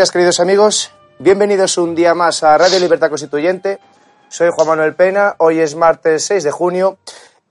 Días, 0.00 0.12
queridos 0.12 0.40
amigos. 0.40 0.92
Bienvenidos 1.18 1.76
un 1.76 1.94
día 1.94 2.14
más 2.14 2.42
a 2.42 2.56
Radio 2.56 2.78
Libertad 2.78 3.10
Constituyente. 3.10 3.80
Soy 4.30 4.48
Juan 4.50 4.68
Manuel 4.68 4.94
Pena. 4.94 5.34
Hoy 5.36 5.58
es 5.58 5.74
martes 5.74 6.24
6 6.24 6.42
de 6.42 6.50
junio. 6.50 6.96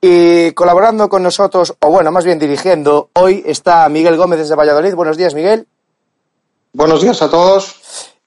Y 0.02 0.52
colaborando 0.54 1.10
con 1.10 1.22
nosotros, 1.22 1.76
o 1.80 1.92
bueno, 1.92 2.12
más 2.12 2.26
bien 2.26 2.40
dirigiendo, 2.40 3.12
hoy 3.14 3.44
está 3.46 3.88
Miguel 3.90 4.18
Gómez 4.18 4.40
desde 4.40 4.56
Valladolid. 4.56 4.96
Buenos 4.96 5.16
días, 5.16 5.36
Miguel. 5.36 5.68
Buenos 6.74 7.04
días 7.04 7.22
a 7.22 7.30
todos. 7.30 7.76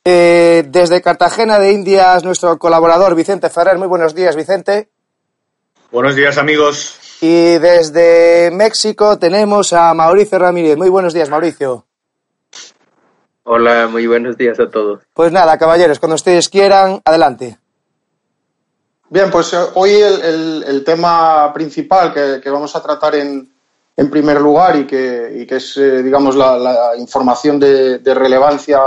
Eh, 0.05 0.63
desde 0.69 1.03
Cartagena 1.03 1.59
de 1.59 1.73
Indias, 1.73 2.23
nuestro 2.23 2.61
colaborador 2.61 3.17
Vicente 3.17 3.51
Ferrer. 3.51 3.77
Muy 3.77 3.89
buenos 3.89 4.15
días, 4.15 4.37
Vicente. 4.37 4.89
Buenos 5.91 6.15
días, 6.15 6.39
amigos. 6.39 7.19
Y 7.21 7.59
desde 7.59 8.53
México 8.53 9.19
tenemos 9.19 9.73
a 9.73 9.93
Mauricio 9.95 10.39
Ramírez. 10.39 10.77
Muy 10.77 10.91
buenos 10.91 11.13
días, 11.13 11.29
Mauricio. 11.29 11.87
Hola, 13.45 13.89
muy 13.91 14.07
buenos 14.07 14.37
días 14.37 14.61
a 14.61 14.71
todos. 14.71 15.01
Pues 15.15 15.33
nada, 15.33 15.59
caballeros, 15.59 15.99
cuando 15.99 16.15
ustedes 16.15 16.49
quieran, 16.49 17.01
adelante. 17.05 17.59
Bien, 19.11 19.31
pues 19.31 19.53
eh, 19.53 19.59
hoy 19.75 19.91
el, 19.91 20.23
el, 20.23 20.65
el 20.67 20.85
tema 20.85 21.53
principal 21.53 22.15
que, 22.15 22.41
que, 22.41 22.51
vamos 22.51 22.75
a 22.77 22.83
tratar 22.83 23.17
en, 23.17 23.53
en 23.97 24.11
primer 24.11 24.41
lugar 24.41 24.77
y 24.77 24.87
que, 24.87 25.39
y 25.41 25.47
que 25.47 25.57
es, 25.57 25.77
eh, 25.77 26.03
digamos, 26.03 26.37
la, 26.37 26.57
la, 26.57 26.97
información 26.97 27.59
de, 27.59 27.99
de 27.99 28.15
relevancia 28.15 28.81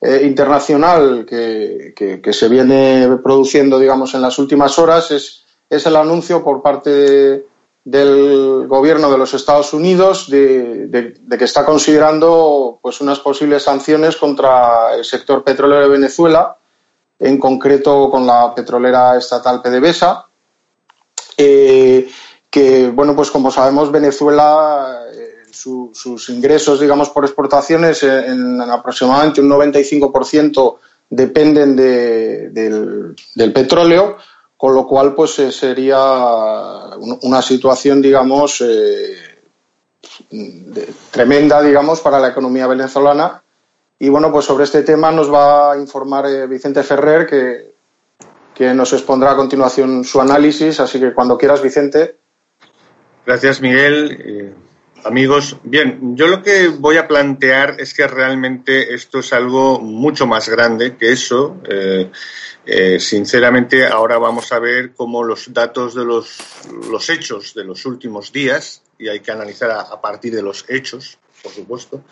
eh, 0.00 0.22
internacional 0.24 1.26
que, 1.28 1.92
que, 1.94 2.32
se 2.32 2.48
viene 2.48 3.18
produciendo, 3.22 3.78
digamos, 3.78 4.14
en 4.14 4.22
las 4.22 4.38
últimas 4.38 4.78
horas 4.78 5.10
es, 5.10 5.44
es 5.68 5.86
el 5.86 5.96
anuncio 5.96 6.42
por 6.42 6.62
parte 6.62 6.90
de, 6.90 7.46
del 7.86 8.66
gobierno 8.66 9.12
de 9.12 9.16
los 9.16 9.32
Estados 9.32 9.72
Unidos 9.72 10.28
de, 10.28 11.20
que 11.38 11.44
está 11.44 11.64
considerando 11.64 12.80
pues 12.82 13.00
unas 13.00 13.20
posibles 13.20 13.62
sanciones 13.62 14.16
contra 14.16 14.96
el 14.96 15.04
sector 15.04 15.44
petrolero 15.44 15.82
de 15.82 15.88
Venezuela, 15.88 16.56
en 17.20 17.38
concreto 17.38 18.10
con 18.10 18.26
la 18.26 18.52
petrolera 18.52 19.16
estatal 19.16 19.62
PDVSA, 19.62 20.26
eh, 21.36 22.10
que 22.50 22.88
bueno 22.88 23.14
pues 23.14 23.30
como 23.30 23.52
sabemos 23.52 23.92
Venezuela 23.92 25.04
eh, 25.14 25.44
su, 25.52 25.92
sus 25.94 26.28
ingresos 26.28 26.80
digamos 26.80 27.10
por 27.10 27.24
exportaciones 27.24 28.02
en, 28.02 28.60
en 28.60 28.68
aproximadamente 28.68 29.40
un 29.40 29.48
95% 29.48 30.76
dependen 31.08 31.76
de, 31.76 32.48
del 33.36 33.52
petróleo 33.52 34.16
con 34.66 34.74
lo 34.74 34.84
cual 34.84 35.14
pues 35.14 35.38
eh, 35.38 35.52
sería 35.52 35.96
una 37.22 37.40
situación 37.40 38.02
digamos 38.02 38.60
eh, 38.62 39.14
tremenda 41.12 41.62
digamos 41.62 42.00
para 42.00 42.18
la 42.18 42.30
economía 42.30 42.66
venezolana. 42.66 43.40
Y 44.00 44.08
bueno 44.08 44.32
pues 44.32 44.44
sobre 44.44 44.64
este 44.64 44.82
tema 44.82 45.12
nos 45.12 45.32
va 45.32 45.70
a 45.70 45.78
informar 45.78 46.26
eh, 46.26 46.48
Vicente 46.48 46.82
Ferrer 46.82 47.26
que, 47.28 47.74
que 48.56 48.74
nos 48.74 48.92
expondrá 48.92 49.30
a 49.30 49.36
continuación 49.36 50.02
su 50.02 50.20
análisis. 50.20 50.80
Así 50.80 50.98
que 50.98 51.14
cuando 51.14 51.38
quieras 51.38 51.62
Vicente. 51.62 52.16
Gracias 53.24 53.60
Miguel. 53.60 54.52
Amigos 55.04 55.58
bien 55.62 56.16
yo 56.16 56.26
lo 56.26 56.42
que 56.42 56.66
voy 56.66 56.96
a 56.96 57.06
plantear 57.06 57.76
es 57.78 57.94
que 57.94 58.08
realmente 58.08 58.94
esto 58.94 59.20
es 59.20 59.32
algo 59.32 59.78
mucho 59.78 60.26
más 60.26 60.48
grande 60.48 60.96
que 60.96 61.12
eso 61.12 61.54
eh, 62.66 62.98
sinceramente, 62.98 63.86
ahora 63.86 64.18
vamos 64.18 64.50
a 64.52 64.58
ver 64.58 64.92
cómo 64.92 65.22
los 65.22 65.52
datos 65.52 65.94
de 65.94 66.04
los, 66.04 66.38
los, 66.90 67.08
hechos 67.08 67.54
de 67.54 67.64
los 67.64 67.86
últimos 67.86 68.32
días, 68.32 68.82
y 68.98 69.08
hay 69.08 69.20
que 69.20 69.30
analizar 69.30 69.70
a, 69.70 69.80
a 69.82 70.00
partir 70.00 70.34
de 70.34 70.42
los 70.42 70.64
hechos, 70.68 71.18
por 71.46 71.54
supuesto, 71.54 72.02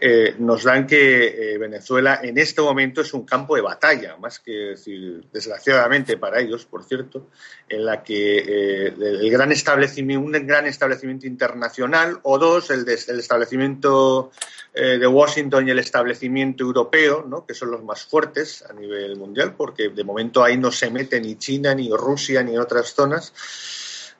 eh, 0.00 0.34
nos 0.38 0.64
dan 0.64 0.86
que 0.86 1.52
eh, 1.52 1.58
Venezuela 1.58 2.20
en 2.22 2.38
este 2.38 2.62
momento 2.62 3.02
es 3.02 3.12
un 3.12 3.26
campo 3.26 3.56
de 3.56 3.60
batalla, 3.60 4.16
más 4.16 4.38
que 4.38 4.52
decir, 4.52 5.22
desgraciadamente 5.30 6.16
para 6.16 6.40
ellos, 6.40 6.64
por 6.64 6.82
cierto, 6.82 7.28
en 7.68 7.84
la 7.84 8.02
que 8.02 8.38
eh, 8.38 8.94
el 8.98 9.30
gran 9.30 9.52
establecimiento, 9.52 10.24
un 10.24 10.46
gran 10.46 10.66
establecimiento 10.66 11.26
internacional, 11.26 12.20
o 12.22 12.38
dos, 12.38 12.70
el, 12.70 12.88
establecimiento 12.88 14.32
de 14.74 15.06
Washington 15.06 15.68
y 15.68 15.70
el 15.70 15.78
establecimiento 15.78 16.64
europeo, 16.64 17.24
¿no? 17.28 17.46
que 17.46 17.54
son 17.54 17.70
los 17.70 17.84
más 17.84 18.04
fuertes 18.04 18.64
a 18.68 18.72
nivel 18.72 19.16
mundial, 19.16 19.54
porque 19.56 19.90
de 19.90 20.02
momento 20.02 20.42
ahí 20.42 20.56
no 20.56 20.72
se 20.72 20.90
mete 20.90 21.20
ni 21.20 21.36
China, 21.36 21.74
ni 21.76 21.90
Rusia, 21.90 22.42
ni 22.42 22.58
otras 22.58 22.92
zonas 22.92 23.32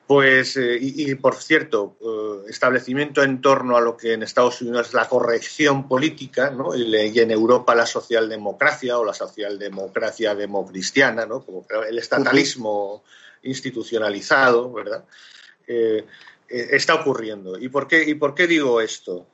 pues, 0.07 0.59
eh, 0.59 0.77
y, 0.79 1.11
y, 1.11 1.15
por 1.15 1.37
cierto, 1.37 1.97
eh, 2.01 2.51
establecimiento 2.51 3.23
en 3.23 3.41
torno 3.41 3.77
a 3.77 3.81
lo 3.81 3.97
que 3.97 4.13
en 4.13 4.23
Estados 4.23 4.61
Unidos 4.61 4.89
es 4.89 4.95
la 4.95 5.09
corrección 5.09 5.89
política, 5.89 6.51
¿no? 6.51 6.75
y, 6.77 7.19
en 7.19 7.31
Europa 7.31 7.75
la 7.75 7.87
socialdemocracia 7.87 8.99
o 8.99 9.05
la 9.05 9.15
socialdemocracia 9.15 10.35
democristiana, 10.35 11.25
¿no? 11.25 11.43
como 11.43 11.67
el 11.89 11.99
estatalismo 11.99 13.03
institucionalizado, 13.45 14.71
¿verdad? 14.73 15.05
Eh, 15.67 16.05
está 16.49 16.95
ocurriendo. 16.95 17.59
¿Y 17.59 17.71
por, 17.71 17.89
qué, 17.89 18.05
¿Y 18.05 18.15
por 18.15 18.35
qué 18.35 18.47
digo 18.47 18.83
esto? 18.83 19.27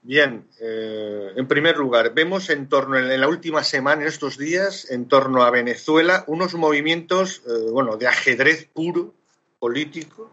Bien, 0.00 0.46
en 0.60 1.48
primer 1.48 1.76
lugar, 1.76 2.14
vemos 2.14 2.48
en 2.50 2.68
torno, 2.68 2.96
en 2.96 3.20
la 3.20 3.28
última 3.28 3.64
semana, 3.64 4.02
en 4.02 4.08
estos 4.08 4.38
días, 4.38 4.90
en 4.90 5.08
torno 5.08 5.42
a 5.42 5.50
Venezuela, 5.50 6.24
unos 6.28 6.54
movimientos, 6.54 7.42
bueno, 7.72 7.96
de 7.96 8.06
ajedrez 8.06 8.68
puro, 8.72 9.12
político, 9.58 10.30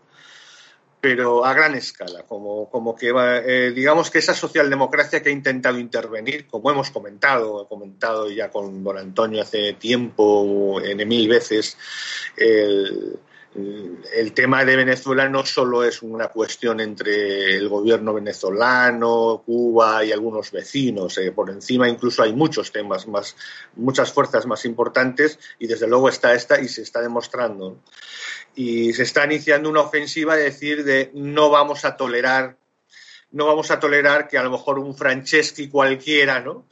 pero 1.02 1.46
a 1.46 1.54
gran 1.54 1.76
escala, 1.76 2.24
como, 2.24 2.70
como 2.70 2.96
que 2.96 3.14
eh, 3.16 3.72
digamos 3.76 4.10
que 4.10 4.20
esa 4.20 4.34
socialdemocracia 4.34 5.22
que 5.22 5.30
ha 5.30 5.32
intentado 5.32 5.78
intervenir, 5.78 6.48
como 6.48 6.72
hemos 6.72 6.90
comentado, 6.90 7.64
he 7.64 7.68
comentado 7.68 8.30
ya 8.32 8.50
con 8.50 8.84
don 8.84 8.98
Antonio 8.98 9.44
hace 9.44 9.74
tiempo, 9.74 10.82
en 10.82 11.08
mil 11.08 11.28
veces, 11.28 11.78
el, 12.38 13.20
el 13.56 14.34
tema 14.34 14.66
de 14.66 14.76
Venezuela 14.76 15.30
no 15.30 15.46
solo 15.46 15.84
es 15.84 16.02
una 16.02 16.28
cuestión 16.28 16.82
entre 16.82 17.56
el 17.56 17.70
gobierno 17.70 18.14
venezolano, 18.14 19.44
Cuba 19.46 20.04
y 20.04 20.12
algunos 20.12 20.52
vecinos. 20.52 21.18
Eh, 21.18 21.32
por 21.32 21.50
encima 21.50 21.88
incluso 21.88 22.22
hay 22.22 22.34
muchos 22.34 22.72
temas 22.72 23.08
más, 23.08 23.38
muchas 23.76 24.12
fuerzas 24.12 24.46
más 24.46 24.66
importantes 24.66 25.40
y 25.58 25.68
desde 25.68 25.88
luego 25.88 26.10
está 26.10 26.34
esta 26.34 26.60
y 26.60 26.68
se 26.68 26.82
está 26.82 27.02
demostrando 27.02 27.80
y 28.56 28.92
se 28.94 29.04
está 29.04 29.26
iniciando 29.26 29.70
una 29.70 29.82
ofensiva 29.82 30.36
de 30.36 30.44
decir 30.44 30.84
de 30.84 31.12
no 31.14 31.50
vamos 31.50 31.86
a 31.86 31.96
tolerar 31.96 32.58
no 33.32 33.46
vamos 33.48 33.72
a 33.72 33.80
tolerar 33.80 34.28
que 34.28 34.38
a 34.38 34.44
lo 34.44 34.52
mejor 34.52 34.80
un 34.80 34.96
Franceschi 34.96 35.70
cualquiera 35.70 36.40
¿no? 36.42 36.68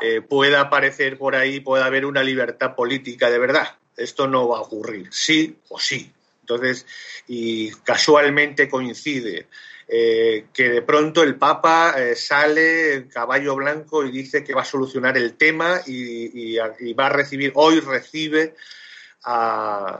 Eh, 0.00 0.20
pueda 0.20 0.62
aparecer 0.62 1.18
por 1.18 1.36
ahí, 1.36 1.60
pueda 1.60 1.86
haber 1.86 2.04
una 2.04 2.22
libertad 2.22 2.74
política 2.74 3.30
de 3.30 3.38
verdad. 3.38 3.78
Esto 3.96 4.26
no 4.26 4.48
va 4.48 4.58
a 4.58 4.62
ocurrir, 4.62 5.08
sí 5.12 5.58
o 5.68 5.78
sí. 5.78 6.12
Entonces, 6.42 6.86
y 7.26 7.70
casualmente 7.70 8.68
coincide 8.68 9.46
eh, 9.88 10.46
que 10.54 10.70
de 10.70 10.82
pronto 10.82 11.22
el 11.22 11.36
Papa 11.36 11.94
eh, 11.98 12.16
sale 12.16 13.08
caballo 13.08 13.56
blanco 13.56 14.04
y 14.04 14.10
dice 14.10 14.42
que 14.42 14.54
va 14.54 14.62
a 14.62 14.64
solucionar 14.64 15.18
el 15.18 15.34
tema 15.34 15.82
y, 15.86 16.56
va 16.56 17.06
a 17.06 17.10
recibir, 17.10 17.52
hoy 17.56 17.80
recibe, 17.80 18.54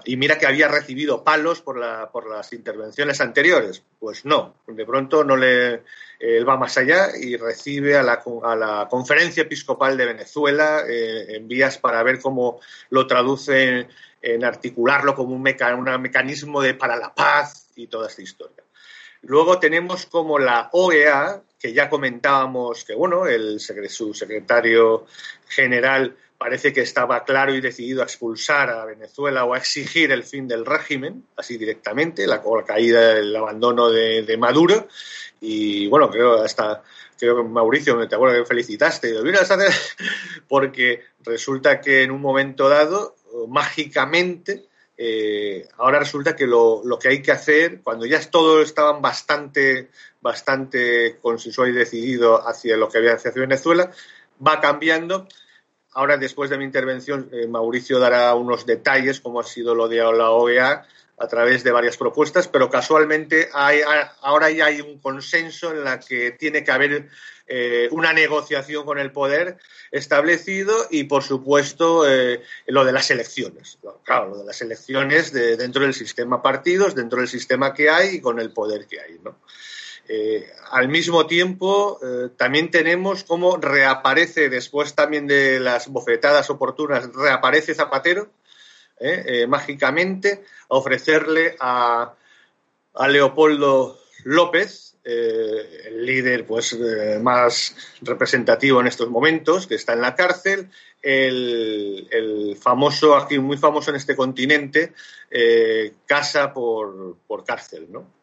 y 0.05 0.17
mira 0.17 0.39
que 0.39 0.47
había 0.47 0.67
recibido 0.69 1.23
palos 1.23 1.61
por, 1.61 1.79
las 1.79 2.53
intervenciones 2.53 3.21
anteriores. 3.21 3.83
Pues 3.99 4.25
no, 4.25 4.55
de 4.67 4.87
pronto 4.87 5.25
no 5.25 5.37
le, 5.37 5.83
él 6.19 6.49
va 6.49 6.57
más 6.57 6.79
allá 6.79 7.09
y 7.17 7.37
recibe 7.37 7.97
a 7.97 8.03
la, 8.03 8.87
Conferencia 8.89 9.43
Episcopal 9.43 9.97
de 9.97 10.07
Venezuela 10.07 10.85
eh, 10.89 11.37
en 11.37 11.49
vías 11.49 11.79
para 11.79 12.03
ver 12.03 12.19
cómo 12.21 12.61
lo 12.91 13.07
traduce 13.07 13.89
en, 14.23 14.45
articularlo 14.45 15.15
como 15.15 15.35
un, 15.35 15.47
un 15.47 16.03
mecanismo 16.03 16.63
de, 16.63 16.75
para 16.75 16.97
la 16.97 17.15
paz 17.15 17.69
y 17.77 17.89
toda 17.89 18.09
esta 18.09 18.23
historia. 18.23 18.63
Luego 19.23 19.59
tenemos 19.59 20.07
como 20.07 20.39
la 20.39 20.69
OEA, 20.73 21.43
que 21.59 21.73
ya 21.73 21.89
comentábamos 21.89 22.85
que, 22.85 22.95
bueno, 22.95 23.27
el, 23.27 23.61
su 23.61 24.15
secretario 24.15 25.07
general 25.49 26.17
parece 26.37 26.73
que 26.73 26.81
estaba 26.81 27.23
claro 27.23 27.55
y 27.55 27.61
decidido 27.61 28.03
a 28.03 28.05
expulsar 28.05 28.69
a 28.71 28.85
Venezuela 28.85 29.45
o 29.45 29.55
a 29.55 29.59
exigir 29.59 30.11
el 30.11 30.25
fin 30.25 30.49
del 30.49 30.67
régimen, 30.67 31.25
así 31.37 31.57
directamente, 31.57 32.27
la, 32.27 32.43
caída, 32.67 33.17
el 33.17 33.35
abandono 33.37 33.91
de, 33.91 34.37
Maduro. 34.37 34.89
Y 35.41 35.87
bueno, 35.87 36.11
creo 36.11 36.43
hasta 36.43 36.83
creo 37.17 37.37
que 37.37 37.43
Mauricio, 37.45 38.09
te 38.09 38.17
acuerdo 38.17 38.43
que 38.43 38.45
felicitaste, 38.45 39.15
porque 40.49 41.05
resulta 41.25 41.81
que 41.81 42.03
en 42.03 42.11
un 42.11 42.21
momento 42.21 42.69
dado, 42.69 43.15
mágicamente, 43.49 44.67
eh, 44.97 45.67
ahora 45.79 45.99
resulta 45.99 46.37
que 46.37 46.47
lo, 46.47 46.83
que 47.01 47.09
hay 47.09 47.23
que 47.23 47.33
hacer, 47.33 47.81
cuando 47.83 48.07
ya 48.07 48.21
todos 48.31 48.65
estaban 48.65 49.03
bastante, 49.03 49.91
bastante 50.21 51.19
consensuado 51.21 51.71
y 51.71 51.75
decidido 51.75 52.47
hacia 52.47 52.77
lo 52.77 52.89
que 52.89 52.99
había 52.99 53.15
hacia 53.15 53.33
Venezuela, 53.33 53.91
va 54.47 54.61
cambiando. 54.61 55.27
Ahora, 55.95 56.17
después 56.17 56.51
de 56.51 56.59
mi 56.59 56.65
intervención, 56.65 57.29
eh, 57.33 57.47
Mauricio 57.47 57.99
dará 57.99 58.35
unos 58.35 58.65
detalles, 58.65 59.21
como 59.21 59.41
ha 59.41 59.45
sido 59.45 59.75
lo 59.75 59.89
de 59.89 59.97
la 59.97 60.31
OEA, 60.31 60.87
a 61.23 61.29
través 61.29 61.63
de 61.63 61.71
varias 61.71 61.97
propuestas, 61.97 62.49
pero 62.49 62.69
casualmente 62.69 63.49
hay, 63.55 63.81
ahora 64.23 64.51
ya 64.51 64.67
hay 64.67 64.81
un 64.81 64.99
consenso 64.99 65.71
en 65.71 65.85
la 65.85 66.01
que 66.01 66.33
tiene 66.33 66.65
que 66.65 66.73
haber 66.73 67.09
eh, 67.47 67.89
una 67.93 68.13
negociación 68.13 68.85
con 68.85 68.99
el 68.99 69.13
poder 69.13 69.57
establecido 69.93 70.75
y, 70.91 71.05
por 71.05 71.23
supuesto, 71.23 72.11
eh, 72.11 72.43
lo 72.67 72.85
de 72.85 72.91
las 72.91 73.09
elecciones. 73.13 73.79
Claro, 74.03 74.31
lo 74.31 74.39
de 74.39 74.47
las 74.47 74.61
elecciones 74.63 75.33
dentro 75.33 75.83
del 75.83 75.95
sistema 75.95 76.43
partidos, 76.43 76.97
dentro 76.97 77.21
del 77.21 77.29
sistema 77.29 77.73
que 77.73 77.89
hay 77.89 78.17
y 78.17 78.21
con 78.21 78.41
el 78.41 78.53
poder 78.53 78.89
que 78.89 78.99
hay. 79.01 79.21
Eh, 80.09 80.53
al 80.73 80.89
mismo 80.89 81.29
tiempo, 81.29 82.01
también 82.37 82.73
tenemos 82.73 83.23
cómo 83.23 83.59
reaparece, 83.59 84.49
después 84.49 84.97
también 84.97 85.29
de 85.29 85.61
las 85.61 85.87
bofetadas 85.87 86.51
oportunas, 86.51 87.09
reaparece 87.15 87.77
Zapatero 87.77 88.29
mágicamente 89.49 90.45
a 90.69 90.77
ofrecerle 90.77 91.57
a, 91.59 92.15
a 92.95 93.09
Leopoldo 93.09 93.99
López, 94.25 94.93
eh, 95.05 95.83
el 95.87 96.07
líder 96.07 96.47
pues, 96.47 96.75
eh, 96.75 97.19
más 97.21 97.75
representativo 98.03 98.81
en 98.81 98.87
estos 98.87 99.09
momentos, 99.11 99.67
que 99.67 99.75
está 99.75 99.95
en 99.95 100.01
la 100.01 100.15
cárcel, 100.15 100.71
el, 101.03 102.57
famoso, 102.61 103.17
aquí 103.17 103.39
muy 103.39 103.57
famoso 103.57 103.91
en 103.91 103.97
este 103.97 104.15
continente, 104.15 104.93
eh, 105.29 105.95
casa 106.07 106.53
por, 106.53 107.17
cárcel, 107.45 107.89
¿no? 107.91 108.23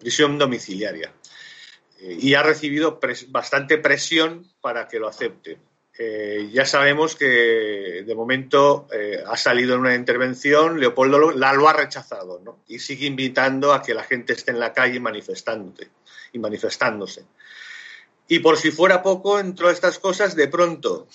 prisión 0.00 0.38
domiciliaria. 0.38 1.12
y 2.00 2.34
ha 2.34 2.42
recibido 2.42 3.00
bastante 3.28 3.78
presión 3.78 4.48
para 4.60 4.88
que 4.88 4.98
lo 4.98 5.08
acepte. 5.08 5.58
Eh, 5.98 6.48
ya 6.50 6.64
sabemos 6.64 7.16
que 7.16 8.02
de 8.06 8.14
momento 8.14 8.88
eh, 8.92 9.22
ha 9.26 9.36
salido 9.36 9.74
en 9.74 9.80
una 9.80 9.94
intervención, 9.94 10.80
Leopoldo 10.80 11.32
la, 11.32 11.52
lo 11.52 11.68
ha 11.68 11.74
rechazado 11.74 12.40
¿no? 12.42 12.60
y 12.66 12.78
sigue 12.78 13.06
invitando 13.06 13.74
a 13.74 13.82
que 13.82 13.92
la 13.92 14.02
gente 14.02 14.32
esté 14.32 14.52
en 14.52 14.60
la 14.60 14.72
calle 14.72 15.00
manifestándose, 15.00 15.90
y 16.32 16.38
manifestándose. 16.38 17.24
Y 18.26 18.38
por 18.38 18.56
si 18.56 18.70
fuera 18.70 19.02
poco, 19.02 19.38
entre 19.38 19.70
estas 19.70 19.98
cosas, 19.98 20.34
de 20.34 20.48
pronto 20.48 21.08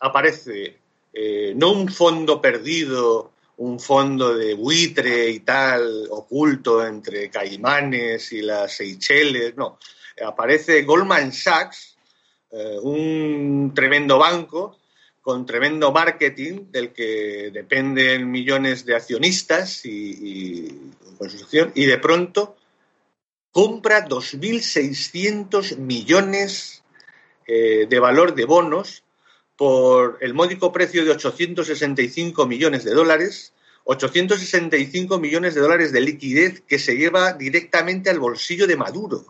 aparece 0.00 0.78
eh, 1.12 1.52
no 1.54 1.70
un 1.70 1.88
fondo 1.88 2.40
perdido, 2.40 3.30
un 3.58 3.78
fondo 3.78 4.36
de 4.36 4.54
buitre 4.54 5.30
y 5.30 5.40
tal, 5.40 6.08
oculto 6.10 6.84
entre 6.84 7.30
Caimanes 7.30 8.32
y 8.32 8.42
las 8.42 8.72
Seychelles, 8.76 9.56
no, 9.56 9.78
aparece 10.26 10.82
Goldman 10.82 11.32
Sachs, 11.32 11.97
eh, 12.50 12.78
un 12.82 13.72
tremendo 13.74 14.18
banco 14.18 14.78
con 15.20 15.44
tremendo 15.44 15.92
marketing 15.92 16.70
del 16.70 16.94
que 16.94 17.50
dependen 17.52 18.30
millones 18.30 18.86
de 18.86 18.96
accionistas 18.96 19.84
y, 19.84 20.90
y, 21.74 21.84
de 21.84 21.98
pronto 21.98 22.56
compra 23.52 24.06
2.600 24.06 25.76
millones 25.76 26.82
eh, 27.46 27.86
de 27.86 27.98
valor 28.00 28.34
de 28.34 28.46
bonos 28.46 29.04
por 29.56 30.16
el 30.22 30.32
módico 30.32 30.72
precio 30.72 31.04
de 31.04 31.10
865 31.10 32.46
millones 32.46 32.84
de 32.84 32.94
dólares, 32.94 33.52
865 33.84 35.18
millones 35.18 35.54
de 35.54 35.60
dólares 35.60 35.92
de 35.92 36.00
liquidez 36.00 36.62
que 36.62 36.78
se 36.78 36.96
lleva 36.96 37.34
directamente 37.34 38.08
al 38.08 38.18
bolsillo 38.18 38.66
de 38.66 38.76
Maduro. 38.76 39.26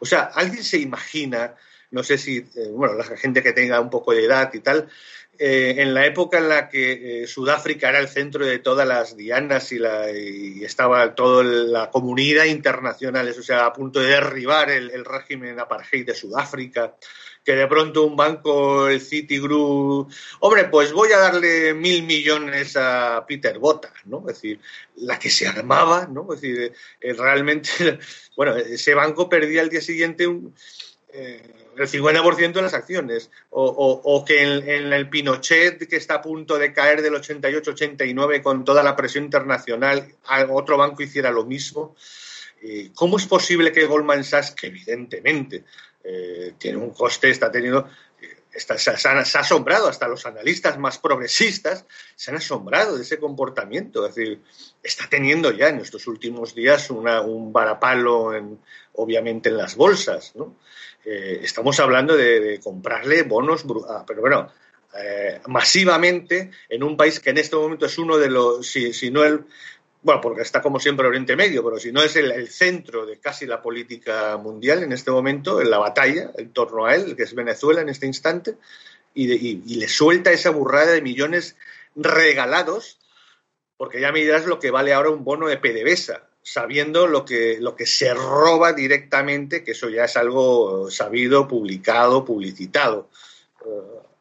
O 0.00 0.04
sea, 0.04 0.24
¿alguien 0.34 0.62
se 0.62 0.78
imagina 0.78 1.54
no 1.96 2.02
sé 2.02 2.18
si, 2.18 2.36
eh, 2.36 2.68
bueno, 2.72 2.92
la 2.94 3.04
gente 3.04 3.42
que 3.42 3.54
tenga 3.54 3.80
un 3.80 3.88
poco 3.88 4.12
de 4.12 4.26
edad 4.26 4.52
y 4.52 4.60
tal, 4.60 4.86
eh, 5.38 5.76
en 5.78 5.94
la 5.94 6.04
época 6.04 6.36
en 6.36 6.50
la 6.50 6.68
que 6.68 7.22
eh, 7.22 7.26
Sudáfrica 7.26 7.88
era 7.88 8.00
el 8.00 8.08
centro 8.08 8.44
de 8.44 8.58
todas 8.58 8.86
las 8.86 9.16
dianas 9.16 9.72
y, 9.72 9.78
la, 9.78 10.10
estaba 10.10 11.14
toda 11.14 11.42
la 11.42 11.90
comunidad 11.90 12.44
internacional, 12.44 13.30
o 13.30 13.42
sea, 13.42 13.64
a 13.64 13.72
punto 13.72 14.00
de 14.00 14.08
derribar 14.08 14.70
el, 14.70 15.06
régimen 15.06 15.58
apartheid 15.58 16.04
de 16.04 16.14
Sudáfrica, 16.14 16.96
que 17.42 17.52
de 17.52 17.66
pronto 17.66 18.04
un 18.04 18.14
banco, 18.14 18.88
el 18.88 19.00
Citigroup, 19.00 20.12
hombre, 20.40 20.64
pues 20.64 20.92
voy 20.92 21.12
a 21.12 21.18
darle 21.18 21.72
mil 21.72 22.02
millones 22.02 22.76
a 22.76 23.24
Peter 23.26 23.58
Bota, 23.58 23.90
¿no? 24.04 24.20
Es 24.28 24.36
decir, 24.36 24.60
la 24.96 25.18
que 25.18 25.30
se 25.30 25.46
armaba, 25.46 26.06
¿no? 26.06 26.26
Es 26.34 26.42
decir, 26.42 26.74
realmente, 27.00 27.98
bueno, 28.36 28.54
ese 28.54 28.92
banco 28.92 29.30
perdía 29.30 29.62
al 29.62 29.70
día 29.70 29.80
siguiente 29.80 30.26
un 30.26 30.54
el 31.76 31.88
50% 31.88 32.52
de 32.52 32.62
las 32.62 32.74
acciones, 32.74 33.30
o, 33.50 34.24
que 34.26 34.42
en, 34.42 34.92
el 34.92 35.08
Pinochet, 35.08 35.88
que 35.88 35.96
está 35.96 36.14
a 36.14 36.22
punto 36.22 36.58
de 36.58 36.72
caer 36.72 37.02
del 37.02 37.14
88-89 37.14 38.42
con 38.42 38.64
toda 38.64 38.82
la 38.82 38.96
presión 38.96 39.24
internacional, 39.24 40.14
otro 40.50 40.76
banco 40.76 41.02
hiciera 41.02 41.30
lo 41.30 41.44
mismo. 41.44 41.94
¿Cómo 42.94 43.18
es 43.18 43.26
posible 43.26 43.72
que 43.72 43.84
Goldman 43.84 44.24
Sachs, 44.24 44.52
que 44.52 44.68
evidentemente 44.68 45.64
eh, 46.08 46.54
tiene 46.56 46.78
un 46.78 46.90
coste, 46.90 47.30
está 47.30 47.50
teniendo, 47.50 47.88
eh, 48.56 48.78
se, 48.78 49.08
ha, 49.08 49.40
asombrado, 49.40 49.88
hasta 49.88 50.08
los 50.08 50.24
analistas 50.26 50.78
más 50.78 50.98
progresistas 50.98 51.84
se 52.14 52.30
han 52.30 52.38
asombrado 52.38 52.96
de 52.96 53.02
ese 53.02 53.18
comportamiento. 53.18 54.06
Es 54.06 54.14
decir, 54.14 54.40
está 54.82 55.08
teniendo 55.08 55.50
ya 55.50 55.68
en 55.68 55.80
estos 55.80 56.06
últimos 56.06 56.54
días 56.54 56.90
un 56.90 57.52
varapalo, 57.52 58.34
en, 58.34 58.58
obviamente, 58.94 59.48
en 59.48 59.58
las 59.58 59.76
bolsas. 59.76 60.32
Eh, 61.04 61.40
estamos 61.42 61.78
hablando 61.80 62.16
de, 62.16 62.60
comprarle 62.62 63.22
bonos, 63.22 63.64
ah, 63.88 64.04
pero 64.06 64.22
bueno, 64.22 64.50
eh, 64.98 65.40
masivamente 65.46 66.50
en 66.68 66.82
un 66.82 66.96
país 66.96 67.20
que 67.20 67.30
en 67.30 67.38
este 67.38 67.56
momento 67.56 67.86
es 67.86 67.98
uno 67.98 68.16
de 68.16 68.30
los, 68.30 68.66
si, 68.66 69.10
no 69.10 69.24
el, 69.24 69.44
bueno, 70.06 70.20
porque 70.20 70.42
está 70.42 70.62
como 70.62 70.78
siempre 70.78 71.08
Oriente 71.08 71.34
Medio, 71.34 71.64
pero 71.64 71.80
si 71.80 71.90
no 71.90 72.00
es 72.00 72.14
el, 72.14 72.48
centro 72.48 73.04
de 73.04 73.18
casi 73.18 73.44
la 73.44 73.60
política 73.60 74.36
mundial 74.36 74.84
en 74.84 74.92
este 74.92 75.10
momento, 75.10 75.60
en 75.60 75.68
la 75.68 75.78
batalla 75.78 76.30
en 76.38 76.52
torno 76.52 76.86
a 76.86 76.94
él, 76.94 77.16
que 77.16 77.24
es 77.24 77.34
Venezuela 77.34 77.80
en 77.80 77.88
este 77.88 78.06
instante, 78.06 78.54
y, 79.14 79.76
le 79.76 79.88
suelta 79.88 80.30
esa 80.30 80.50
burrada 80.50 80.92
de 80.92 81.02
millones 81.02 81.56
regalados, 81.96 83.00
porque 83.76 84.00
ya 84.00 84.12
me 84.12 84.20
dirás 84.20 84.46
lo 84.46 84.60
que 84.60 84.70
vale 84.70 84.92
ahora 84.92 85.10
un 85.10 85.24
bono 85.24 85.48
de 85.48 85.56
PDVSA 85.56 86.22
sabiendo 86.40 87.08
lo 87.08 87.24
que, 87.24 87.58
lo 87.60 87.74
que 87.74 87.86
se 87.86 88.14
roba 88.14 88.72
directamente, 88.72 89.64
que 89.64 89.72
eso 89.72 89.88
ya 89.88 90.04
es 90.04 90.16
algo 90.16 90.88
sabido, 90.88 91.48
publicado, 91.48 92.24
publicitado, 92.24 93.10
eh, 93.66 93.70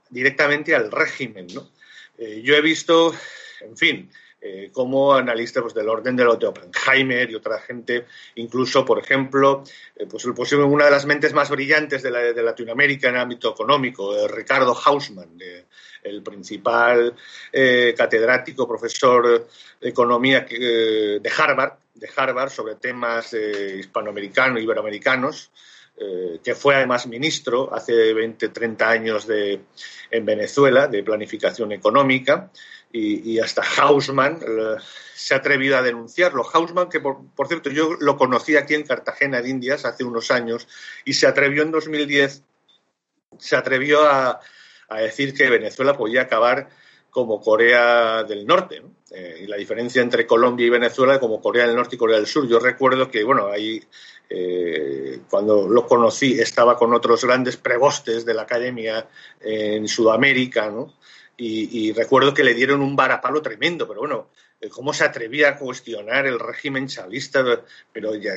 directamente 0.10 0.74
al 0.74 0.92
régimen. 0.92 1.46
¿no? 1.54 1.70
Eh, 2.18 2.42
yo 2.44 2.56
he 2.56 2.62
visto, 2.62 3.14
en 3.62 3.78
fin, 3.78 4.10
eh, 4.48 4.70
como 4.72 5.16
analistas 5.16 5.74
del 5.74 5.90
orden 5.90 6.16
de 6.16 6.24
los 6.24 6.38
de 6.38 6.46
Oppenheimer 6.46 7.28
y 7.32 7.34
otra 7.34 7.60
gente, 7.62 8.06
incluso, 8.36 8.86
por 8.86 9.00
ejemplo, 9.00 9.64
eh, 9.96 10.06
pues, 10.08 10.24
una 10.54 10.86
de 10.86 10.92
las 10.92 11.08
mentes 11.08 11.34
más 11.34 11.50
brillantes 11.50 12.04
de, 12.04 12.44
Latinoamérica 12.44 13.10
en 13.10 13.16
el 13.16 13.22
ámbito 13.22 13.52
económico, 13.54 14.16
eh, 14.16 14.28
Ricardo 14.28 14.78
Hausmann, 14.86 15.40
el 16.04 16.22
principal 16.22 17.16
catedrático, 17.98 18.68
profesor 18.68 19.48
de 19.82 19.90
economía 19.90 20.42
de 20.42 21.32
Harvard, 21.36 21.74
de 21.96 22.10
Harvard 22.16 22.52
sobre 22.52 22.76
temas 22.76 23.34
hispanoamericanos, 23.34 24.62
iberoamericanos, 24.62 25.50
que 26.44 26.54
fue 26.54 26.76
además 26.76 27.08
ministro 27.08 27.74
hace 27.74 28.14
20, 28.14 28.50
30 28.50 28.88
años 28.88 29.26
de, 29.26 29.62
en 30.12 30.26
Venezuela 30.26 30.88
de 30.88 31.02
planificación 31.02 31.72
económica 31.72 32.52
y, 32.98 33.40
hasta 33.40 33.62
Hausmann 33.62 34.40
eh, 34.42 34.76
se 35.14 35.34
ha 35.34 35.38
atrevido 35.38 35.78
a 35.78 35.82
denunciarlo. 35.82 36.46
Hausmann, 36.52 36.90
que 36.90 37.00
por, 37.00 37.48
cierto 37.48 37.70
yo 37.70 37.96
lo 38.00 38.18
conocí 38.18 38.56
aquí 38.56 38.74
en 38.74 38.84
Cartagena 38.84 39.42
de 39.42 39.50
Indias 39.50 39.86
hace 39.86 40.04
unos 40.04 40.32
años 40.32 40.68
y 41.04 41.14
se 41.14 41.28
atrevió 41.28 41.64
en 41.64 41.72
2010, 41.72 42.44
se 43.38 43.56
atrevió 43.56 44.08
a, 44.08 44.40
decir 44.90 45.34
que 45.34 45.50
Venezuela 45.50 45.98
podía 45.98 46.22
acabar 46.22 46.70
como 47.10 47.42
Corea 47.42 48.24
del 48.24 48.46
Norte. 48.46 48.82
Eh, 49.12 49.42
y 49.44 49.48
la 49.48 49.58
diferencia 49.58 50.02
entre 50.02 50.26
Colombia 50.26 50.66
y 50.66 50.70
Venezuela 50.70 51.20
como 51.20 51.42
Corea 51.42 51.68
del 51.68 51.76
Norte 51.76 51.96
y 51.96 52.00
Corea 52.00 52.18
del 52.18 52.28
Sur. 52.28 52.48
Yo 52.48 52.60
recuerdo 52.60 53.10
que, 53.10 53.24
bueno, 53.24 53.48
ahí 53.48 53.82
eh, 54.30 55.20
cuando 55.30 55.68
lo 55.68 55.86
conocí 55.86 56.40
estaba 56.40 56.78
con 56.78 56.94
otros 56.94 57.24
grandes 57.24 57.58
prebostes 57.58 58.26
de 58.26 58.34
la 58.34 58.44
academia 58.44 59.08
en 59.42 59.88
Sudamérica, 59.88 60.70
¿no? 60.70 60.94
Y, 61.38 61.92
recuerdo 61.94 62.34
que 62.34 62.44
le 62.44 62.54
dieron 62.54 62.82
un 62.82 62.96
varapalo 62.96 63.42
tremendo, 63.42 63.88
pero 63.88 64.00
bueno, 64.02 64.30
eh, 64.62 64.70
¿cómo 64.70 64.94
se 64.94 65.04
atrevía 65.04 65.50
a 65.50 65.58
cuestionar 65.58 66.26
el 66.26 66.40
régimen 66.40 66.88
chavista? 66.88 67.44
Pero 67.92 68.16
ya, 68.16 68.32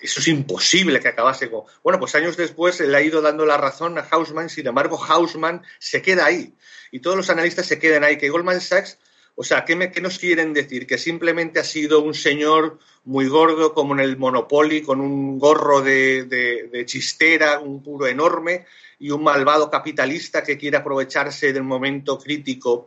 eso 0.00 0.20
es 0.20 0.28
imposible 0.28 1.00
que 1.00 1.08
acabase 1.08 1.50
con... 1.50 1.64
Bueno, 1.82 1.98
pues 1.98 2.14
años 2.14 2.36
después 2.36 2.80
le 2.80 2.96
ha 2.96 3.02
ido 3.02 3.20
dando 3.20 3.44
la 3.44 3.58
razón 3.58 3.98
a 3.98 4.02
Hausman, 4.10 4.48
sin 4.48 4.66
embargo, 4.66 4.98
Hausman 5.02 5.62
se 5.78 6.00
queda 6.00 6.24
ahí. 6.24 6.54
Y 6.90 7.00
todos 7.00 7.16
los 7.16 7.28
analistas 7.28 7.66
se 7.66 7.78
quedan 7.78 8.04
ahí, 8.04 8.16
que 8.16 8.30
Goldman 8.30 8.60
Sachs 8.60 8.98
o 9.40 9.44
sea, 9.44 9.64
¿qué, 9.64 9.76
nos 9.76 10.18
quieren 10.18 10.52
decir? 10.52 10.84
Que 10.84 10.98
simplemente 10.98 11.60
ha 11.60 11.64
sido 11.64 12.02
un 12.02 12.12
señor 12.12 12.80
muy 13.04 13.28
gordo, 13.28 13.72
como 13.72 13.94
en 13.94 14.00
el 14.00 14.16
Monopoly, 14.16 14.82
con 14.82 15.00
un 15.00 15.38
gorro 15.38 15.80
de, 15.80 16.82
chistera, 16.86 17.60
un 17.60 17.80
puro 17.80 18.08
enorme, 18.08 18.66
y 18.98 19.10
un 19.10 19.22
malvado 19.22 19.70
capitalista 19.70 20.42
que 20.42 20.58
quiere 20.58 20.76
aprovecharse 20.76 21.52
del 21.52 21.62
momento 21.62 22.18
crítico. 22.18 22.86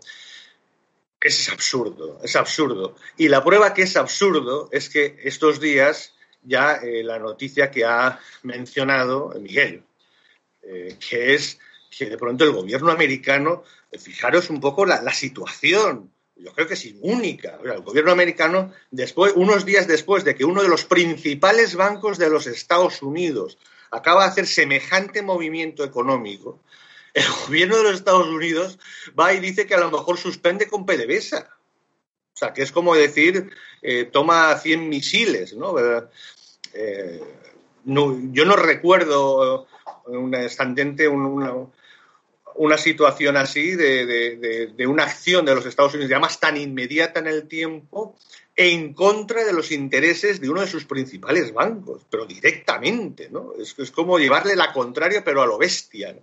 Es 1.20 1.50
absurdo, 1.50 2.20
es 2.24 2.36
absurdo. 2.36 2.96
Y 3.18 3.28
la 3.28 3.44
prueba 3.44 3.74
que 3.74 3.84
es 3.84 3.96
absurdo 3.96 4.70
es 4.72 4.90
que 4.90 5.18
estos 5.24 5.60
días 5.60 6.14
ya 6.44 6.76
eh, 6.78 7.04
la 7.04 7.20
noticia 7.20 7.70
que 7.70 7.86
ha 7.86 8.20
mencionado 8.44 9.34
Miguel, 9.40 9.84
eh, 10.64 10.98
que 11.00 11.36
es 11.36 11.60
que 11.96 12.10
de 12.10 12.18
pronto 12.18 12.44
el 12.44 12.52
gobierno 12.52 12.92
americano, 12.92 13.64
fijaros 14.00 14.50
un 14.50 14.60
poco 14.60 14.86
la 14.86 15.14
situación, 15.14 16.10
yo 16.44 16.54
creo 16.54 16.68
que 16.68 16.74
es 16.74 16.94
única. 17.02 17.60
el 17.64 17.82
gobierno 17.82 18.12
americano, 18.12 18.74
después, 18.90 19.34
unos 19.36 19.66
días 19.66 19.88
después 19.88 20.24
de 20.24 20.36
que 20.36 20.46
uno 20.46 20.64
de 20.64 20.70
los 20.70 20.86
principales 20.86 21.76
bancos 21.76 22.18
de 22.18 22.30
los 22.30 22.48
Estados 22.48 23.02
Unidos 23.02 23.58
acaba 23.92 24.24
de 24.24 24.30
hacer 24.30 24.48
semejante 24.48 25.22
movimiento 25.22 25.84
económico, 25.84 26.60
el 27.14 27.26
gobierno 27.46 27.78
de 27.78 27.84
los 27.84 27.96
Estados 27.96 28.28
Unidos 28.28 28.80
va 29.20 29.34
y 29.34 29.40
dice 29.40 29.68
que 29.68 29.76
a 29.76 29.80
lo 29.80 29.92
mejor 29.92 30.18
suspende 30.18 30.68
con 30.68 30.86
PDVSA. 30.86 31.50
O 32.34 32.38
sea, 32.38 32.54
que 32.54 32.62
es 32.64 32.72
como 32.72 32.96
decir, 32.96 33.52
eh, 33.82 34.06
toma 34.06 34.58
100 34.58 34.88
misiles, 34.88 35.54
¿no? 35.54 35.76
Eh, 36.74 37.22
yo 37.84 38.46
no 38.46 38.56
recuerdo 38.56 39.68
una 40.06 40.42
estandente, 40.42 41.08
una, 41.08 42.78
situación 42.78 43.38
así 43.38 43.76
de, 43.76 44.86
una 44.88 45.04
acción 45.04 45.46
de 45.46 45.56
los 45.56 45.66
Estados 45.66 45.94
Unidos, 45.94 46.12
además 46.12 46.40
tan 46.40 46.58
inmediata 46.58 47.20
en 47.20 47.28
el 47.28 47.48
tiempo, 47.48 48.16
en 48.62 48.94
contra 48.94 49.44
de 49.44 49.54
los 49.54 49.72
intereses 49.72 50.40
de 50.40 50.50
uno 50.50 50.62
de 50.62 50.68
sus 50.68 50.86
principales 50.86 51.54
bancos, 51.54 52.06
pero 52.10 52.26
directamente, 52.26 53.30
¿no? 53.30 53.54
Es, 53.60 53.74
como 53.92 54.20
llevarle 54.20 54.56
la 54.56 54.72
contraria, 54.72 55.24
pero 55.24 55.42
a 55.42 55.48
lo 55.48 55.58
bestia. 55.58 56.16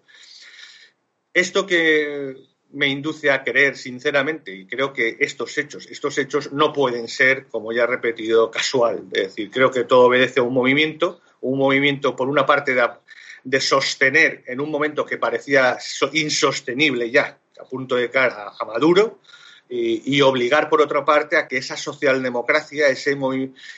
Esto 1.32 1.66
que 1.66 2.36
me 2.70 2.88
induce 2.88 3.30
a 3.30 3.42
creer, 3.42 3.76
sinceramente, 3.76 4.54
y 4.54 4.66
creo 4.66 4.92
que 4.92 5.16
estos 5.20 5.56
hechos, 5.58 5.86
estos 5.90 6.16
hechos 6.18 6.52
no 6.52 6.72
pueden 6.72 7.08
ser, 7.08 7.46
como 7.46 7.72
ya 7.72 7.84
he 7.84 7.86
repetido, 7.86 8.50
casual. 8.50 9.04
Es 9.12 9.22
decir, 9.22 9.50
creo 9.50 9.70
que 9.70 9.84
todo 9.84 10.06
obedece 10.06 10.40
a 10.40 10.44
un 10.44 10.54
movimiento, 10.54 11.20
un 11.40 11.58
movimiento 11.58 12.14
por 12.14 12.28
una 12.28 12.46
parte 12.46 12.74
de, 12.74 12.86
de 13.44 13.60
sostener 13.60 14.44
en 14.46 14.60
un 14.60 14.70
momento 14.70 15.04
que 15.04 15.16
parecía 15.16 15.78
insostenible 16.12 17.10
ya, 17.10 17.38
a 17.58 17.64
punto 17.64 17.96
de 17.96 18.10
caer 18.10 18.32
a, 18.32 18.64
Maduro, 18.66 19.20
y, 19.70 20.20
obligar, 20.22 20.70
por 20.70 20.80
otra 20.80 21.04
parte, 21.04 21.36
a 21.36 21.46
que 21.46 21.58
esa 21.58 21.76
socialdemocracia, 21.76 22.88
ese 22.88 23.16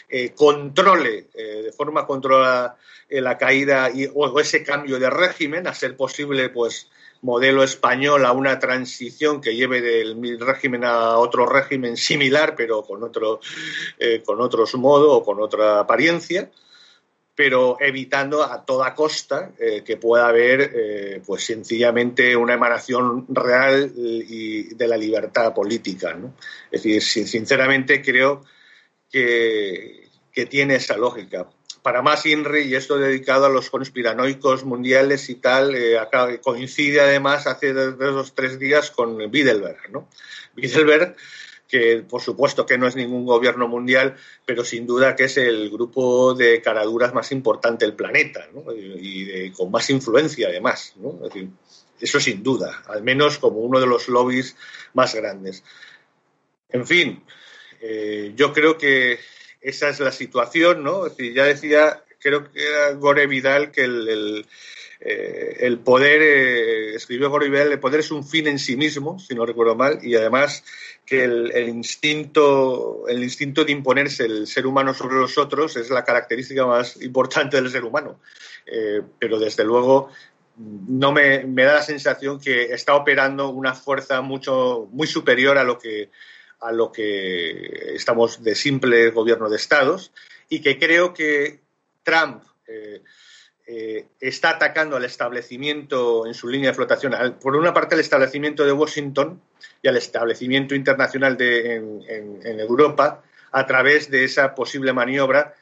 eh, 0.09 0.32
controle 0.37 1.26
eh, 1.35 1.62
de 1.64 1.73
forma 1.73 2.06
controlada 2.06 2.76
eh, 3.09 3.20
la 3.20 3.37
caída 3.37 3.90
y, 3.90 4.09
o 4.12 4.38
ese 4.38 4.62
cambio 4.62 5.00
de 5.00 5.11
régimen, 5.11 5.66
a 5.66 5.75
ser 5.75 5.97
posible, 5.97 6.49
pues, 6.49 6.88
modelo 7.23 7.62
español 7.62 8.25
a 8.25 8.32
una 8.32 8.59
transición 8.59 9.40
que 9.40 9.54
lleve 9.54 9.82
del 9.82 10.40
régimen 10.40 10.85
a 10.85 11.18
otro 11.18 11.44
régimen 11.44 11.97
similar, 11.97 12.54
pero 12.56 12.82
con 12.82 13.02
otro, 13.02 13.40
con 14.25 14.40
otros 14.40 14.75
modos 14.76 15.09
o 15.11 15.23
con 15.23 15.38
otra 15.38 15.80
apariencia 15.80 16.50
pero 17.42 17.78
evitando 17.80 18.44
a 18.44 18.66
toda 18.66 18.94
costa 18.94 19.52
eh, 19.59 19.82
que 19.82 19.97
pueda 19.97 20.28
haber, 20.28 20.73
eh, 20.75 21.23
pues 21.25 21.42
sencillamente 21.42 22.37
una 22.37 22.52
emanación 22.52 23.25
real 23.30 23.90
y 23.97 24.75
de 24.75 24.87
la 24.87 24.99
libertad 24.99 25.54
política. 25.54 26.18
Es 26.70 26.82
decir, 26.82 27.26
sinceramente 27.26 28.02
creo 28.02 28.44
que, 29.11 30.11
tiene 30.50 30.75
esa 30.75 30.99
lógica. 30.99 31.49
Para 31.82 32.02
más 32.02 32.26
INRI, 32.26 32.64
y 32.64 32.75
esto 32.75 32.99
dedicado 32.99 33.47
a 33.47 33.50
los 33.50 33.70
conspiranoicos 33.70 34.64
mundiales 34.64 35.30
y 35.30 35.37
tal, 35.37 35.75
eh, 35.75 35.99
coincide 36.42 37.00
además 37.00 37.47
hace 37.47 37.73
dos 37.73 38.30
o 38.30 38.35
tres 38.35 38.59
días 38.59 38.90
con 38.90 39.30
Bidelberg. 39.30 39.90
¿no? 39.90 40.11
Bidelberg 40.54 41.16
que 41.71 42.05
por 42.09 42.21
supuesto 42.21 42.67
que 42.67 42.77
no 42.77 42.87
es 42.87 42.97
ningún 42.97 43.25
gobierno 43.25 43.69
mundial, 43.69 44.17
pero 44.45 44.65
sin 44.65 44.87
duda 44.87 45.15
que 45.15 45.25
es 45.25 45.37
el 45.37 45.71
grupo 45.71 46.35
de 46.35 46.61
caraduras 46.61 47.15
más 47.15 47.31
importante 47.33 47.85
del 47.85 47.95
planeta 47.95 48.49
y, 48.75 49.50
con 49.53 49.71
más 49.71 49.89
influencia 49.91 50.49
además. 50.49 50.95
eso 52.00 52.21
sin 52.21 52.43
duda, 52.43 52.83
al 52.89 53.03
menos 53.03 53.39
como 53.39 53.61
uno 53.61 53.79
de 53.79 53.87
los 53.87 54.09
lobbies 54.09 54.57
más 54.95 55.15
grandes. 55.15 55.62
En 56.71 56.87
fin, 56.87 57.23
eh, 57.81 58.33
yo 58.35 58.53
creo 58.53 58.77
que 58.77 59.19
esa 59.61 59.91
es 59.91 60.00
la 60.00 60.12
situación, 60.12 60.83
¿no? 60.83 61.07
ya 61.17 61.45
decía, 61.45 62.03
creo 62.19 62.50
que 62.50 62.67
era 62.67 62.93
Gore 62.93 63.27
Vidal 63.27 63.71
que 63.71 63.85
el 63.85 64.47
eh, 65.02 65.57
el 65.61 65.78
poder, 65.78 66.21
eh, 66.21 66.95
escribió 66.95 67.30
Goribel, 67.30 67.73
el 67.73 67.80
poder 67.80 68.00
es 68.00 68.11
un 68.11 68.23
fin 68.23 68.47
en 68.47 68.59
sí 68.59 68.76
mismo, 68.76 69.19
si 69.19 69.35
no 69.35 69.47
recuerdo 69.47 69.75
mal, 69.75 69.99
y 70.02 70.14
además 70.14 70.62
que 71.07 71.25
el, 71.25 71.69
instinto, 71.69 73.09
el 73.09 73.23
instinto 73.23 73.64
de 73.64 73.73
imponerse 73.73 74.26
el 74.26 74.47
ser 74.47 74.66
humano 74.66 74.92
sobre 74.92 75.16
los 75.16 75.38
otros 75.38 75.76
es 75.76 75.88
la 75.88 76.04
característica 76.04 76.66
más 76.66 77.00
importante 77.00 77.57
del 77.57 77.71
ser 77.71 77.85
humano. 77.85 78.21
Eh, 78.66 79.00
pero 79.19 79.38
desde 79.38 79.64
luego 79.64 80.11
no 80.59 81.12
me, 81.12 81.45
da 81.47 81.75
la 81.76 81.83
sensación 81.83 82.38
que 82.38 82.64
está 82.64 82.95
operando 82.95 83.49
una 83.49 83.75
fuerza 83.75 84.21
mucho, 84.21 84.87
muy 84.92 85.07
superior 85.07 85.57
a 85.57 85.64
lo 85.64 85.78
que 85.78 86.11
a 86.61 86.73
lo 86.73 86.92
que 86.92 87.95
estamos 87.95 88.45
de 88.45 88.54
simple 88.54 89.11
gobierno 89.12 89.49
de 89.49 89.57
estados 89.57 90.12
y 90.50 90.61
que 90.61 90.78
creo 90.78 91.14
que 91.14 91.61
Trump 92.02 92.42
está 94.21 94.50
atacando 94.50 94.97
al 94.97 95.05
establecimiento 95.05 96.27
en 96.27 96.35
su 96.35 96.49
línea 96.49 96.71
de 96.71 96.75
flotación, 96.75 97.39
por 97.41 97.57
una 97.57 97.73
parte 97.73 97.95
al 97.95 98.00
establecimiento 98.00 98.65
de 98.65 98.73
Washington 98.73 99.41
y 99.83 99.89
al 99.89 99.97
establecimiento 99.97 100.75
internacional 100.75 101.37
de, 101.37 101.77
en, 101.77 102.61
Europa 102.61 103.23
a 103.53 103.67
través 103.67 104.11
de 104.11 104.25
esa 104.25 104.55
posible 104.55 104.93
maniobra 104.93 105.55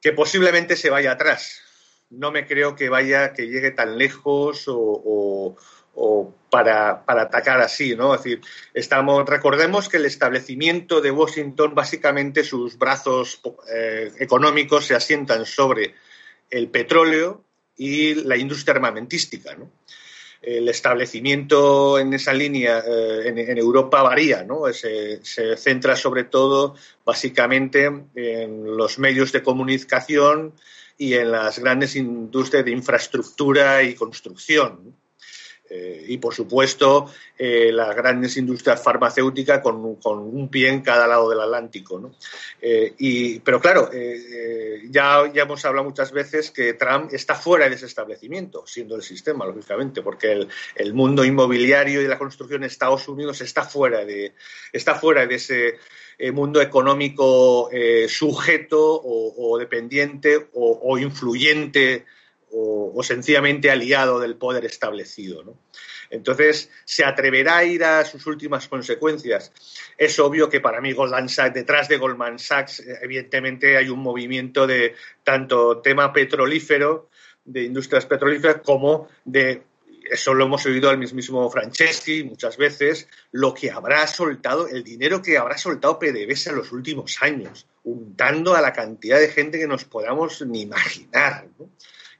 que 0.00 0.12
posiblemente 0.12 0.76
se 0.76 0.90
vaya 0.90 1.12
atrás. 1.12 1.62
No 2.10 2.30
me 2.30 2.46
creo 2.46 2.76
que 2.76 2.88
vaya, 2.88 3.32
que 3.32 3.48
llegue 3.48 3.70
tan 3.70 3.98
lejos 3.98 4.64
o, 4.66 5.56
para, 6.50 7.02
atacar 7.06 7.60
así, 7.60 7.96
¿no? 7.96 8.14
Es 8.14 8.22
decir, 8.22 8.40
estamos, 8.74 9.26
recordemos 9.28 9.88
que 9.88 9.96
el 9.96 10.06
establecimiento 10.06 11.00
de 11.00 11.10
Washington, 11.10 11.74
básicamente 11.74 12.44
sus 12.44 12.78
brazos 12.78 13.40
eh, 13.74 14.12
económicos 14.18 14.86
se 14.86 14.94
asientan 14.94 15.46
sobre 15.46 15.94
el 16.50 16.68
petróleo 16.68 17.44
y 17.76 18.14
la 18.14 18.36
industria 18.36 18.74
armamentística. 18.74 19.56
el 20.42 20.68
establecimiento 20.68 21.98
en 21.98 22.12
esa 22.12 22.32
línea 22.32 22.80
eh, 22.86 23.28
en, 23.28 23.58
Europa 23.58 24.02
varía, 24.02 24.44
¿no? 24.44 24.70
Se, 24.72 25.20
centra 25.56 25.96
sobre 25.96 26.24
todo 26.24 26.74
básicamente 27.04 27.90
en 28.14 28.76
los 28.76 28.98
medios 28.98 29.32
de 29.32 29.42
comunicación 29.42 30.52
y 30.98 31.14
en 31.14 31.32
las 31.32 31.58
grandes 31.58 31.96
industrias 31.96 32.64
de 32.64 32.70
infraestructura 32.72 33.82
y 33.82 33.94
construcción. 33.94 34.94
Eh, 35.70 36.04
y, 36.08 36.18
por 36.18 36.34
supuesto, 36.34 37.10
eh, 37.38 37.72
las 37.72 37.96
grandes 37.96 38.36
industrias 38.36 38.82
farmacéuticas 38.82 39.60
con, 39.60 39.76
un 39.76 40.48
pie 40.50 40.68
en 40.68 40.82
cada 40.82 41.06
lado 41.06 41.30
del 41.30 41.40
Atlántico. 41.40 42.12
Eh, 42.60 43.40
pero 43.42 43.60
claro, 43.60 43.90
ya, 44.90 45.32
ya 45.32 45.42
hemos 45.42 45.64
hablado 45.64 45.88
muchas 45.88 46.12
veces 46.12 46.50
que 46.50 46.74
Trump 46.74 47.12
está 47.12 47.34
fuera 47.34 47.68
de 47.68 47.76
ese 47.76 47.86
establecimiento, 47.86 48.66
siendo 48.66 48.94
el 48.94 49.02
sistema, 49.02 49.46
lógicamente, 49.46 50.02
porque 50.02 50.46
el, 50.76 50.94
mundo 50.94 51.24
inmobiliario 51.24 52.02
y 52.02 52.06
la 52.06 52.18
construcción 52.18 52.62
en 52.62 52.66
Estados 52.68 53.08
Unidos 53.08 53.40
está 53.40 53.64
fuera 53.64 54.04
de, 54.04 54.34
está 54.72 54.94
fuera 54.94 55.26
de 55.26 55.34
ese 55.34 55.78
mundo 56.32 56.60
económico 56.60 57.70
sujeto 58.06 59.00
o, 59.02 59.58
dependiente 59.58 60.48
o 60.52 60.98
influyente 60.98 62.04
o, 62.56 63.02
sencillamente 63.02 63.70
aliado 63.70 64.20
del 64.20 64.36
poder 64.36 64.64
establecido. 64.64 65.56
Entonces, 66.10 66.70
¿se 66.84 67.04
atreverá 67.04 67.58
a 67.58 67.64
ir 67.64 67.82
a 67.82 68.04
sus 68.04 68.26
últimas 68.26 68.68
consecuencias? 68.68 69.52
Es 69.98 70.18
obvio 70.20 70.48
que 70.48 70.60
para 70.60 70.80
mí 70.80 70.92
Goldman 70.92 71.28
Sachs, 71.28 71.54
detrás 71.54 71.88
de 71.88 71.96
Goldman 71.96 72.38
Sachs, 72.38 72.82
evidentemente 73.02 73.76
hay 73.76 73.88
un 73.88 74.00
movimiento 74.00 74.66
de 74.66 74.94
tanto 75.24 75.80
tema 75.80 76.12
petrolífero, 76.12 77.10
de 77.44 77.64
industrias 77.64 78.06
petrolíferas, 78.06 78.60
como 78.62 79.08
de 79.24 79.62
eso 80.10 80.34
lo 80.34 80.44
hemos 80.44 80.64
oído 80.66 80.90
al 80.90 80.98
mismísimo 80.98 81.50
Franceschi 81.50 82.24
muchas 82.24 82.56
veces, 82.56 83.08
lo 83.32 83.54
que 83.54 83.70
habrá 83.70 84.06
soltado, 84.06 84.68
el 84.68 84.84
dinero 84.84 85.22
que 85.22 85.38
habrá 85.38 85.56
soltado 85.56 85.98
PDVSA 85.98 86.50
en 86.50 86.56
los 86.56 86.72
últimos 86.72 87.22
años, 87.22 87.66
untando 87.84 88.54
a 88.54 88.60
la 88.60 88.72
cantidad 88.72 89.18
de 89.18 89.28
gente 89.28 89.58
que 89.58 89.66
nos 89.66 89.84
podamos 89.84 90.42
ni 90.42 90.62
imaginar 90.62 91.48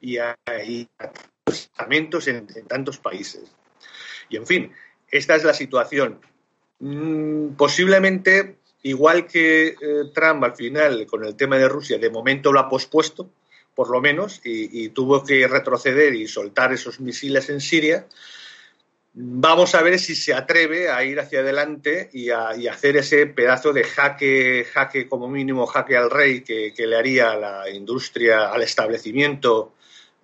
y 0.01 0.19
hay 0.19 0.89
tratamientos 1.45 2.29
en, 2.29 2.47
tantos 2.67 2.99
países. 2.99 3.43
Y 4.29 4.37
en 4.37 4.47
fin, 4.47 4.73
esta 5.11 5.35
es 5.35 5.45
la 5.45 5.55
situación. 5.55 6.21
Mm, 6.81 7.55
posiblemente, 7.57 8.57
igual 8.83 9.27
que 9.27 9.69
eh, 9.69 9.77
Trump 10.15 10.45
al 10.45 10.57
final 10.57 11.07
con 11.07 11.25
el 11.25 11.37
tema 11.37 11.57
de 11.59 11.69
Rusia, 11.69 11.99
de 11.99 12.11
momento 12.11 12.53
lo 12.53 12.61
ha 12.61 12.69
pospuesto, 12.69 13.31
por 13.75 13.91
lo 13.91 14.01
menos, 14.01 14.41
y, 14.45 14.91
tuvo 14.91 15.25
que 15.25 15.49
retroceder 15.49 16.15
y 16.15 16.29
soltar 16.29 16.73
esos 16.73 17.01
misiles 17.01 17.49
en 17.49 17.61
Siria. 17.61 18.07
Vamos 19.15 19.75
a 19.75 19.83
ver 19.83 19.99
si 19.99 20.15
se 20.15 20.33
atreve 20.33 20.91
a 20.91 21.05
ir 21.05 21.19
hacia 21.19 21.41
adelante 21.41 22.09
y 22.13 22.31
a, 22.31 22.51
hacer 22.71 22.97
ese 22.97 23.27
pedazo 23.27 23.73
de 23.73 23.83
jaque, 23.83 24.65
jaque 24.73 25.09
como 25.09 25.29
mínimo, 25.29 25.67
jaque 25.67 25.97
al 25.97 26.11
rey 26.11 26.43
que, 26.43 26.73
que 26.73 26.87
le 26.87 26.97
haría 26.97 27.33
a 27.33 27.37
la 27.37 27.71
industria, 27.71 28.53
al 28.53 28.63
establecimiento 28.63 29.75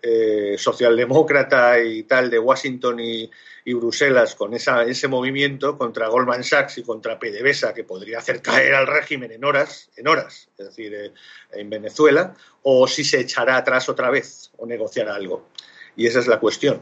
eh, 0.02 0.56
socialdemócrata 0.58 1.80
y 1.80 2.04
tal 2.04 2.30
de 2.30 2.38
Washington 2.38 3.00
y, 3.00 3.30
Bruselas 3.72 4.34
con 4.34 4.52
ese 4.52 5.06
movimiento 5.06 5.78
contra 5.78 6.08
Goldman 6.08 6.42
Sachs 6.42 6.78
y 6.78 6.82
contra 6.82 7.20
PDVSA 7.20 7.72
que 7.72 7.84
podría 7.84 8.18
hacer 8.18 8.42
caer 8.42 8.74
al 8.74 8.88
régimen 8.88 9.30
en 9.30 9.44
horas, 9.44 9.90
en 9.94 10.08
horas, 10.08 10.48
es 10.58 10.66
decir, 10.66 10.92
eh, 10.92 11.12
en 11.52 11.70
Venezuela, 11.70 12.34
o 12.64 12.88
si 12.88 13.04
se 13.04 13.20
echará 13.20 13.56
atrás 13.56 13.88
otra 13.88 14.10
vez 14.10 14.50
o 14.56 14.66
negociará 14.66 15.14
algo. 15.14 15.46
Y 15.94 16.08
esa 16.08 16.18
es 16.18 16.26
la 16.26 16.40
cuestión. 16.40 16.80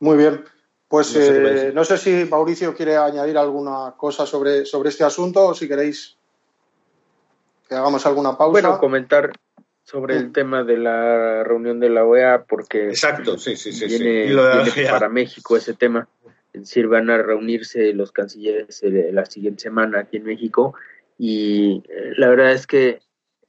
Muy 0.00 0.16
bien. 0.16 0.44
Pues 0.88 1.14
no 1.14 1.20
sé, 1.20 1.68
eh, 1.68 1.72
no 1.72 1.84
sé, 1.84 1.98
si 1.98 2.24
Mauricio 2.24 2.74
quiere 2.74 2.96
añadir 2.96 3.36
alguna 3.36 3.94
cosa 3.96 4.24
sobre, 4.24 4.64
sobre 4.64 4.88
este 4.88 5.04
asunto 5.04 5.46
o 5.46 5.54
si 5.54 5.68
queréis 5.68 6.16
que 7.68 7.74
hagamos 7.74 8.06
alguna 8.06 8.36
pausa. 8.38 8.52
Bueno, 8.52 8.78
comentar, 8.78 9.30
sobre 9.88 10.16
el 10.18 10.32
tema 10.32 10.64
de 10.64 10.76
la 10.76 11.42
reunión 11.44 11.80
de 11.80 11.88
la 11.88 12.04
OEA 12.04 12.44
porque 12.46 12.88
Exacto, 12.88 13.38
sí, 13.38 13.56
sí, 13.56 13.72
sí, 13.72 13.86
viene, 13.86 14.36
para 14.90 15.08
México 15.08 15.56
ese 15.56 15.72
tema. 15.72 16.06
Es 16.52 16.60
decir, 16.60 16.88
van 16.88 17.08
a 17.08 17.16
reunirse 17.16 17.94
los 17.94 18.12
cancilleres 18.12 18.82
eh, 18.82 19.08
la 19.12 19.24
siguiente 19.24 19.62
semana 19.62 20.00
aquí 20.00 20.18
en 20.18 20.24
México 20.24 20.74
y 21.16 21.82
eh, 21.88 22.12
la 22.18 22.28
verdad 22.28 22.52
es 22.52 22.66
que 22.66 23.00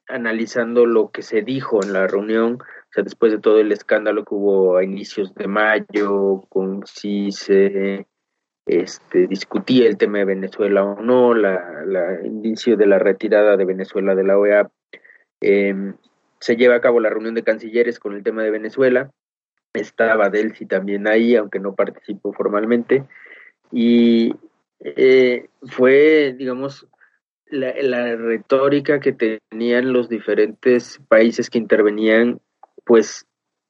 analizando 0.08 0.86
lo 0.86 1.12
que 1.12 1.24
se 1.24 1.42
dijo 1.42 1.84
en 1.84 1.92
la 1.92 2.08
reunión, 2.08 2.54
o 2.54 2.94
sea, 2.94 3.04
después 3.04 3.34
de 3.34 3.40
todo 3.40 3.60
el 3.60 3.74
escándalo 3.74 4.24
que 4.24 4.34
hubo 4.34 4.78
a 4.78 4.84
inicios 4.86 5.36
de 5.36 5.48
mayo, 5.48 6.46
con 6.48 6.86
si 6.88 7.34
se 7.34 8.08
este, 8.66 9.28
discutía 9.28 9.90
el 9.90 9.98
tema 9.98 10.20
de 10.20 10.26
Venezuela 10.26 10.86
o 10.86 11.02
no, 11.02 11.34
la, 11.34 11.84
la 11.86 12.26
inicio 12.26 12.78
de 12.78 12.88
la 12.88 12.98
retirada 12.98 13.58
de 13.58 13.66
Venezuela 13.66 14.16
de 14.16 14.24
la 14.24 14.38
OEA, 14.38 14.70
eh, 15.42 15.76
se 16.40 16.56
lleva 16.56 16.76
a 16.76 16.82
cabo 16.82 17.00
la 17.00 17.10
reunión 17.10 17.36
de 17.36 17.44
cancilleres 17.44 18.00
con 18.00 18.14
el 18.14 18.24
tema 18.24 18.44
de 18.44 18.52
Venezuela. 18.52 19.12
Estaba 19.74 20.30
Delcy 20.30 20.66
también 20.66 21.08
ahí, 21.08 21.36
aunque 21.36 21.60
no 21.60 21.76
participó 21.76 22.34
formalmente. 22.34 23.06
Y 23.72 24.34
eh, 24.80 25.50
fue, 25.64 26.34
digamos, 26.38 26.88
la, 27.48 27.74
la, 27.82 28.16
retórica 28.16 29.00
que 29.00 29.14
tenían 29.14 29.92
los 29.92 30.10
diferentes 30.10 31.00
países 31.08 31.50
que 31.50 31.58
intervenían, 31.58 32.40
pues 32.86 33.28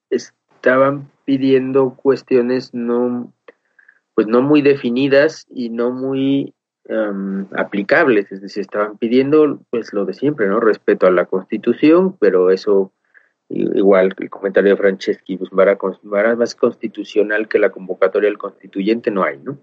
estaban 0.09 1.11
pidiendo 1.25 1.95
cuestiones 1.95 2.73
no, 2.73 3.33
pues 4.13 4.27
no 4.27 4.41
muy 4.41 4.61
definidas 4.61 5.45
y 5.49 5.69
no 5.69 5.91
muy 5.91 6.53
aplicables, 7.55 8.31
es 8.31 8.41
decir, 8.41 8.61
estaban 8.61 8.97
pidiendo 8.97 9.59
pues 9.69 9.93
lo 9.93 10.05
de 10.05 10.13
siempre, 10.13 10.47
¿no? 10.47 10.59
Respeto 10.59 11.07
a 11.07 11.11
la 11.11 11.25
Constitución, 11.25 12.17
pero 12.19 12.51
eso 12.51 12.91
igual 13.49 14.13
el 14.19 14.29
comentario 14.29 14.71
de 14.71 14.77
Franceschi, 14.77 15.37
pues 15.37 15.51
más 15.51 16.55
constitucional 16.55 17.47
que 17.47 17.59
la 17.59 17.71
convocatoria 17.71 18.29
del 18.29 18.37
constituyente 18.37 19.11
no 19.11 19.23
hay, 19.23 19.39
¿no? 19.39 19.57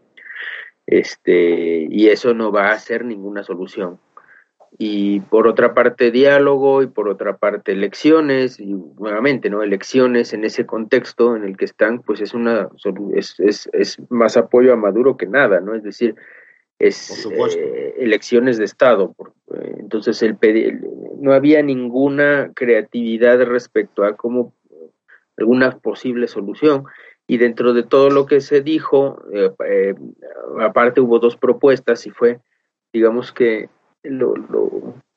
Este, 0.87 1.87
y 1.91 2.09
eso 2.09 2.35
no 2.35 2.53
va 2.53 2.71
a 2.71 2.79
ser 2.79 3.05
ninguna 3.05 3.43
solución. 3.43 3.99
Y 4.79 5.21
por 5.21 5.47
otra 5.47 5.73
parte 5.73 6.11
diálogo 6.11 6.83
y 6.83 6.87
por 6.87 7.09
otra 7.09 7.39
parte 7.39 7.73
elecciones 7.73 8.61
y 8.61 8.75
nuevamente, 8.99 9.49
¿no? 9.49 9.63
Elecciones 9.63 10.33
en 10.33 10.45
ese 10.45 10.67
contexto 10.67 11.35
en 11.35 11.45
el 11.45 11.57
que 11.57 11.65
están, 11.65 12.03
pues 12.03 12.21
es 12.21 12.35
una 12.35 12.69
es, 13.15 13.41
es, 13.41 13.71
es 13.73 13.99
más 14.11 14.37
apoyo 14.37 14.73
a 14.73 14.77
Maduro 14.77 15.17
que 15.17 15.27
nada, 15.27 15.61
¿no? 15.61 15.75
Es 15.75 15.83
decir, 15.83 16.17
es 16.79 17.27
eh, 17.27 17.95
elecciones 17.99 18.59
de 18.59 18.65
Estado. 18.65 19.15
Eh, 19.55 19.77
entonces, 19.79 20.23
el, 20.23 20.39
no 21.19 21.33
había 21.33 21.63
ninguna 21.63 22.53
creatividad 22.55 23.41
respecto 23.43 24.05
a 24.05 24.17
cómo 24.17 24.55
alguna 25.37 25.79
posible 25.79 26.29
solución. 26.29 26.85
Y 27.27 27.39
dentro 27.39 27.73
de 27.73 27.83
todo 27.83 28.11
lo 28.11 28.27
que 28.27 28.41
se 28.41 28.61
dijo, 28.61 29.23
eh, 29.33 29.95
aparte 30.61 31.01
hubo 31.01 31.19
dos 31.19 31.37
propuestas 31.37 32.07
y 32.07 32.11
fue, 32.11 32.39
digamos 32.93 33.33
que 33.33 33.69
lo, 34.05 34.35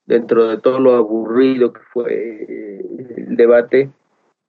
dentro 0.05 0.47
de 0.47 0.57
todo 0.57 0.79
lo 0.79 0.95
aburrido 0.95 1.71
que 1.71 1.81
fue 1.93 2.33
el 3.15 3.37
debate 3.37 3.91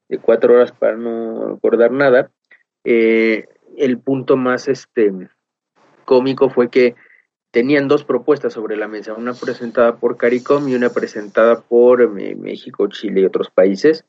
de 0.08 0.18
cuatro 0.18 0.54
horas 0.54 0.72
para 0.72 0.96
no 0.96 1.52
acordar 1.52 1.92
nada, 1.92 2.30
el 2.82 3.98
punto 4.02 4.38
más 4.38 4.66
este 4.66 5.12
cómico 6.10 6.50
fue 6.50 6.70
que 6.70 6.96
tenían 7.52 7.86
dos 7.86 8.02
propuestas 8.02 8.52
sobre 8.52 8.76
la 8.76 8.88
mesa, 8.88 9.14
una 9.14 9.32
presentada 9.32 9.94
por 9.94 10.16
CARICOM 10.16 10.68
y 10.68 10.74
una 10.74 10.90
presentada 10.90 11.60
por 11.60 12.02
eh, 12.02 12.34
México, 12.34 12.88
Chile 12.88 13.20
y 13.20 13.24
otros 13.26 13.48
países, 13.48 14.04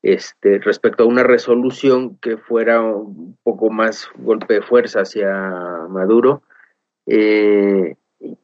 este, 0.00 0.60
respecto 0.60 1.02
a 1.02 1.08
una 1.08 1.24
resolución 1.24 2.16
que 2.18 2.36
fuera 2.36 2.82
un 2.82 3.36
poco 3.42 3.68
más 3.68 4.08
golpe 4.14 4.54
de 4.54 4.62
fuerza 4.62 5.00
hacia 5.00 5.28
Maduro. 5.88 6.44
Eh, 7.06 7.96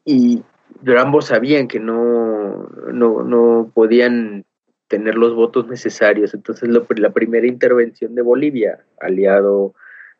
y 0.03 0.43
pero 0.83 0.99
ambos 0.99 1.27
sabían 1.27 1.69
que 1.69 1.79
no, 1.79 2.67
no, 2.91 3.23
no 3.23 3.71
podían 3.73 4.43
tener 4.89 5.15
los 5.15 5.33
votos 5.33 5.65
necesarios. 5.69 6.33
Entonces, 6.33 6.67
la 6.69 7.11
primera 7.11 7.47
intervención 7.47 8.15
de 8.15 8.21
Bolivia, 8.21 8.83
aliado 8.99 9.75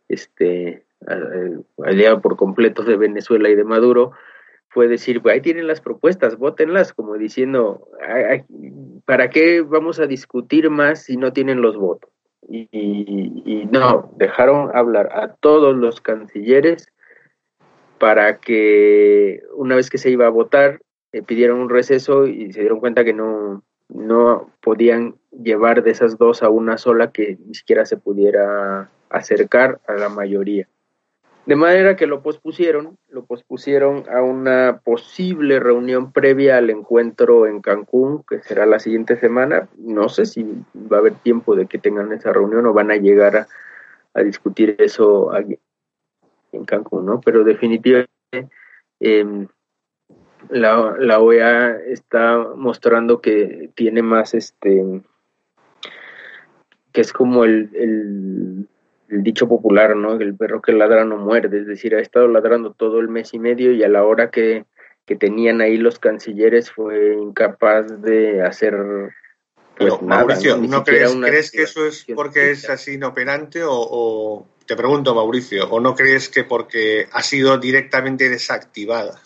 este, 0.08 0.87
aliado 1.86 2.22
por 2.22 2.36
completo 2.36 2.84
de 2.84 2.98
Venezuela 2.98 3.50
y 3.50 3.56
de 3.56 3.64
Maduro, 3.64 4.12
fue 4.70 4.88
decir, 4.88 5.22
ahí 5.26 5.42
tienen 5.42 5.68
las 5.68 5.82
propuestas, 5.82 6.38
votenlas, 6.38 6.94
como 6.94 7.16
diciendo, 7.16 7.88
¿para 9.06 9.30
qué 9.30 9.62
vamos 9.62 10.00
a 10.00 10.08
discutir 10.08 10.70
más 10.70 11.04
si 11.04 11.18
no 11.18 11.34
tienen 11.34 11.62
los 11.62 11.78
votos? 11.78 12.12
Y, 12.50 13.68
no, 13.72 14.14
dejaron 14.18 14.76
hablar 14.76 15.10
a 15.14 15.34
todos 15.34 15.76
los 15.76 16.00
cancilleres 16.00 16.88
para 17.98 18.38
que 18.38 19.42
una 19.56 19.76
vez 19.76 19.90
que 19.90 19.98
se 19.98 20.12
iba 20.12 20.28
a 20.28 20.30
votar, 20.30 20.80
eh, 21.12 21.24
pidieron 21.24 21.60
un 21.60 21.70
receso 21.70 22.28
y 22.28 22.54
se 22.54 22.62
dieron 22.62 22.80
cuenta 22.80 23.04
que 23.04 23.14
no, 23.14 23.64
no 23.90 24.52
podían 24.62 25.16
llevar 25.32 25.84
de 25.84 25.92
esas 25.92 26.18
dos 26.18 26.44
a 26.44 26.50
una 26.50 26.78
sola 26.78 27.12
que 27.12 27.38
ni 27.46 27.56
siquiera 27.56 27.86
se 27.86 27.98
pudiera 27.98 28.90
acercar 29.10 29.82
a 29.88 29.94
la 29.94 30.10
mayoría. 30.10 30.68
De 31.48 31.56
manera 31.56 31.96
que 31.96 32.08
lo 32.08 32.22
pospusieron, 32.22 32.98
lo 33.08 33.24
pospusieron 33.24 34.04
a 34.10 34.22
una 34.22 34.82
posible 34.84 35.62
reunión 35.62 36.12
previa 36.12 36.58
al 36.58 36.70
encuentro 36.70 37.48
en 37.48 37.62
Cancún, 37.62 38.26
que 38.30 38.42
será 38.42 38.66
la 38.66 38.80
siguiente 38.80 39.16
semana. 39.16 39.70
No 39.78 40.10
sé 40.10 40.26
si 40.26 40.44
va 40.92 40.98
a 40.98 41.00
haber 41.00 41.14
tiempo 41.14 41.56
de 41.56 41.68
que 41.68 41.78
tengan 41.78 42.12
esa 42.12 42.34
reunión 42.34 42.66
o 42.66 42.74
van 42.74 42.92
a 42.92 42.98
llegar 42.98 43.48
a, 44.14 44.22
discutir 44.24 44.76
eso 44.80 45.32
en 46.52 46.66
Cancún, 46.66 47.06
¿no? 47.06 47.22
Pero 47.22 47.46
definitivamente 47.46 48.10
em, 49.00 49.48
la, 50.50 50.98
la 51.00 51.20
OEA 51.22 51.78
está 51.78 52.40
mostrando 52.58 53.22
que 53.22 53.70
tiene 53.74 54.02
más 54.02 54.34
este 54.34 55.02
que 56.92 57.02
es 57.02 57.14
como 57.14 57.46
el 57.46 58.68
dicho 59.10 59.48
popular, 59.48 59.96
¿no? 59.96 60.14
El 60.20 60.36
perro 60.36 60.62
que 60.62 60.74
ladra 60.74 61.06
no 61.06 61.18
muerde, 61.18 61.60
es 61.60 61.68
decir, 61.68 61.96
ha 61.96 62.02
estado 62.02 62.28
ladrando 62.28 62.74
todo 62.74 63.00
el 63.00 63.08
mes 63.08 63.34
y 63.34 63.40
medio 63.40 63.72
y 63.72 63.84
a 63.84 63.90
la 63.90 64.04
hora 64.04 64.30
que, 64.30 64.66
tenían 65.20 65.62
ahí 65.62 65.78
los 65.78 66.00
cancilleres 66.00 66.70
fue 66.70 67.16
incapaz 67.16 68.02
de 68.02 68.42
hacer 68.42 68.76
pues, 69.78 70.02
Mauricio, 70.02 70.58
¿no, 70.58 70.84
crees, 70.84 71.50
que 71.50 71.62
eso 71.62 71.86
es 71.86 72.06
porque 72.14 72.52
es 72.52 72.70
así 72.70 72.96
inoperante 72.96 73.64
o, 73.64 73.72
o, 73.72 74.48
te 74.66 74.76
pregunto 74.76 75.16
Mauricio, 75.16 75.70
o 75.70 75.80
no 75.80 75.96
crees 75.96 76.28
que 76.28 76.44
porque 76.44 77.08
ha 77.14 77.24
sido 77.24 77.58
directamente 77.58 78.28
desactivada? 78.28 79.22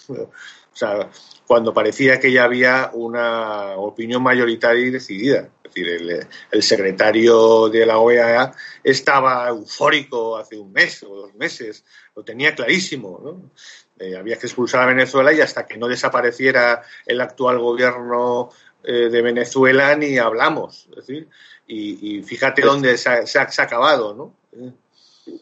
O 0.73 0.75
sea, 0.75 1.09
cuando 1.45 1.73
parecía 1.73 2.19
que 2.19 2.31
ya 2.31 2.45
había 2.45 2.91
una 2.93 3.75
opinión 3.75 4.23
mayoritaria 4.23 4.85
y 4.85 4.89
decidida. 4.89 5.49
Es 5.63 5.73
decir, 5.73 6.27
el, 6.51 6.63
secretario 6.63 7.69
de 7.69 7.85
la 7.85 7.97
OEA 7.97 8.53
estaba 8.83 9.49
eufórico 9.49 10.37
hace 10.37 10.57
un 10.57 10.71
mes 10.71 11.03
o 11.03 11.13
dos 11.15 11.35
meses, 11.35 11.83
lo 12.15 12.23
tenía 12.23 12.55
clarísimo. 12.55 13.19
¿no? 13.23 13.51
Eh, 13.99 14.15
había 14.15 14.37
que 14.37 14.47
expulsar 14.47 14.83
a 14.83 14.93
Venezuela 14.93 15.33
y 15.33 15.41
hasta 15.41 15.65
que 15.65 15.77
no 15.77 15.87
desapareciera 15.87 16.83
el 17.05 17.19
actual 17.19 17.59
gobierno 17.59 18.49
eh, 18.83 19.09
de 19.09 19.21
Venezuela 19.21 19.95
ni 19.95 20.17
hablamos. 20.17 20.87
Es 20.91 21.07
decir, 21.07 21.27
y, 21.67 22.21
fíjate 22.23 22.61
dónde 22.61 22.97
se 22.97 23.09
ha, 23.39 23.47
acabado. 23.57 24.13
¿no? 24.13 24.71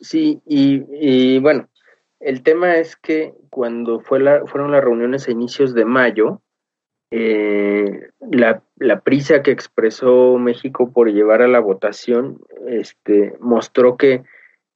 Sí, 0.01 0.41
y 0.45 1.39
bueno, 1.39 1.68
el 2.19 2.43
tema 2.43 2.77
es 2.77 2.95
que 2.95 3.33
cuando 3.49 3.99
fue 3.99 4.19
la, 4.19 4.45
fueron 4.45 4.71
las 4.71 4.83
reuniones 4.83 5.27
a 5.27 5.31
inicios 5.31 5.73
de 5.73 5.85
mayo, 5.85 6.41
eh, 7.11 8.09
la, 8.19 8.61
prisa 9.01 9.41
que 9.41 9.51
expresó 9.51 10.37
México 10.37 10.91
por 10.91 11.11
llevar 11.11 11.41
a 11.41 11.47
la 11.47 11.59
votación 11.59 12.39
este, 12.67 13.35
mostró 13.39 13.97
que, 13.97 14.23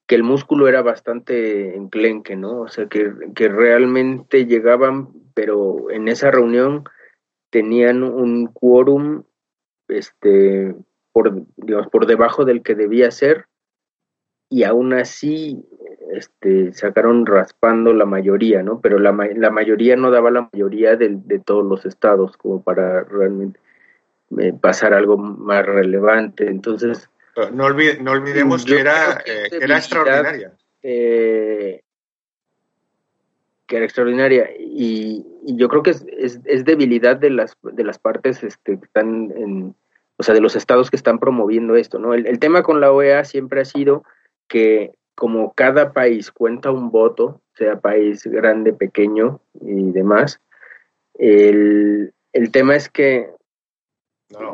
el 0.10 0.22
músculo 0.22 0.68
era 0.68 0.84
bastante 0.84 1.76
enclenque, 1.76 2.36
¿no? 2.36 2.62
O 2.62 2.68
sea, 2.68 2.86
que, 2.86 3.12
que 3.34 3.50
realmente 3.50 4.46
llegaban, 4.46 5.08
pero 5.34 5.90
en 5.90 6.08
esa 6.08 6.30
reunión 6.30 6.84
tenían 7.50 8.04
un 8.04 8.46
quórum 8.46 9.24
este, 9.88 10.76
por, 11.14 11.48
por 11.90 12.06
debajo 12.06 12.46
del 12.46 12.62
que 12.62 12.76
debía 12.76 13.10
ser 13.10 13.48
y 14.54 14.66
aún 14.66 14.94
así 14.94 15.66
este, 16.12 16.74
sacaron 16.74 17.26
raspando 17.26 17.92
la 17.92 18.06
mayoría, 18.06 18.62
¿no? 18.62 18.80
Pero 18.82 19.00
la, 19.00 19.12
la 19.36 19.50
mayoría 19.50 19.96
no 19.96 20.12
daba 20.12 20.30
la 20.30 20.48
mayoría 20.54 20.96
de, 20.96 21.18
de, 21.26 21.40
todos 21.40 21.66
los 21.66 21.88
estados 21.88 22.38
como 22.38 22.62
para 22.62 23.04
realmente 23.04 23.60
eh, 24.38 24.54
pasar 24.54 24.94
algo 24.94 25.18
más 25.18 25.66
relevante. 25.66 26.46
Entonces... 26.46 27.10
no, 27.36 27.50
no 27.52 28.12
olvidemos 28.12 28.64
que 28.64 28.80
era, 28.80 29.24
eh, 29.26 29.50
que, 29.50 29.58
era 29.58 29.78
extraordinaria. 29.78 30.54
Eh, 30.84 31.82
que 33.66 33.76
era 33.76 33.86
extraordinaria 33.86 34.52
y, 34.56 35.26
yo 35.46 35.68
creo 35.68 35.82
que 35.82 35.90
es, 35.90 36.06
es, 36.46 36.64
debilidad 36.64 37.18
de 37.18 37.32
las 37.32 37.58
de 37.64 37.84
las 37.84 37.98
partes 37.98 38.44
este, 38.44 38.78
que 38.78 38.86
están 38.86 39.34
en 39.36 39.76
o 40.18 40.24
sea 40.24 40.36
de 40.36 40.42
los 40.42 40.56
estados 40.56 40.90
que 40.90 40.96
están 40.96 41.20
promoviendo 41.20 41.76
esto 41.76 42.00
no 42.00 42.14
el 42.14 42.40
tema 42.40 42.64
con 42.64 42.80
la 42.80 42.92
OEA 42.92 43.26
siempre 43.26 43.60
ha 43.60 43.66
sido 43.66 44.04
que 44.54 44.92
como 45.16 45.52
cada 45.54 45.94
país 45.94 46.32
cuenta 46.32 46.70
un 46.70 46.92
voto, 46.92 47.42
sea 47.56 47.80
país 47.80 48.22
grande, 48.24 48.72
pequeño 48.72 49.42
y 49.60 49.92
demás, 49.92 50.42
el, 51.16 52.14
el 52.34 52.52
tema 52.52 52.76
es 52.76 52.88
que 52.88 53.32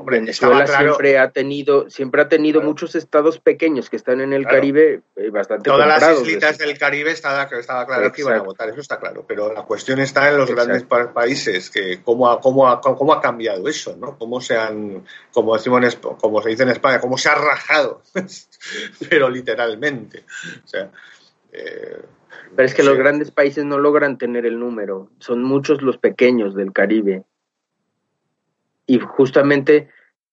Venezuela 0.06 0.68
siempre 0.68 1.18
ha 1.18 1.32
tenido, 1.32 1.90
siempre 1.90 2.22
ha 2.22 2.30
tenido 2.30 2.62
muchos 2.62 2.96
estados 2.96 3.40
pequeños 3.40 3.90
que 3.90 3.96
están 3.96 4.20
en 4.20 4.34
el 4.34 4.46
Caribe 4.46 5.02
eh, 5.16 5.30
bastante 5.30 5.70
Todas 5.70 5.88
las 5.88 6.22
islitas 6.22 6.58
del 6.58 6.78
Caribe 6.78 7.12
estaba, 7.12 7.44
estaba 7.44 7.86
claro 7.86 8.12
que 8.12 8.22
iban 8.22 8.40
a 8.40 8.42
votar, 8.42 8.70
eso 8.70 8.82
está 8.82 9.00
claro. 9.00 9.24
Pero 9.28 9.54
la 9.54 9.64
cuestión 9.64 10.00
está 10.00 10.30
en 10.30 10.38
los 10.38 10.52
grandes 10.52 10.84
países, 10.84 11.70
que 11.70 12.02
cómo 12.04 12.30
ha, 12.30 12.42
cómo, 12.42 12.68
ha, 12.68 12.82
cómo 12.82 13.14
ha 13.14 13.22
cambiado 13.22 13.68
eso, 13.68 13.96
¿no? 13.96 14.18
Cómo 14.18 14.42
se 14.42 14.58
han, 14.58 15.06
como 15.32 15.56
decimos 15.56 15.98
como 16.20 16.42
se 16.42 16.50
dice 16.50 16.64
en 16.64 16.70
España, 16.70 17.00
cómo 17.00 17.18
se 17.18 17.30
ha 17.30 17.36
rajado, 17.36 18.02
pero 19.10 19.30
literalmente. 19.30 20.26
O 20.64 20.68
sea, 20.68 20.92
eh, 21.52 22.02
pero 22.56 22.66
es 22.66 22.74
que 22.74 22.84
los 22.84 22.98
grandes 22.98 23.32
países 23.32 23.64
no 23.64 23.78
logran 23.78 24.18
tener 24.18 24.46
el 24.46 24.60
número, 24.60 25.10
son 25.20 25.44
muchos 25.44 25.82
los 25.82 25.98
pequeños 25.98 26.56
del 26.56 26.74
Caribe 26.74 27.24
y 28.90 29.00
justamente 29.00 29.88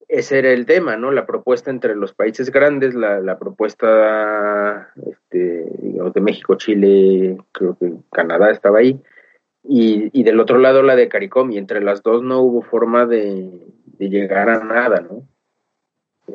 ese 0.09 0.38
era 0.38 0.51
el 0.51 0.64
tema, 0.64 0.97
¿no? 0.97 1.11
La 1.11 1.27
propuesta 1.27 1.71
entre 1.71 1.95
los 1.95 2.14
países 2.14 2.51
grandes, 2.51 2.95
la, 2.95 3.21
la 3.21 3.38
propuesta 3.38 4.92
este, 5.05 5.66
digamos, 5.83 6.14
de 6.14 6.21
México, 6.23 6.55
Chile, 6.55 7.37
creo 7.53 7.77
que 7.79 7.92
Canadá 8.11 8.51
estaba 8.51 8.79
ahí, 8.79 8.99
y, 9.69 10.23
del 10.23 10.40
otro 10.40 10.59
lado 10.59 10.83
la 10.83 10.97
de 10.97 11.09
CARICOM, 11.09 11.53
y 11.53 11.59
entre 11.59 11.83
las 11.83 12.03
dos 12.03 12.23
no 12.23 12.40
hubo 12.40 12.62
forma 12.62 13.05
de, 13.05 13.51
llegar 13.99 14.49
a 14.49 14.64
nada, 14.64 15.01
¿no? 15.01 15.23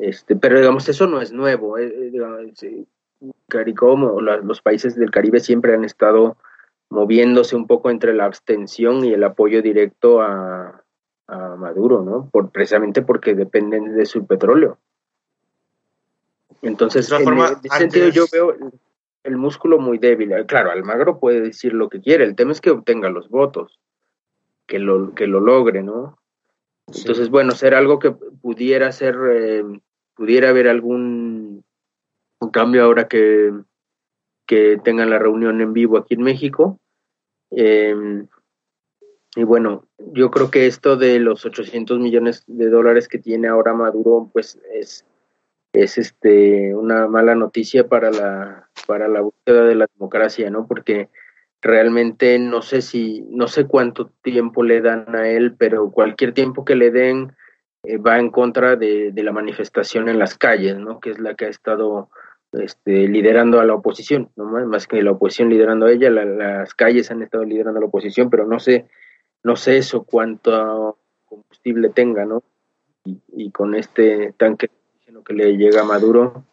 Este, 0.00 0.36
pero 0.36 0.58
digamos, 0.58 0.88
eso 0.88 1.06
no 1.08 1.20
es 1.20 1.32
nuevo. 1.32 1.76
Eh, 1.78 2.12
eh 2.12 2.84
CARICOM 3.48 4.04
o 4.04 4.20
los 4.20 4.62
países 4.62 4.96
del 4.96 5.10
Caribe 5.10 5.40
siempre 5.40 5.74
han 5.74 5.84
estado 5.84 6.36
moviéndose 6.88 7.56
un 7.56 7.66
poco 7.66 7.90
entre 7.90 8.14
la 8.14 8.24
abstención 8.24 9.04
y 9.04 9.12
el 9.12 9.24
apoyo 9.24 9.62
directo 9.62 10.20
a, 10.20 10.81
a 11.32 11.56
Maduro, 11.56 12.02
¿no? 12.02 12.28
Por, 12.30 12.50
precisamente 12.50 13.02
porque 13.02 13.34
dependen 13.34 13.96
de 13.96 14.04
su 14.04 14.26
petróleo. 14.26 14.78
Entonces, 16.60 17.10
en, 17.10 17.38
ese 17.38 17.78
sentido 17.78 18.08
yo 18.10 18.24
veo 18.30 18.54
el, 19.24 19.36
músculo 19.36 19.78
muy 19.78 19.98
débil. 19.98 20.32
Claro, 20.46 20.70
Almagro 20.70 21.18
puede 21.18 21.40
decir 21.40 21.72
lo 21.72 21.88
que 21.88 22.00
quiere, 22.00 22.24
el 22.24 22.36
tema 22.36 22.52
es 22.52 22.60
que 22.60 22.70
obtenga 22.70 23.08
los 23.08 23.30
votos, 23.30 23.80
que 24.66 24.78
lo, 24.78 25.14
que 25.14 25.26
lo 25.26 25.40
logre, 25.40 25.82
¿no? 25.82 26.18
Entonces, 26.86 27.30
bueno, 27.30 27.52
ser 27.52 27.74
algo 27.74 27.98
que 27.98 28.10
pudiera 28.10 28.92
ser, 28.92 29.16
eh, 29.32 29.64
pudiera 30.14 30.50
haber 30.50 30.68
algún 30.68 31.64
cambio 32.52 32.84
ahora 32.84 33.08
que, 33.08 33.52
que 34.46 34.78
tengan 34.84 35.10
la 35.10 35.18
reunión 35.18 35.60
en 35.60 35.72
vivo 35.72 35.96
aquí 35.96 36.14
en 36.14 36.22
México. 36.22 36.78
Eh, 37.50 38.26
y 39.34 39.44
bueno, 39.44 39.86
yo 40.12 40.30
creo 40.30 40.50
que 40.50 40.66
esto 40.66 40.96
de 40.96 41.18
los 41.18 41.46
800 41.46 41.98
millones 41.98 42.44
de 42.46 42.68
dólares 42.68 43.08
que 43.08 43.18
tiene 43.18 43.48
ahora 43.48 43.72
Maduro, 43.72 44.28
pues 44.30 44.60
es, 44.74 45.06
es 45.72 45.96
este, 45.96 46.74
una 46.74 47.06
mala 47.06 47.34
noticia 47.34 47.88
para 47.88 48.10
la, 48.10 48.68
para 48.86 49.08
la 49.08 49.22
búsqueda 49.22 49.64
de 49.64 49.74
la 49.74 49.86
democracia, 49.94 50.50
¿no? 50.50 50.66
Porque 50.66 51.08
realmente 51.62 52.38
no 52.38 52.60
sé 52.60 52.82
si, 52.82 53.22
no 53.30 53.46
sé 53.46 53.66
cuánto 53.66 54.10
tiempo 54.22 54.64
le 54.64 54.82
dan 54.82 55.14
a 55.16 55.28
él, 55.28 55.54
pero 55.56 55.90
cualquier 55.90 56.34
tiempo 56.34 56.66
que 56.66 56.76
le 56.76 56.90
den 56.90 57.32
eh, 57.84 57.96
va 57.96 58.18
en 58.18 58.30
contra 58.30 58.76
de, 58.76 59.12
de, 59.12 59.22
la 59.22 59.32
manifestación 59.32 60.10
en 60.10 60.18
las 60.18 60.36
calles, 60.36 60.76
¿no? 60.76 61.00
Que 61.00 61.10
es 61.10 61.18
la 61.18 61.36
que 61.36 61.46
ha 61.46 61.48
estado 61.48 62.10
este, 62.52 63.08
liderando 63.08 63.60
a 63.60 63.64
la 63.64 63.74
oposición, 63.74 64.30
¿no? 64.36 64.44
Más 64.66 64.86
que 64.86 65.02
la 65.02 65.12
oposición 65.12 65.48
liderando 65.48 65.86
a 65.86 65.92
ella, 65.92 66.10
las 66.10 66.74
calles 66.74 67.10
han 67.10 67.22
estado 67.22 67.44
liderando 67.44 67.78
a 67.78 67.80
la 67.80 67.86
oposición, 67.86 68.28
pero 68.28 68.46
no 68.46 68.60
sé 68.60 68.90
no 69.42 69.56
sé 69.56 69.78
eso 69.78 70.04
cuánto 70.04 70.98
combustible 71.24 71.90
tenga, 71.90 72.24
¿no? 72.24 72.42
Y, 73.04 73.50
con 73.50 73.74
este 73.74 74.32
tanque 74.36 74.70
que 75.24 75.34
le 75.34 75.56
llega 75.56 75.82
a 75.82 75.84
Maduro. 75.84 76.44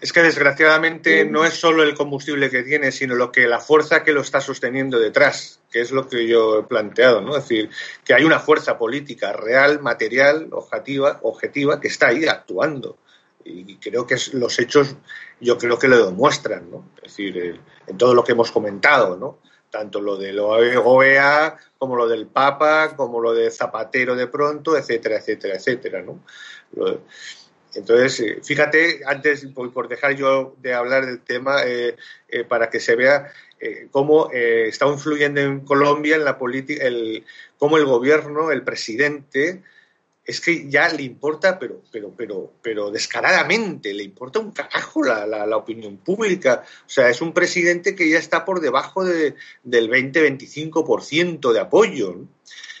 Es 0.00 0.12
que 0.12 0.22
desgraciadamente 0.22 1.20
eh, 1.20 1.24
no 1.26 1.44
es 1.44 1.54
solo 1.54 1.82
el 1.82 1.94
combustible 1.94 2.48
que 2.48 2.62
tiene, 2.62 2.90
sino 2.90 3.14
lo 3.14 3.30
que 3.30 3.46
la 3.46 3.60
fuerza 3.60 4.02
que 4.02 4.12
lo 4.12 4.22
está 4.22 4.40
sosteniendo 4.40 4.98
detrás, 4.98 5.60
que 5.70 5.80
es 5.80 5.92
lo 5.92 6.08
que 6.08 6.26
yo 6.26 6.60
he 6.60 6.62
planteado, 6.62 7.20
¿no? 7.20 7.36
Es 7.36 7.48
decir, 7.48 7.70
que 8.04 8.14
hay 8.14 8.24
una 8.24 8.40
fuerza 8.40 8.78
política 8.78 9.32
real, 9.34 9.80
material, 9.82 10.48
objetiva, 10.52 11.18
objetiva 11.22 11.80
que 11.80 11.88
está 11.88 12.08
ahí 12.08 12.26
actuando. 12.26 12.96
Y 13.44 13.76
creo 13.76 14.06
que 14.06 14.16
los 14.32 14.58
hechos, 14.58 14.96
yo 15.38 15.58
creo 15.58 15.78
que 15.78 15.88
lo 15.88 16.06
demuestran, 16.06 16.70
¿no? 16.70 16.88
Es 16.96 17.16
decir, 17.16 17.60
en 17.86 17.98
todo 17.98 18.14
lo 18.14 18.24
que 18.24 18.32
hemos 18.32 18.50
comentado, 18.50 19.18
¿no? 19.18 19.38
Tanto 19.74 20.00
lo 20.00 20.16
de 20.16 20.32
la 20.32 20.44
OEA 20.44 21.56
como 21.78 21.96
lo 21.96 22.06
del 22.06 22.28
Papa, 22.28 22.94
como 22.96 23.20
lo 23.20 23.34
de 23.34 23.50
Zapatero 23.50 24.14
de 24.14 24.28
pronto, 24.28 24.76
etcétera, 24.76 25.16
etcétera, 25.16 25.56
etcétera, 25.56 26.00
¿no? 26.00 26.20
Entonces, 27.74 28.20
eh, 28.20 28.40
fíjate, 28.40 29.00
antes, 29.04 29.44
por 29.52 29.88
dejar 29.88 30.14
yo 30.14 30.54
de 30.62 30.74
hablar 30.74 31.06
del 31.06 31.18
tema, 31.18 31.64
eh, 31.64 31.96
eh, 32.28 32.44
para 32.44 32.70
que 32.70 32.78
se 32.78 32.94
vea 32.94 33.32
cómo 33.90 34.30
está 34.30 34.86
influyendo 34.86 35.40
en 35.40 35.60
Colombia 35.60 36.16
en 36.16 36.24
la 36.24 36.36
política, 36.38 36.84
el, 36.84 37.24
cómo 37.56 37.78
el 37.78 37.86
gobierno, 37.86 38.52
el 38.52 38.62
presidente, 38.62 39.62
es 40.24 40.40
que 40.40 40.68
ya 40.70 40.88
le 40.88 41.02
importa, 41.02 41.58
pero, 41.58 41.82
pero, 41.90 42.14
pero, 42.16 42.52
pero 42.62 42.90
descaradamente, 42.90 43.92
le 43.92 44.02
importa 44.02 44.38
un 44.38 44.52
carajo 44.52 45.02
la, 45.02 45.26
la, 45.26 45.56
opinión 45.56 45.98
pública. 45.98 46.64
O 46.86 46.88
sea, 46.88 47.10
es 47.10 47.20
un 47.20 47.32
presidente 47.32 47.94
que 47.94 48.08
ya 48.08 48.18
está 48.18 48.44
por 48.44 48.60
debajo 48.60 49.04
de, 49.04 49.34
del 49.62 49.90
20-25% 49.90 51.52
de 51.52 51.60
apoyo. 51.60 52.16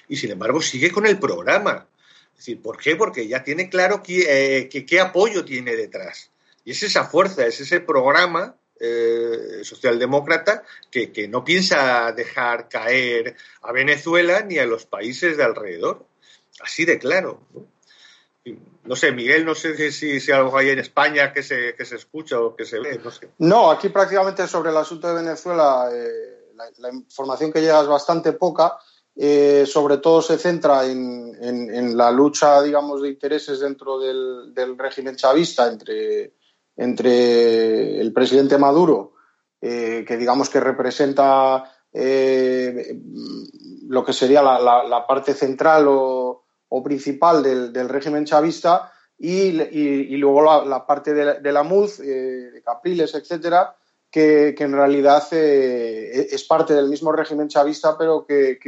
Y 0.08 0.16
sin 0.16 0.30
embargo, 0.30 0.62
sigue 0.62 0.90
con 0.90 1.06
el 1.06 1.18
programa. 1.18 1.86
¿por 2.62 2.78
qué? 2.78 2.96
Porque 2.96 3.26
ya 3.26 3.42
tiene 3.42 3.68
claro 3.68 4.02
eh, 4.06 4.68
qué 4.68 5.00
apoyo 5.00 5.44
tiene 5.44 5.76
detrás. 5.76 6.30
Y 6.64 6.72
es 6.72 6.82
esa 6.82 7.04
fuerza, 7.04 7.46
es 7.46 7.60
ese 7.60 7.80
programa 7.80 8.56
eh, 8.80 9.60
socialdemócrata 9.62 10.64
que, 10.90 11.28
no 11.28 11.44
piensa 11.44 12.12
dejar 12.12 12.68
caer 12.68 13.36
a 13.62 13.72
Venezuela 13.72 14.42
ni 14.42 14.58
a 14.58 14.66
los 14.66 14.84
países 14.86 15.36
de 15.36 15.44
alrededor. 15.44 16.06
Así 16.60 16.84
de 16.84 16.98
claro. 16.98 17.40
¿no? 18.84 18.96
sé, 18.96 19.12
Miguel, 19.12 19.44
no 19.44 19.54
sé 19.54 19.90
si, 19.90 20.20
si 20.20 20.32
algo 20.32 20.56
hay 20.56 20.70
en 20.70 20.78
España 20.78 21.32
que 21.32 21.42
se, 21.42 21.74
que 21.74 21.84
se 21.84 21.96
escucha 21.96 22.40
o 22.40 22.54
que 22.54 22.64
se 22.64 22.78
ve, 22.78 23.00
no 23.02 23.10
sé. 23.10 23.30
No, 23.38 23.70
aquí 23.70 23.88
prácticamente 23.88 24.46
sobre 24.46 24.70
el 24.70 24.76
asunto 24.76 25.08
de 25.08 25.22
Venezuela 25.22 25.88
eh, 25.92 26.34
la, 26.78 26.90
información 26.90 27.52
que 27.52 27.60
llega 27.60 27.80
es 27.80 27.86
bastante 27.88 28.32
poca. 28.32 28.76
Eh, 29.16 29.64
sobre 29.66 29.98
todo 29.98 30.20
se 30.20 30.38
centra 30.38 30.84
en, 30.86 31.96
la 31.96 32.10
lucha, 32.10 32.60
digamos, 32.62 33.00
de 33.00 33.10
intereses 33.10 33.60
dentro 33.60 34.00
del, 34.00 34.76
régimen 34.76 35.14
chavista 35.14 35.68
entre, 35.68 36.32
entre, 36.76 38.00
el 38.00 38.12
presidente 38.12 38.58
Maduro, 38.58 39.12
eh, 39.60 40.04
que 40.06 40.16
digamos 40.16 40.50
que 40.50 40.58
representa 40.58 41.70
lo 43.86 44.04
que 44.04 44.12
sería 44.12 44.42
la, 44.42 45.04
parte 45.06 45.32
central 45.32 45.86
o, 45.88 46.23
principal 46.82 47.42
del, 47.42 47.88
régimen 47.88 48.24
chavista, 48.24 48.92
y, 49.18 50.16
luego 50.16 50.64
la, 50.64 50.86
parte 50.86 51.14
de, 51.14 51.52
la 51.52 51.62
MUD, 51.62 51.90
de 51.98 52.62
Capriles, 52.64 53.14
etcétera, 53.14 53.76
que, 54.14 54.54
en 54.56 54.72
realidad 54.72 55.24
eh, 55.32 56.28
es 56.30 56.44
parte 56.44 56.72
del 56.72 56.88
mismo 56.88 57.10
régimen 57.10 57.48
chavista, 57.48 57.98
pero 57.98 58.24
que, 58.24 58.60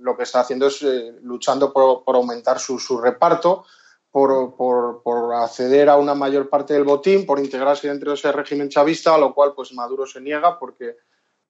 lo 0.00 0.16
que 0.16 0.22
está 0.22 0.40
haciendo 0.40 0.68
es 0.68 0.80
eh, 0.80 1.18
luchando 1.20 1.74
por, 1.74 2.02
aumentar 2.16 2.58
su, 2.58 2.78
reparto, 2.96 3.66
por, 4.10 5.34
acceder 5.34 5.90
a 5.90 5.98
una 5.98 6.14
mayor 6.14 6.48
parte 6.48 6.72
del 6.72 6.84
botín, 6.84 7.26
por 7.26 7.38
integrarse 7.38 7.86
dentro 7.86 8.12
de 8.12 8.14
ese 8.14 8.32
régimen 8.32 8.70
chavista, 8.70 9.14
a 9.14 9.18
lo 9.18 9.34
cual 9.34 9.52
pues 9.54 9.74
Maduro 9.74 10.06
se 10.06 10.22
niega 10.22 10.58
porque, 10.58 10.96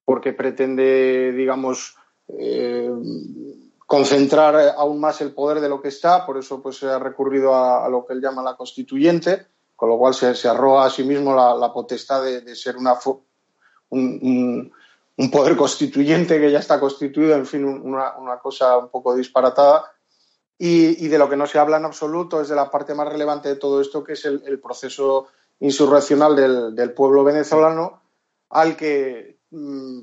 porque 0.04 0.32
pretende, 0.32 1.30
digamos, 1.30 1.94
eh, 2.36 2.90
concentrar 3.86 4.74
aún 4.76 4.98
más 4.98 5.20
el 5.20 5.32
poder 5.32 5.60
de 5.60 5.68
lo 5.68 5.80
que 5.80 5.88
está, 5.88 6.24
por 6.24 6.38
eso 6.38 6.62
pues 6.62 6.78
se 6.78 6.86
ha 6.86 6.98
recurrido 6.98 7.54
a, 7.54 7.88
lo 7.88 8.06
que 8.06 8.14
él 8.14 8.20
llama 8.20 8.42
la 8.42 8.56
constituyente, 8.56 9.46
con 9.76 9.88
lo 9.88 9.98
cual 9.98 10.14
se, 10.14 10.34
se 10.34 10.48
a 10.48 10.90
sí 10.90 11.04
mismo 11.04 11.34
la, 11.34 11.72
potestad 11.72 12.24
de, 12.24 12.54
ser 12.54 12.76
una, 12.76 12.94
un, 13.90 14.72
poder 15.30 15.56
constituyente 15.56 16.40
que 16.40 16.50
ya 16.50 16.60
está 16.60 16.80
constituido, 16.80 17.34
en 17.34 17.46
fin, 17.46 17.64
una, 17.64 18.38
cosa 18.42 18.78
un 18.78 18.88
poco 18.88 19.14
disparatada. 19.14 19.90
Y, 20.56 21.08
de 21.08 21.18
lo 21.18 21.28
que 21.28 21.36
no 21.36 21.46
se 21.46 21.58
habla 21.58 21.76
en 21.76 21.84
absoluto 21.84 22.40
es 22.40 22.48
de 22.48 22.54
la 22.54 22.70
parte 22.70 22.94
más 22.94 23.08
relevante 23.08 23.48
de 23.48 23.56
todo 23.56 23.80
esto, 23.80 24.04
que 24.04 24.12
es 24.12 24.24
el, 24.24 24.60
proceso 24.60 25.26
insurreccional 25.60 26.36
del, 26.74 26.92
pueblo 26.92 27.24
venezolano, 27.24 28.00
al 28.50 28.76
que 28.76 29.33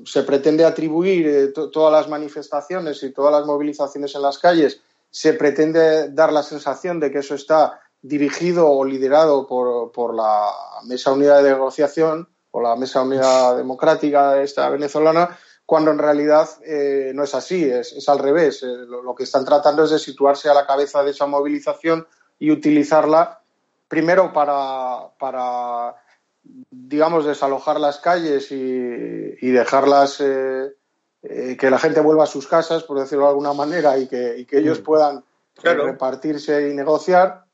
se 0.04 0.22
pretende 0.22 0.64
atribuir 0.64 1.26
eh, 1.26 1.48
todas 1.48 1.92
las 1.92 2.08
manifestaciones 2.08 3.02
y 3.02 3.10
todas 3.10 3.32
las 3.32 3.46
movilizaciones 3.46 4.14
en 4.14 4.22
las 4.22 4.38
calles, 4.38 4.80
se 5.10 5.34
pretende 5.34 6.10
dar 6.10 6.32
la 6.32 6.42
sensación 6.42 6.98
de 7.00 7.10
que 7.10 7.18
eso 7.18 7.34
está 7.34 7.80
dirigido 8.00 8.68
o 8.70 8.84
liderado 8.84 9.46
por, 9.46 9.92
por 9.92 10.14
la 10.14 10.50
Mesa 10.84 11.12
Unida 11.12 11.42
de 11.42 11.50
Negociación, 11.50 12.28
o 12.52 12.60
la 12.60 12.76
Mesa 12.76 13.02
Unida 13.02 13.56
Democrática 13.56 14.40
esta 14.42 14.68
venezolana, 14.68 15.36
cuando 15.66 15.90
en 15.90 15.98
realidad 15.98 16.48
eh, 16.64 17.12
no 17.14 17.24
es 17.24 17.34
así, 17.34 17.64
es, 17.64 18.08
al 18.08 18.18
revés. 18.18 18.62
Eh, 18.62 18.66
lo, 18.66 19.14
que 19.14 19.24
están 19.24 19.44
tratando 19.44 19.84
es 19.84 19.90
de 19.90 19.98
situarse 19.98 20.48
a 20.48 20.54
la 20.54 20.66
cabeza 20.66 21.02
de 21.02 21.12
esa 21.12 21.26
movilización 21.26 22.06
y 22.38 22.50
utilizarla 22.50 23.40
primero 23.88 24.32
para, 24.32 25.08
para 25.18 25.96
digamos, 26.42 27.24
desalojar 27.24 27.80
las 27.80 27.98
calles 27.98 28.50
y, 28.50 29.50
dejarlas 29.50 30.20
eh, 30.20 30.74
que 31.20 31.70
la 31.70 31.78
gente 31.78 32.00
vuelva 32.00 32.24
a 32.24 32.26
sus 32.26 32.46
casas, 32.46 32.82
por 32.82 32.98
decirlo 32.98 33.24
de 33.24 33.30
alguna 33.30 33.52
manera, 33.52 33.98
y 33.98 34.06
que, 34.06 34.46
ellos 34.50 34.80
mm. 34.80 34.84
puedan 34.84 35.24
repartirse 35.62 36.68
y 36.68 36.74
negociar. 36.74 37.44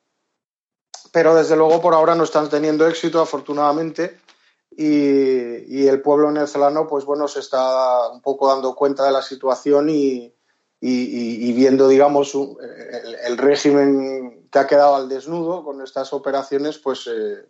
Pero 1.12 1.34
desde 1.34 1.56
luego 1.56 1.80
por 1.80 1.94
ahora 1.94 2.14
no 2.14 2.24
están 2.24 2.48
teniendo 2.48 2.86
éxito, 2.86 3.20
afortunadamente 3.20 4.18
y, 4.78 5.88
el 5.88 6.00
pueblo 6.02 6.28
venezolano, 6.28 6.86
pues 6.86 7.04
bueno, 7.04 7.26
se 7.26 7.40
está 7.40 8.10
un 8.10 8.20
poco 8.20 8.48
dando 8.48 8.74
cuenta 8.74 9.04
de 9.04 9.12
la 9.12 9.22
situación 9.22 9.88
y, 9.90 10.32
viendo, 10.80 11.88
digamos, 11.88 12.32
el, 12.34 13.36
régimen 13.36 14.48
que 14.52 14.58
ha 14.58 14.66
quedado 14.66 14.94
al 14.94 15.08
desnudo 15.08 15.64
con 15.64 15.82
estas 15.82 16.12
operaciones, 16.12 16.78
pues, 16.78 17.08
eh, 17.08 17.44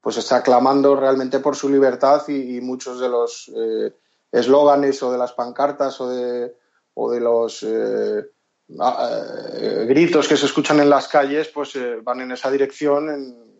pues 0.00 0.16
está 0.16 0.42
clamando 0.42 0.96
realmente 0.96 1.40
por 1.40 1.56
su 1.56 1.68
libertad 1.68 2.26
y, 2.28 2.60
muchos 2.60 3.00
de 3.00 3.08
los 3.08 3.50
eh, 3.54 3.94
eslóganes 4.32 5.02
o 5.02 5.12
de 5.12 5.18
las 5.18 5.32
pancartas 5.32 6.00
o 6.00 6.08
de, 6.08 6.54
o 6.94 7.10
de 7.10 7.20
los 7.20 7.62
eh, 7.62 8.24
gritos 9.86 10.28
que 10.28 10.36
se 10.36 10.46
escuchan 10.46 10.80
en 10.80 10.88
las 10.88 11.08
calles, 11.08 11.48
pues 11.48 11.72
van 12.02 12.20
en 12.20 12.32
esa 12.32 12.50
dirección. 12.50 13.10
En, 13.10 13.50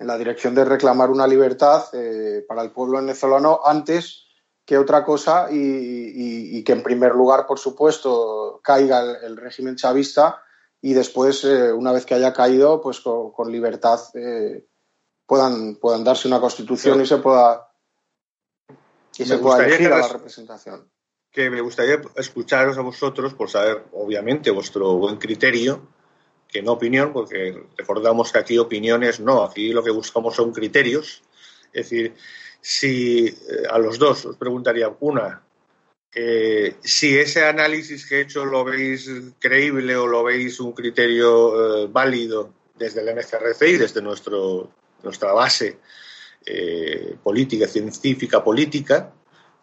la 0.00 0.16
dirección 0.16 0.54
de 0.54 0.64
reclamar 0.64 1.10
una 1.10 1.26
libertad 1.26 1.84
eh, 1.92 2.44
para 2.48 2.62
el 2.62 2.72
pueblo 2.72 2.98
venezolano 2.98 3.60
antes 3.64 4.24
que 4.64 4.78
otra 4.78 5.04
cosa 5.04 5.48
y, 5.50 6.62
que 6.64 6.72
en 6.72 6.82
primer 6.82 7.14
lugar, 7.14 7.46
por 7.46 7.58
supuesto, 7.58 8.60
caiga 8.62 9.00
el, 9.22 9.36
régimen 9.36 9.76
chavista 9.76 10.42
y 10.80 10.92
después, 10.92 11.44
eh, 11.44 11.72
una 11.72 11.92
vez 11.92 12.06
que 12.06 12.14
haya 12.14 12.32
caído, 12.32 12.80
pues 12.80 13.00
con, 13.00 13.50
libertad 13.50 13.98
eh, 14.14 14.64
puedan, 15.30 15.76
puedan 15.76 16.02
darse 16.02 16.26
una 16.26 16.40
constitución 16.40 17.00
y 17.00 17.06
se 17.06 17.18
pueda 17.18 17.70
y 19.16 19.24
se 19.24 19.38
pueda 19.38 19.64
elegir 19.64 19.92
a 19.92 19.98
la 19.98 20.08
representación. 20.08 20.90
Que 21.30 21.48
me 21.48 21.60
gustaría 21.60 22.00
escucharos 22.16 22.76
a 22.78 22.80
vosotros 22.80 23.34
por 23.34 23.48
saber, 23.48 23.84
obviamente, 23.92 24.50
vuestro 24.50 24.94
buen 24.94 25.18
criterio 25.18 25.86
que 26.48 26.62
no 26.62 26.72
opinión, 26.72 27.12
porque 27.12 27.62
recordamos 27.76 28.32
que 28.32 28.40
aquí 28.40 28.58
opiniones 28.58 29.20
no, 29.20 29.44
aquí 29.44 29.72
lo 29.72 29.84
que 29.84 29.92
buscamos 29.92 30.34
son 30.34 30.50
criterios. 30.50 31.22
Es 31.72 31.88
decir, 31.88 32.16
si 32.60 33.26
eh, 33.28 33.36
a 33.70 33.78
los 33.78 34.00
dos 34.00 34.26
os 34.26 34.36
preguntaría 34.36 34.92
una, 34.98 35.44
eh, 36.12 36.74
si 36.82 37.16
ese 37.16 37.44
análisis 37.44 38.04
que 38.04 38.16
he 38.16 38.22
hecho 38.22 38.44
lo 38.44 38.64
veis 38.64 39.08
creíble 39.38 39.94
o 39.94 40.08
lo 40.08 40.24
veis 40.24 40.58
un 40.58 40.72
criterio 40.72 41.84
eh, 41.84 41.88
válido 41.88 42.52
desde 42.76 43.02
el 43.02 43.14
MCRC 43.14 43.62
y 43.68 43.76
desde 43.76 44.02
nuestro, 44.02 44.72
nuestra 45.02 45.32
base 45.32 45.78
política, 47.22 47.68
científica, 47.68 48.42
política, 48.42 49.12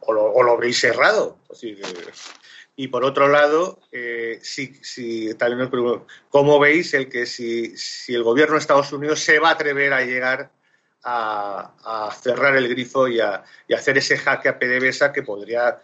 o 0.02 0.13
lo, 0.13 0.32
o 0.32 0.43
lo 0.43 0.58
veis 0.58 0.84
errado. 0.84 1.38
Decir, 1.50 1.82
y 2.80 2.89
por 2.89 3.04
otro 3.04 3.28
lado, 3.28 3.80
eh, 3.91 4.39
si, 4.43 4.76
si, 4.84 5.36
¿cómo 6.30 6.60
veis 6.60 6.93
el 6.93 7.10
que 7.10 7.26
si, 7.26 7.76
si, 7.76 8.13
el 8.13 8.21
gobierno 8.21 8.54
de 8.54 8.60
Estados 8.60 8.93
Unidos 8.93 9.19
se 9.19 9.39
va 9.39 9.50
a 9.50 9.54
atrever 9.54 9.93
a 9.93 10.06
llegar 10.06 10.52
a, 11.04 12.12
cerrar 12.21 12.56
el 12.56 12.69
grifo 12.69 13.08
y 13.08 13.19
a, 13.19 13.43
hacer 13.76 13.97
ese 13.97 14.15
jaque 14.15 14.50
a 14.50 14.60
PDVSA 14.60 15.12
que 15.12 15.23
podría 15.23 15.82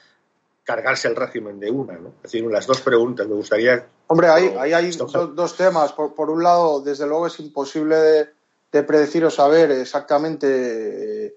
cargarse 0.63 1.07
el 1.07 1.15
régimen 1.15 1.59
de 1.59 1.71
una? 1.71 1.93
¿no? 1.93 2.09
Es 2.17 2.31
decir, 2.31 2.45
las 2.45 2.67
dos 2.67 2.81
preguntas. 2.81 3.27
Me 3.27 3.33
gustaría. 3.33 3.87
Hombre, 4.05 4.27
ahí, 4.27 4.73
hay 4.73 4.91
dos 4.91 5.57
temas. 5.57 5.93
Por, 5.93 6.29
un 6.29 6.43
lado, 6.43 6.79
desde 6.81 7.07
luego 7.07 7.25
es 7.25 7.39
imposible 7.39 7.95
de, 7.95 8.29
de 8.73 8.83
predecir 8.83 9.23
o 9.23 9.29
saber 9.29 9.71
exactamente. 9.71 10.47
Eh, 11.25 11.35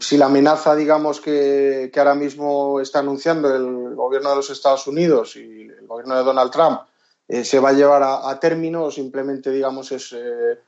si 0.00 0.16
la 0.16 0.26
amenaza, 0.26 0.74
digamos, 0.74 1.20
que, 1.20 1.90
ahora 1.96 2.14
mismo 2.14 2.80
está 2.80 3.00
anunciando 3.00 3.54
el 3.54 3.94
gobierno 3.94 4.30
de 4.30 4.36
los 4.36 4.50
Estados 4.50 4.86
Unidos 4.86 5.36
y 5.36 5.62
el 5.62 5.86
gobierno 5.86 6.16
de 6.16 6.24
Donald 6.24 6.50
Trump 6.50 6.80
eh, 7.28 7.44
se 7.44 7.58
va 7.58 7.70
a 7.70 7.72
llevar 7.72 8.02
a, 8.02 8.38
término 8.38 8.84
o 8.84 8.90
simplemente, 8.90 9.50
digamos, 9.50 9.92
es, 9.92 10.12
eh, 10.12 10.58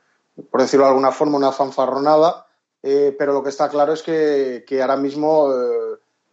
por 0.49 0.61
decirlo 0.61 0.85
de 0.85 0.89
alguna 0.89 1.11
forma, 1.11 1.37
una 1.37 1.51
fanfarronada. 1.51 2.45
Pero 2.79 3.33
lo 3.33 3.43
que 3.43 3.49
está 3.49 3.67
claro 3.67 3.93
es 3.93 4.01
que, 4.01 4.63
ahora 4.81 4.95
mismo 4.95 5.51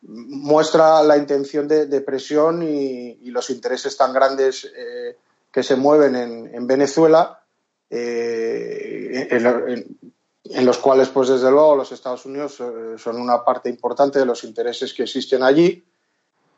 muestra 0.02 1.02
la 1.02 1.16
intención 1.16 1.66
de, 1.66 2.00
presión 2.00 2.62
y, 2.62 3.28
los 3.30 3.50
intereses 3.50 3.96
tan 3.96 4.12
grandes 4.12 4.70
que 5.50 5.62
se 5.64 5.74
mueven 5.74 6.14
en, 6.14 6.66
Venezuela, 6.66 7.43
eh, 7.90 9.28
en, 9.30 10.66
los 10.66 10.78
cuales, 10.78 11.08
pues 11.08 11.28
desde 11.28 11.50
luego, 11.50 11.76
los 11.76 11.92
Estados 11.92 12.24
Unidos 12.26 12.60
eh, 12.60 12.98
son 12.98 13.20
una 13.20 13.44
parte 13.44 13.68
importante 13.68 14.18
de 14.18 14.26
los 14.26 14.44
intereses 14.44 14.92
que 14.92 15.04
existen 15.04 15.42
allí, 15.42 15.84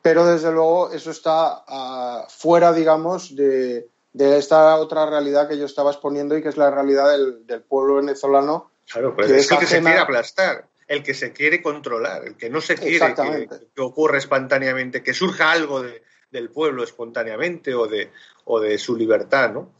pero 0.01 0.25
desde 0.25 0.51
luego 0.51 0.91
eso 0.91 1.11
está 1.11 1.63
ah, 1.67 2.27
fuera, 2.29 2.73
digamos, 2.73 3.35
de, 3.35 3.87
esta 4.13 4.75
otra 4.77 5.05
realidad 5.05 5.47
que 5.47 5.57
yo 5.57 5.65
estaba 5.65 5.91
exponiendo 5.91 6.37
y 6.37 6.41
que 6.41 6.49
es 6.49 6.57
la 6.57 6.71
realidad 6.71 7.11
del, 7.11 7.61
pueblo 7.61 7.95
venezolano. 7.95 8.71
Claro, 8.91 9.15
pues 9.15 9.29
es, 9.29 9.47
que 9.47 9.65
se 9.65 9.81
quiere 9.81 9.99
aplastar 9.99 10.65
el 10.87 11.03
que 11.03 11.13
se 11.13 11.33
quiere 11.33 11.61
controlar, 11.61 12.25
el 12.25 12.35
que 12.35 12.49
no 12.49 12.61
se 12.61 12.75
quiere 12.75 13.13
que, 13.13 13.81
ocurra 13.81 14.17
espontáneamente, 14.17 15.03
que 15.03 15.13
surja 15.13 15.51
algo 15.51 15.83
del 16.31 16.49
pueblo 16.49 16.83
espontáneamente 16.83 17.73
o 17.73 17.87
de, 17.87 18.11
o 18.45 18.59
de 18.59 18.77
su 18.77 18.95
libertad, 18.95 19.53
¿no? 19.53 19.73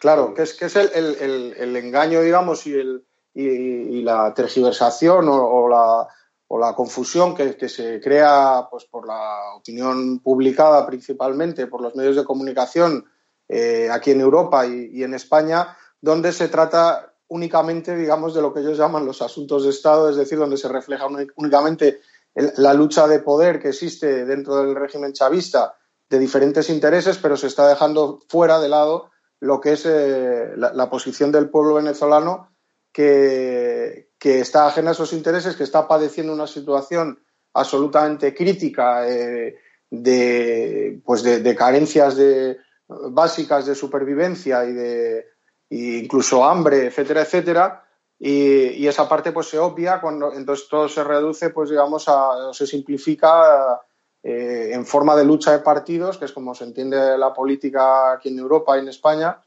Claro, 0.00 0.34
que 0.34 0.42
es, 0.42 0.54
que 0.54 0.66
es 0.66 0.76
el, 0.76 1.76
engaño, 1.76 2.20
digamos, 2.20 2.66
y, 2.66 2.74
el, 2.74 3.04
y, 3.34 4.02
la 4.02 4.32
tergiversación 4.34 5.28
o, 5.28 5.68
la, 5.68 6.08
o 6.48 6.58
la 6.58 6.74
confusión 6.74 7.34
que, 7.34 7.68
se 7.68 8.00
crea 8.00 8.66
pues, 8.70 8.84
por 8.84 9.06
la 9.06 9.54
opinión 9.56 10.18
publicada 10.20 10.86
principalmente 10.86 11.66
por 11.66 11.80
los 11.80 11.94
medios 11.94 12.16
de 12.16 12.24
comunicación 12.24 13.04
eh, 13.48 13.88
aquí 13.90 14.10
en 14.10 14.20
Europa 14.20 14.66
y 14.66 15.02
en 15.02 15.14
España, 15.14 15.76
donde 16.00 16.32
se 16.32 16.48
trata 16.48 17.12
únicamente, 17.32 17.96
digamos, 17.96 18.34
de 18.34 18.42
lo 18.42 18.52
que 18.52 18.60
ellos 18.60 18.76
llaman 18.76 19.06
los 19.06 19.22
asuntos 19.22 19.64
de 19.64 19.70
Estado, 19.70 20.10
es 20.10 20.16
decir, 20.16 20.38
donde 20.38 20.58
se 20.58 20.68
refleja 20.68 21.06
únicamente 21.36 22.00
la 22.34 22.74
lucha 22.74 23.08
de 23.08 23.20
poder 23.20 23.58
que 23.58 23.70
existe 23.70 24.26
dentro 24.26 24.56
del 24.56 24.74
régimen 24.74 25.14
chavista 25.14 25.74
de 26.12 26.18
diferentes 26.18 26.68
intereses, 26.68 27.16
pero 27.16 27.38
se 27.38 27.46
está 27.46 27.66
dejando 27.66 28.20
fuera 28.28 28.60
de 28.60 28.68
lado 28.68 29.10
lo 29.40 29.62
que 29.62 29.72
es 29.72 29.86
eh, 29.86 30.52
la, 30.56 30.90
posición 30.90 31.32
del 31.32 31.48
pueblo 31.48 31.74
venezolano 31.74 32.50
que, 32.92 34.10
está 34.20 34.66
ajena 34.66 34.90
a 34.90 34.92
esos 34.92 35.14
intereses, 35.14 35.56
que 35.56 35.64
está 35.64 35.88
padeciendo 35.88 36.34
una 36.34 36.46
situación 36.46 37.18
absolutamente 37.54 38.34
crítica 38.34 39.08
eh, 39.08 39.56
de, 39.90 41.00
pues 41.02 41.22
de, 41.22 41.56
carencias 41.56 42.14
de, 42.14 42.58
básicas 42.86 43.64
de 43.64 43.74
supervivencia 43.74 44.66
y 44.66 44.72
de, 44.74 45.26
incluso 45.70 46.44
hambre, 46.44 46.88
etcétera, 46.88 47.22
etcétera. 47.22 47.84
Y, 48.18 48.86
esa 48.86 49.08
parte 49.08 49.32
pues 49.32 49.48
se 49.48 49.58
obvia 49.58 49.98
cuando 49.98 50.34
entonces 50.34 50.68
todo 50.68 50.90
se 50.90 51.02
reduce 51.02 51.48
pues 51.50 51.70
digamos 51.70 52.04
a, 52.06 52.52
se 52.52 52.66
simplifica 52.66 53.80
eh, 54.22 54.70
en 54.72 54.86
forma 54.86 55.16
de 55.16 55.24
lucha 55.24 55.52
de 55.52 55.58
partidos 55.58 56.18
que 56.18 56.26
es 56.26 56.32
como 56.32 56.54
se 56.54 56.64
entiende 56.64 57.18
la 57.18 57.32
política 57.32 58.12
aquí 58.12 58.28
en 58.28 58.38
Europa 58.38 58.76
y 58.76 58.80
en 58.80 58.88
España. 58.88 59.40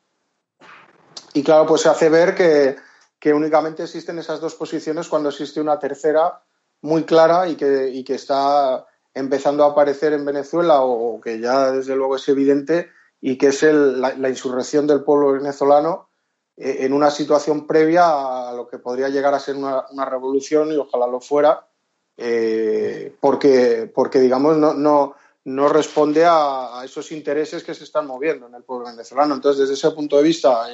Y 1.33 1.43
claro 1.43 1.65
pues 1.65 1.81
se 1.81 1.89
hace 1.89 2.09
ver 2.09 2.35
que, 2.35 2.75
que 3.19 3.33
únicamente 3.33 3.83
existen 3.83 4.19
esas 4.19 4.39
dos 4.39 4.55
posiciones 4.55 5.07
cuando 5.07 5.29
existe 5.29 5.59
una 5.59 5.79
tercera 5.79 6.41
muy 6.81 7.03
clara 7.03 7.47
y 7.47 7.55
que, 7.55 7.89
y 7.89 8.03
que 8.03 8.15
está 8.15 8.85
empezando 9.15 9.63
a 9.63 9.69
aparecer 9.69 10.13
en 10.13 10.25
Venezuela 10.25 10.81
o, 10.81 11.19
que 11.19 11.39
ya 11.39 11.71
desde 11.71 11.95
luego 11.95 12.17
es 12.17 12.27
evidente 12.29 12.89
y 13.21 13.37
que 13.37 13.47
es 13.47 13.63
la, 13.63 14.29
insurrección 14.29 14.85
del 14.85 15.03
pueblo 15.03 15.31
venezolano 15.31 16.09
eh, 16.57 16.77
en 16.81 16.93
una 16.93 17.09
situación 17.09 17.65
previa 17.65 18.49
a 18.49 18.53
lo 18.53 18.67
que 18.67 18.77
podría 18.77 19.09
llegar 19.09 19.33
a 19.33 19.39
ser 19.39 19.55
una, 19.55 20.05
revolución 20.05 20.71
y 20.71 20.75
ojalá 20.77 21.07
lo 21.07 21.21
fuera, 21.21 21.67
eh, 22.17 23.15
porque, 23.19 23.91
porque, 23.93 24.19
digamos, 24.19 24.57
no, 24.57 24.73
no, 24.73 25.15
no 25.45 25.69
responde 25.69 26.25
a, 26.25 26.81
esos 26.83 27.11
intereses 27.11 27.63
que 27.63 27.73
se 27.73 27.83
están 27.83 28.07
moviendo 28.07 28.47
en 28.47 28.55
el 28.55 28.63
pueblo 28.63 28.87
venezolano. 28.87 29.35
Entonces, 29.35 29.61
desde 29.61 29.73
ese 29.73 29.95
punto 29.95 30.17
de 30.17 30.23
vista, 30.23 30.67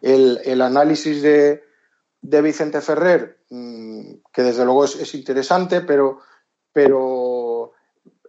el, 0.00 0.40
el, 0.44 0.62
análisis 0.62 1.22
de, 1.22 1.62
de, 2.22 2.42
Vicente 2.42 2.80
Ferrer, 2.80 3.40
mm, 3.50 4.12
que 4.32 4.42
desde 4.42 4.64
luego 4.64 4.84
es, 4.84 5.14
interesante, 5.14 5.80
pero, 5.82 6.20
pero 6.72 7.72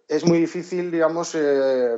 es 0.08 0.26
muy 0.26 0.40
difícil, 0.40 0.92
digamos, 0.92 1.36
eh, 1.36 1.96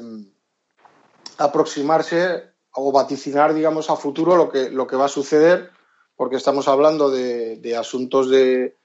aproximarse 1.37 2.53
o 2.75 2.91
vaticinar, 2.91 3.53
digamos, 3.53 3.89
a 3.89 3.95
futuro 3.95 4.35
lo 4.35 4.51
que, 4.51 4.69
lo 4.69 4.87
que 4.87 4.95
va 4.95 5.05
a 5.05 5.09
suceder, 5.09 5.71
porque 6.15 6.35
estamos 6.35 6.67
hablando 6.67 7.09
de, 7.09 7.75
asuntos 7.77 8.29
de, 8.29 8.77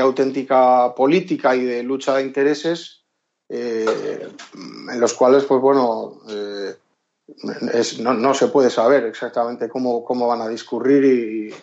auténtica 0.00 0.94
política 0.94 1.54
y 1.56 1.64
de 1.64 1.82
lucha 1.82 2.16
de 2.16 2.22
intereses, 2.22 3.04
eh, 3.48 4.28
en 4.92 5.00
los 5.00 5.14
cuales, 5.14 5.44
pues 5.44 5.60
bueno, 5.60 6.20
eh, 6.28 6.76
no, 8.00 8.34
se 8.34 8.48
puede 8.48 8.70
saber 8.70 9.04
exactamente 9.04 9.68
cómo, 9.68 10.04
cómo 10.04 10.26
van 10.26 10.42
a 10.42 10.48
discurrir 10.48 11.04
y, 11.04 11.54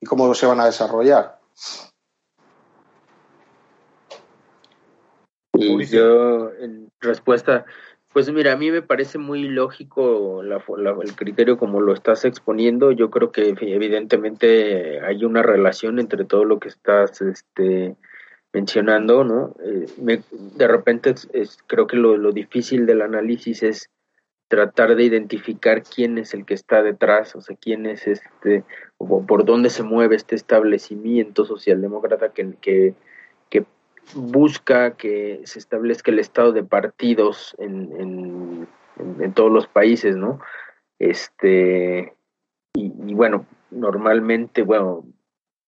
y 0.00 0.06
cómo 0.06 0.32
se 0.34 0.46
van 0.46 0.60
a 0.60 0.66
desarrollar. 0.66 1.38
Yo, 5.52 6.52
en 6.54 6.90
respuesta, 7.00 7.64
pues 8.18 8.32
mira, 8.32 8.52
a 8.52 8.56
mí 8.56 8.72
me 8.72 8.82
parece 8.82 9.16
muy 9.16 9.44
lógico 9.44 10.42
el 10.42 11.14
criterio 11.14 11.56
como 11.56 11.80
lo 11.80 11.94
estás 11.94 12.24
exponiendo. 12.24 12.90
Yo 12.90 13.10
creo 13.10 13.30
que 13.30 13.54
evidentemente 13.60 15.00
hay 15.02 15.24
una 15.24 15.40
relación 15.40 16.00
entre 16.00 16.24
todo 16.24 16.44
lo 16.44 16.58
que 16.58 16.66
estás 16.66 17.22
este, 17.22 17.94
mencionando, 18.52 19.22
¿no? 19.22 19.54
Eh, 19.62 19.86
de 20.56 20.66
repente 20.66 21.14
es, 21.32 21.58
creo 21.68 21.86
que 21.86 21.96
lo, 21.96 22.32
difícil 22.32 22.86
del 22.86 23.02
análisis 23.02 23.62
es 23.62 23.88
tratar 24.48 24.96
de 24.96 25.04
identificar 25.04 25.84
quién 25.84 26.18
es 26.18 26.34
el 26.34 26.44
que 26.44 26.54
está 26.54 26.82
detrás, 26.82 27.36
o 27.36 27.40
sea, 27.40 27.54
quién 27.54 27.86
es 27.86 28.08
este, 28.08 28.64
o 28.96 29.24
por 29.24 29.44
dónde 29.44 29.70
se 29.70 29.84
mueve 29.84 30.16
este 30.16 30.34
establecimiento 30.34 31.44
socialdemócrata 31.44 32.32
que 32.32 32.96
busca 34.14 34.92
que 34.92 35.40
se 35.44 35.58
establezca 35.58 36.10
el 36.10 36.18
estado 36.18 36.52
de 36.52 36.62
partidos 36.62 37.54
en, 37.58 38.66
en, 39.20 39.32
todos 39.34 39.52
los 39.52 39.66
países, 39.66 40.16
¿no? 40.16 40.40
Este, 40.98 42.14
y, 42.74 43.14
bueno, 43.14 43.46
normalmente, 43.70 44.62
bueno, 44.62 45.04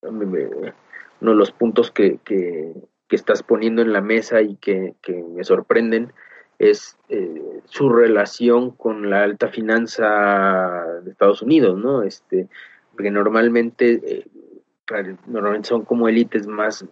uno 0.02 1.30
de 1.30 1.36
los 1.36 1.52
puntos 1.52 1.90
que, 1.90 2.18
que, 2.24 2.74
estás 3.10 3.42
poniendo 3.42 3.82
en 3.82 3.92
la 3.92 4.00
mesa 4.00 4.40
y 4.40 4.56
que, 4.56 4.94
me 5.34 5.44
sorprenden 5.44 6.12
es 6.58 6.96
eh, 7.08 7.60
su 7.64 7.88
relación 7.88 8.70
con 8.70 9.10
la 9.10 9.24
alta 9.24 9.48
finanza 9.48 10.84
de 11.02 11.10
Estados 11.10 11.42
Unidos, 11.42 11.78
¿no? 11.78 12.02
Este, 12.02 12.48
porque 12.92 13.10
normalmente, 13.10 14.00
eh, 14.04 14.26
normalmente 15.26 15.68
son 15.68 15.84
como 15.84 16.08
élites 16.08 16.46
más 16.46 16.84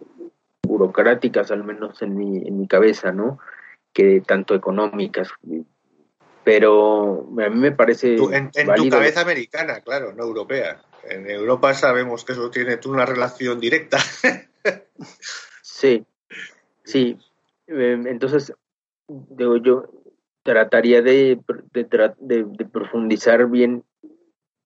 burocráticas, 0.79 1.51
al 1.51 1.63
menos 1.63 2.01
en 2.01 2.17
mi, 2.17 2.37
en 2.47 2.57
mi 2.57 2.67
cabeza, 2.67 3.11
¿no? 3.11 3.39
Que 3.93 4.21
tanto 4.25 4.55
económicas. 4.55 5.29
Pero 6.43 7.27
a 7.39 7.49
mí 7.49 7.59
me 7.59 7.71
parece. 7.71 8.15
en, 8.15 8.49
tu 8.51 8.89
cabeza 8.89 9.21
americana, 9.21 9.81
claro, 9.81 10.13
no 10.13 10.23
europea. 10.23 10.81
En 11.03 11.29
Europa 11.29 11.73
sabemos 11.73 12.25
que 12.25 12.33
eso 12.33 12.49
tiene 12.49 12.79
una 12.85 13.05
relación 13.05 13.59
directa. 13.59 13.97
sí, 15.61 16.05
sí. 16.83 17.17
Em, 17.67 18.07
entonces, 18.07 18.53
digo 19.07 19.57
yo, 19.57 19.83
trataría 20.43 21.01
de, 21.01 21.39
de, 21.71 22.65
profundizar 22.65 23.47
bien, 23.47 23.83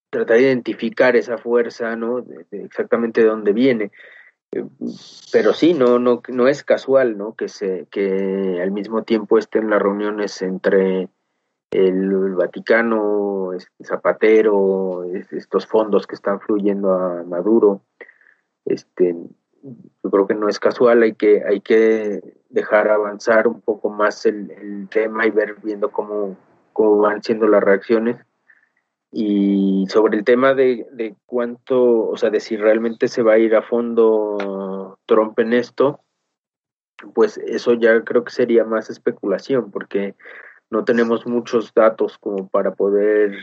tratar 0.09 0.37
de 0.37 0.43
identificar 0.43 1.15
esa 1.15 1.37
fuerza, 1.37 1.95
¿no? 1.95 2.25
exactamente 2.51 3.21
de 3.21 3.27
dónde 3.27 3.51
viene 3.51 3.91
pero 5.31 5.53
sí, 5.53 5.73
no, 5.73 5.99
no, 5.99 6.21
no 6.27 6.47
es 6.47 6.63
casual, 6.63 7.17
¿no? 7.17 7.35
Que 7.35 7.47
se, 7.47 7.87
que 7.91 8.59
al 8.61 8.71
mismo 8.71 9.03
tiempo 9.03 9.37
estén 9.37 9.69
las 9.69 9.81
reuniones 9.81 10.41
entre 10.41 11.09
el, 11.71 12.35
Vaticano, 12.35 13.51
Zapatero, 13.83 15.03
estos 15.31 15.65
fondos 15.65 16.07
que 16.07 16.15
están 16.15 16.39
fluyendo 16.39 16.93
a 16.93 17.23
Maduro. 17.23 17.81
Este, 18.65 19.15
yo 19.63 20.11
creo 20.11 20.27
que 20.27 20.35
no 20.35 20.49
es 20.49 20.59
casual, 20.59 21.03
hay 21.03 21.13
que, 21.13 21.43
hay 21.45 21.61
que 21.61 22.21
dejar 22.49 22.89
avanzar 22.89 23.47
un 23.47 23.61
poco 23.61 23.89
más 23.89 24.25
el, 24.25 24.87
tema 24.89 25.25
y 25.25 25.31
ver 25.31 25.55
viendo 25.63 25.91
cómo, 25.91 26.35
cómo 26.73 26.97
van 26.97 27.23
siendo 27.23 27.47
las 27.47 27.63
reacciones 27.63 28.17
y 29.15 29.85
sobre 29.89 30.17
el 30.17 30.23
tema 30.23 30.55
de, 30.55 30.87
de 30.91 31.15
cuánto, 31.27 32.07
o 32.09 32.17
sea, 32.17 32.31
de 32.31 32.39
si 32.39 32.57
realmente 32.57 33.07
se 33.07 33.21
va 33.21 33.33
a 33.33 33.37
ir 33.37 33.55
a 33.55 33.61
fondo 33.61 34.97
Trump 35.05 35.37
en 35.39 35.53
esto, 35.53 35.99
pues 37.13 37.37
eso 37.37 37.73
ya 37.73 38.03
creo 38.03 38.23
que 38.23 38.31
sería 38.31 38.63
más 38.63 38.89
especulación, 38.89 39.71
porque 39.71 40.15
no 40.71 40.83
tenemos 40.83 41.27
muchos 41.27 41.73
datos 41.73 42.17
como 42.17 42.47
para 42.47 42.73
poder 42.73 43.37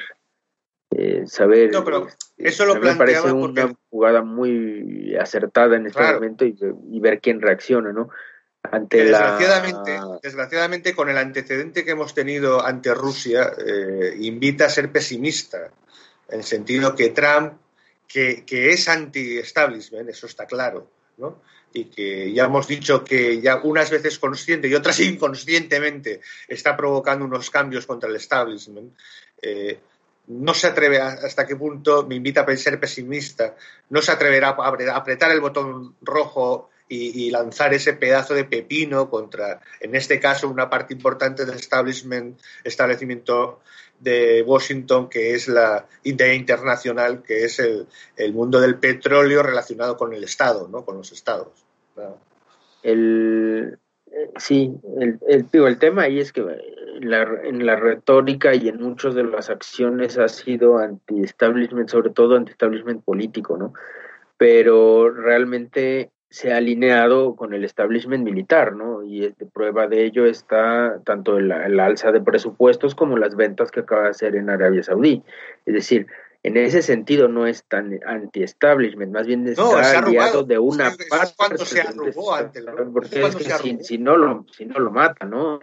eh, 0.90 1.22
saber. 1.26 1.70
No, 1.70 1.84
pero 1.84 2.08
eso 2.36 2.66
lo 2.66 2.74
me 2.76 2.96
parece 2.96 3.30
una 3.30 3.72
jugada 3.90 4.22
muy 4.22 5.14
acertada 5.16 5.76
en 5.76 5.86
este 5.86 6.02
momento 6.14 6.44
y, 6.44 7.00
ver 7.00 7.20
quién 7.20 7.40
reacciona, 7.40 7.92
¿no? 7.92 8.08
Desgraciadamente, 10.22 10.94
con 10.94 11.08
el 11.08 11.18
antecedente 11.18 11.84
que 11.84 11.92
hemos 11.92 12.14
tenido 12.14 12.64
ante 12.64 12.94
Rusia, 12.94 13.52
eh, 13.58 14.16
invita 14.20 14.66
a 14.66 14.70
ser 14.70 14.92
pesimista, 14.92 15.70
en 16.28 16.38
el 16.38 16.44
sentido 16.44 16.94
que 16.94 17.10
Trump, 17.10 17.54
que, 18.06 18.44
que 18.44 18.70
es 18.70 18.88
anti-establishment, 18.88 20.08
eso 20.08 20.26
está 20.26 20.46
claro, 20.46 20.88
¿no? 21.18 21.40
y 21.72 21.84
que 21.84 22.32
ya 22.32 22.44
hemos 22.44 22.66
dicho 22.66 23.04
que 23.04 23.40
ya 23.40 23.60
unas 23.62 23.90
veces 23.90 24.18
consciente 24.18 24.68
y 24.68 24.74
otras 24.74 24.98
inconscientemente 25.00 26.20
está 26.48 26.76
provocando 26.76 27.24
unos 27.24 27.50
cambios 27.50 27.86
contra 27.86 28.08
el 28.08 28.16
establishment, 28.16 28.92
eh, 29.40 29.78
no 30.28 30.54
se 30.54 30.68
atreve 30.68 31.00
hasta 31.00 31.46
qué 31.46 31.56
punto, 31.56 32.06
me 32.06 32.14
invita 32.14 32.42
a 32.42 32.56
ser 32.56 32.78
pesimista, 32.78 33.56
no 33.88 34.00
se 34.00 34.12
atreverá 34.12 34.50
a 34.50 34.96
apretar 34.96 35.30
el 35.32 35.40
botón 35.40 35.96
rojo 36.02 36.69
y, 36.92 37.30
lanzar 37.30 37.72
ese 37.72 37.92
pedazo 37.92 38.34
de 38.34 38.44
pepino 38.44 39.08
contra, 39.08 39.60
en 39.78 39.94
este 39.94 40.18
caso, 40.18 40.48
una 40.48 40.68
parte 40.68 40.92
importante 40.92 41.46
del 41.46 41.54
establishment, 41.54 42.38
establecimiento 42.64 43.60
de 44.00 44.42
Washington, 44.42 45.08
que 45.08 45.34
es 45.34 45.46
la 45.46 45.86
idea 46.02 46.34
internacional, 46.34 47.22
que 47.22 47.44
es 47.44 47.60
el, 47.60 47.86
mundo 48.32 48.60
del 48.60 48.76
petróleo 48.78 49.42
relacionado 49.42 49.96
con 49.96 50.12
el 50.12 50.24
Estado, 50.24 50.66
¿no? 50.66 50.84
con 50.84 50.96
los 50.96 51.12
Estados. 51.12 51.64
El, 52.82 53.78
eh, 54.06 54.30
sí, 54.36 54.72
el, 54.98 55.20
el, 55.28 55.46
el 55.52 55.78
tema 55.78 56.02
ahí 56.02 56.18
es 56.18 56.32
que 56.32 56.40
en 56.40 57.66
la 57.66 57.76
retórica 57.76 58.54
y 58.54 58.68
en 58.68 58.82
muchas 58.82 59.14
de 59.14 59.24
las 59.24 59.48
acciones 59.48 60.18
ha 60.18 60.28
sido 60.28 60.78
anti-establishment, 60.78 61.88
sobre 61.88 62.10
todo 62.10 62.36
anti-establishment 62.36 63.04
político, 63.04 63.56
¿no? 63.56 63.74
Pero 64.36 65.10
realmente 65.10 66.10
se 66.30 66.52
ha 66.52 66.58
alineado 66.58 67.34
con 67.34 67.54
el 67.54 67.64
establishment 67.64 68.24
militar, 68.24 68.74
¿no? 68.74 69.02
Y 69.02 69.20
de 69.20 69.46
prueba 69.52 69.88
de 69.88 70.04
ello 70.04 70.26
está 70.26 71.00
tanto 71.04 71.38
el, 71.38 71.50
alza 71.50 72.12
de 72.12 72.20
presupuestos 72.20 72.94
como 72.94 73.18
las 73.18 73.34
ventas 73.34 73.72
que 73.72 73.80
acaba 73.80 74.04
de 74.04 74.10
hacer 74.10 74.36
en 74.36 74.48
Arabia 74.48 74.84
Saudí. 74.84 75.24
Es 75.66 75.74
decir, 75.74 76.06
en 76.44 76.56
ese 76.56 76.82
sentido 76.82 77.26
no 77.26 77.48
es 77.48 77.64
tan 77.64 77.98
anti-establishment, 78.06 79.12
más 79.12 79.26
bien 79.26 79.46
está 79.48 79.98
aliado 79.98 80.44
de 80.44 80.60
una 80.60 80.94
parte. 81.08 81.34
cuando 81.36 81.64
se 81.64 81.80
arrugó 81.80 82.32
ante 82.32 82.62
Porque 82.62 83.26
es 83.26 83.34
que 83.34 83.82
si, 83.82 83.98
no 83.98 84.16
lo, 84.16 84.46
si 84.52 84.66
no 84.66 84.78
lo 84.78 84.92
mata, 84.92 85.26
¿no? 85.26 85.58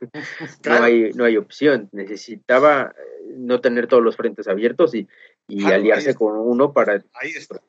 no, 0.64 0.72
hay, 0.74 1.10
no 1.12 1.24
hay 1.24 1.36
opción. 1.36 1.88
Necesitaba 1.90 2.94
eh, 2.96 3.32
no 3.36 3.60
tener 3.60 3.88
todos 3.88 4.02
los 4.02 4.16
frentes 4.16 4.46
abiertos 4.46 4.94
y, 4.94 5.08
y 5.48 5.64
aliarse 5.64 6.14
con 6.14 6.36
uno 6.36 6.72
para... 6.72 7.02
Ahí 7.14 7.30
está 7.30 7.60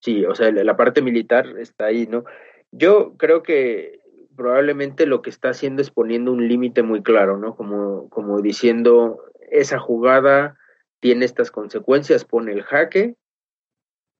Sí, 0.00 0.24
o 0.24 0.34
sea, 0.34 0.50
la 0.50 0.76
parte 0.76 1.02
militar 1.02 1.46
está 1.58 1.86
ahí, 1.86 2.06
¿no? 2.06 2.24
Yo 2.72 3.14
creo 3.16 3.42
que 3.42 4.00
probablemente 4.34 5.04
lo 5.06 5.20
que 5.20 5.30
está 5.30 5.50
haciendo 5.50 5.82
es 5.82 5.90
poniendo 5.90 6.32
un 6.32 6.48
límite 6.48 6.82
muy 6.82 7.02
claro, 7.02 7.36
¿no? 7.36 7.54
Como, 7.54 8.08
como 8.08 8.40
diciendo, 8.40 9.22
esa 9.50 9.78
jugada 9.78 10.56
tiene 11.00 11.26
estas 11.26 11.50
consecuencias, 11.50 12.24
pone 12.24 12.52
el 12.52 12.62
jaque 12.62 13.16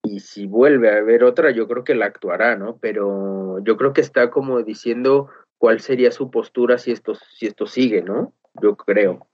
y 0.02 0.20
si 0.20 0.46
vuelve 0.46 0.90
a 0.90 0.98
haber 0.98 1.24
otra, 1.24 1.50
yo 1.50 1.66
creo 1.68 1.84
que 1.84 1.94
la 1.94 2.06
actuará, 2.06 2.56
¿no? 2.56 2.78
Pero 2.78 3.62
yo 3.64 3.76
creo 3.76 3.92
que 3.92 4.00
está 4.00 4.30
como 4.30 4.62
diciendo 4.62 5.28
cuál 5.58 5.80
sería 5.80 6.10
su 6.10 6.30
postura 6.30 6.78
si 6.78 6.90
esto, 6.90 7.14
si 7.14 7.46
esto 7.46 7.66
sigue, 7.66 8.02
¿no? 8.02 8.34
Yo 8.60 8.76
creo, 8.76 9.26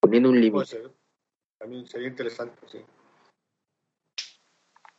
poniendo 0.00 0.30
un 0.30 0.40
límite. 0.40 0.82
También 1.58 1.86
sería 1.86 2.08
interesante, 2.08 2.56
sí. 2.66 2.78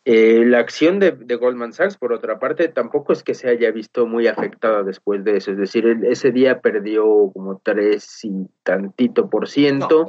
Eh, 0.05 0.43
la 0.45 0.59
acción 0.59 0.99
de, 0.99 1.11
Goldman 1.11 1.71
Sachs, 1.71 1.97
por 1.97 2.11
otra 2.11 2.37
parte, 2.37 2.67
tampoco 2.67 3.13
es 3.13 3.23
que 3.23 3.33
se 3.33 3.49
haya 3.49 3.71
visto 3.71 4.05
muy 4.05 4.27
afectada 4.27 4.83
después 4.83 5.23
de 5.23 5.37
eso. 5.37 5.51
Es 5.51 5.57
decir, 5.57 5.85
ese 6.03 6.31
día 6.31 6.59
perdió 6.59 7.31
como 7.33 7.61
tres 7.63 8.23
y 8.25 8.47
tantito 8.63 9.29
por 9.29 9.47
ciento 9.47 10.05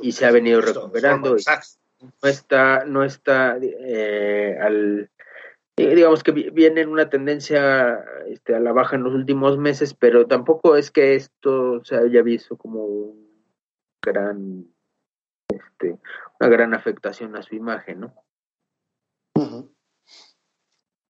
y 0.00 0.12
se 0.12 0.26
ha 0.26 0.32
venido 0.32 0.60
recuperando. 0.60 1.36
No 2.22 2.28
está, 2.28 2.84
no 2.84 3.04
está 3.04 3.56
eh, 3.62 4.58
al, 4.60 5.08
eh, 5.76 5.94
digamos 5.94 6.22
que 6.22 6.30
viene 6.32 6.82
en 6.82 6.88
una 6.88 7.10
tendencia 7.10 8.04
este, 8.28 8.54
a 8.54 8.60
la 8.60 8.72
baja 8.72 8.94
en 8.94 9.02
los 9.02 9.14
últimos 9.14 9.58
meses, 9.58 9.92
pero 9.94 10.26
tampoco 10.26 10.76
es 10.76 10.90
que 10.90 11.16
esto 11.16 11.84
se 11.84 11.96
haya 11.96 12.22
visto 12.22 12.56
como 12.56 12.84
un 12.84 13.28
gran, 14.00 14.66
este, 15.48 15.98
una 16.40 16.48
gran 16.48 16.74
afectación 16.74 17.36
a 17.36 17.42
su 17.42 17.56
imagen, 17.56 18.00
¿no? 18.00 18.23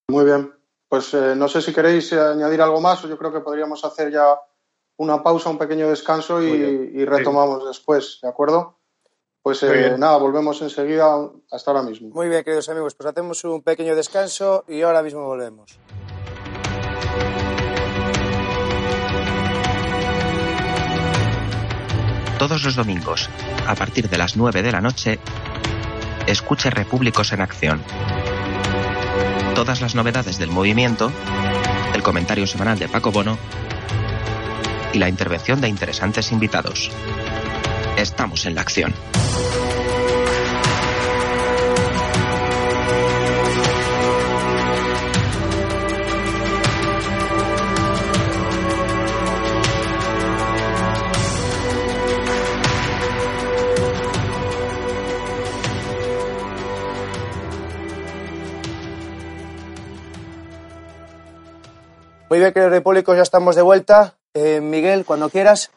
Muy 0.09 0.25
bien. 0.25 0.53
Pues 0.89 1.13
eh, 1.15 1.35
no 1.35 1.49
sé 1.49 1.63
si 1.63 1.73
queréis 1.73 2.13
eh, 2.13 2.21
añadir 2.21 2.61
algo 2.63 2.81
más 2.81 3.05
o 3.05 3.09
yo 3.09 3.19
creo 3.19 3.33
que 3.33 3.41
podríamos 3.41 3.85
hacer 3.85 4.13
ya 4.13 4.39
una 4.97 5.23
pausa, 5.23 5.51
un 5.51 5.59
pequeño 5.59 5.89
descanso 5.89 6.41
y, 6.41 7.05
retomamos 7.05 7.67
después, 7.67 8.21
¿de 8.23 8.29
acuerdo? 8.29 8.79
Pues 9.43 9.63
eh, 9.65 9.97
nada, 9.99 10.17
volvemos 10.19 10.63
enseguida 10.63 11.31
hasta 11.51 11.71
ahora 11.71 11.83
mismo. 11.83 12.11
Muy 12.11 12.29
bien, 12.29 12.45
queridos 12.45 12.69
amigos, 12.69 12.95
pues 12.95 13.09
hacemos 13.09 13.43
un 13.45 13.63
pequeño 13.63 13.97
descanso 13.97 14.65
y 14.69 14.83
ahora 14.83 15.03
mismo 15.03 15.25
volvemos. 15.25 15.79
Todos 22.39 22.63
los 22.63 22.77
domingos, 22.77 23.29
a 23.67 23.75
partir 23.75 24.09
de 24.09 24.19
las 24.19 24.37
9 24.37 24.63
de 24.63 24.71
la 24.71 24.81
noche, 24.81 25.19
escuche 26.27 26.71
Repúblicos 26.71 27.33
en 27.33 27.41
Acción 27.41 27.83
todas 29.55 29.81
las 29.81 29.95
novedades 29.95 30.39
del 30.39 30.51
movimiento, 30.51 31.13
el 31.95 32.03
comentario 32.03 32.47
semanal 32.47 32.79
de 32.79 32.89
Paco 32.89 33.13
Bono 33.13 33.39
y 34.93 34.99
la 34.99 35.09
intervención 35.09 35.61
de 35.61 35.69
interesantes 35.69 36.33
invitados. 36.33 36.91
Estamos 37.97 38.47
en 38.47 38.57
la 38.57 38.63
acción. 38.63 38.93
Muy 62.35 62.41
bien, 62.41 62.53
queridos 62.53 62.73
repúblicos, 62.73 63.15
ya 63.15 63.23
estamos 63.23 63.55
de 63.55 63.63
vuelta. 63.63 64.17
Eh, 64.35 64.61
Miguel, 64.61 65.05
cuando 65.05 65.31
quieras. 65.31 65.71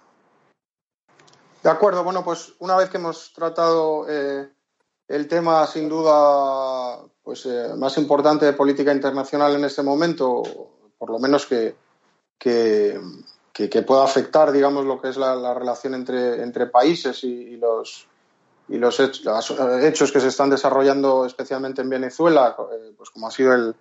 De 1.62 1.70
acuerdo, 1.70 2.04
bueno, 2.04 2.24
pues 2.24 2.54
una 2.58 2.76
vez 2.76 2.90
que 2.90 2.98
hemos 2.98 3.32
tratado 3.32 4.08
eh, 4.10 4.50
el 5.08 5.28
tema, 5.28 5.68
sin 5.68 5.88
duda, 5.88 6.98
pues 7.22 7.46
eh, 7.46 7.76
más 7.78 8.00
importante 8.00 8.48
de 8.48 8.54
política 8.54 8.92
internacional 8.92 9.54
en 9.54 9.66
este 9.66 9.84
momento, 9.84 10.42
por 10.98 11.12
lo 11.12 11.20
menos 11.20 11.46
que, 11.46 11.76
que, 12.40 13.00
pueda 13.86 14.04
afectar, 14.04 14.52
digamos, 14.52 14.84
lo 14.84 15.00
que 15.00 15.10
es 15.10 15.18
la, 15.18 15.54
relación 15.54 15.94
entre, 15.94 16.42
entre 16.42 16.66
países 16.66 17.24
y, 17.24 17.56
los, 17.58 18.08
y 18.68 18.80
los 18.80 19.00
hechos, 19.00 20.12
que 20.12 20.20
se 20.20 20.30
están 20.30 20.50
desarrollando 20.50 21.24
especialmente 21.28 21.84
en 21.84 21.90
Venezuela, 21.90 22.58
pues 22.98 23.12
como 23.12 23.28
ha 23.28 23.32
sido 23.32 23.54
el, 23.54 23.76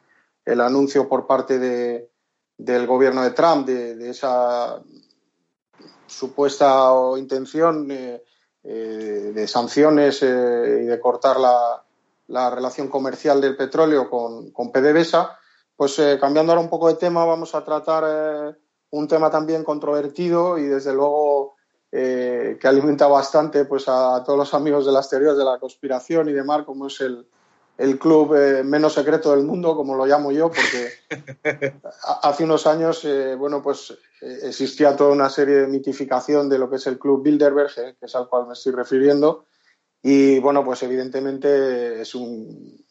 el 0.44 0.60
anuncio 0.60 1.08
por 1.08 1.26
parte 1.26 1.58
de, 1.58 2.10
del 2.59 2.86
gobierno 2.86 3.22
de 3.22 3.30
Trump, 3.30 3.66
de, 3.66 4.11
esa 4.11 4.82
supuesta 6.07 6.90
intención 7.18 7.90
eh, 7.90 8.22
eh, 8.62 9.32
de 9.34 9.48
sanciones 9.48 10.22
eh, 10.22 10.80
y 10.82 10.86
de 10.86 11.00
cortar 11.00 11.36
la, 11.38 11.82
relación 12.50 12.88
comercial 12.88 13.40
del 13.40 13.57
petróleo 13.57 14.11
con, 14.11 14.50
con 14.50 14.72
PDVSA, 14.72 15.38
pues 15.76 16.00
cambiando 16.20 16.52
ahora 16.52 16.62
un 16.62 16.70
poco 16.70 16.88
de 16.88 16.94
tema, 16.94 17.24
vamos 17.24 17.54
a 17.54 17.62
tratar 17.62 18.59
un 18.90 19.07
tema 19.07 19.30
también 19.30 19.62
controvertido 19.62 20.59
y 20.59 20.64
desde 20.64 20.92
luego 20.92 21.54
que 21.88 22.59
alimenta 22.64 23.07
bastante 23.07 23.64
pues 23.64 23.84
a, 23.86 24.24
todos 24.24 24.38
los 24.38 24.54
amigos 24.54 24.86
de 24.86 24.92
las 24.92 25.09
teorías 25.09 25.36
de 25.36 25.44
la 25.44 25.61
conspiración 25.61 26.28
y 26.28 26.32
demás, 26.32 26.64
como 26.64 26.88
es 26.88 27.00
el, 27.00 27.28
el 27.78 27.98
club 27.98 28.34
eh, 28.34 28.64
menos 28.64 28.94
secreto 28.94 29.32
del 29.32 29.44
mundo, 29.44 29.76
como 29.76 29.94
lo 29.94 30.06
llamo 30.06 30.32
yo, 30.32 30.50
porque 30.50 30.92
hace 32.22 32.44
unos 32.44 32.66
años, 32.66 33.04
eh, 33.04 33.34
bueno, 33.34 33.62
pues 33.62 33.96
eh, 34.22 34.38
existía 34.44 34.96
toda 34.96 35.12
una 35.12 35.28
serie 35.28 35.56
de 35.56 35.66
mitificación 35.66 36.48
de 36.48 36.58
lo 36.58 36.70
que 36.70 36.76
es 36.76 36.86
el 36.86 36.98
club 36.98 37.22
Bilderberg, 37.22 37.74
que 37.74 38.06
es 38.06 38.14
al 38.14 38.28
cual 38.28 38.46
me 38.46 38.54
estoy 38.54 38.72
refiriendo. 38.72 39.46
Y 40.02 40.38
bueno, 40.38 40.64
pues 40.64 40.82
evidentemente 40.84 42.00
es 42.00 42.14
un, 42.14 42.84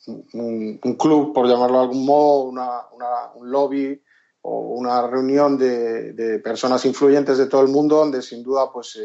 club, 1.00 1.34
por 1.34 1.48
llamarlo 1.48 1.78
de 1.78 1.84
algún 1.84 2.06
modo, 2.06 2.44
un 2.44 3.52
lobby 3.52 4.02
o 4.42 4.60
una 4.76 5.08
reunión 5.08 5.58
de, 5.58 6.42
personas 6.44 6.86
influyentes 6.86 7.38
de 7.38 7.48
todo 7.48 7.62
el 7.62 7.70
mundo, 7.70 7.98
donde 7.98 8.22
sin 8.22 8.44
duda 8.44 8.72
pues 8.72 9.00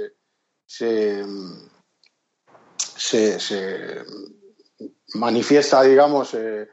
se, 0.67 1.25
se 2.97 4.05
manifiesta, 5.15 5.83
digamos, 5.83 6.35
eh, 6.35 6.69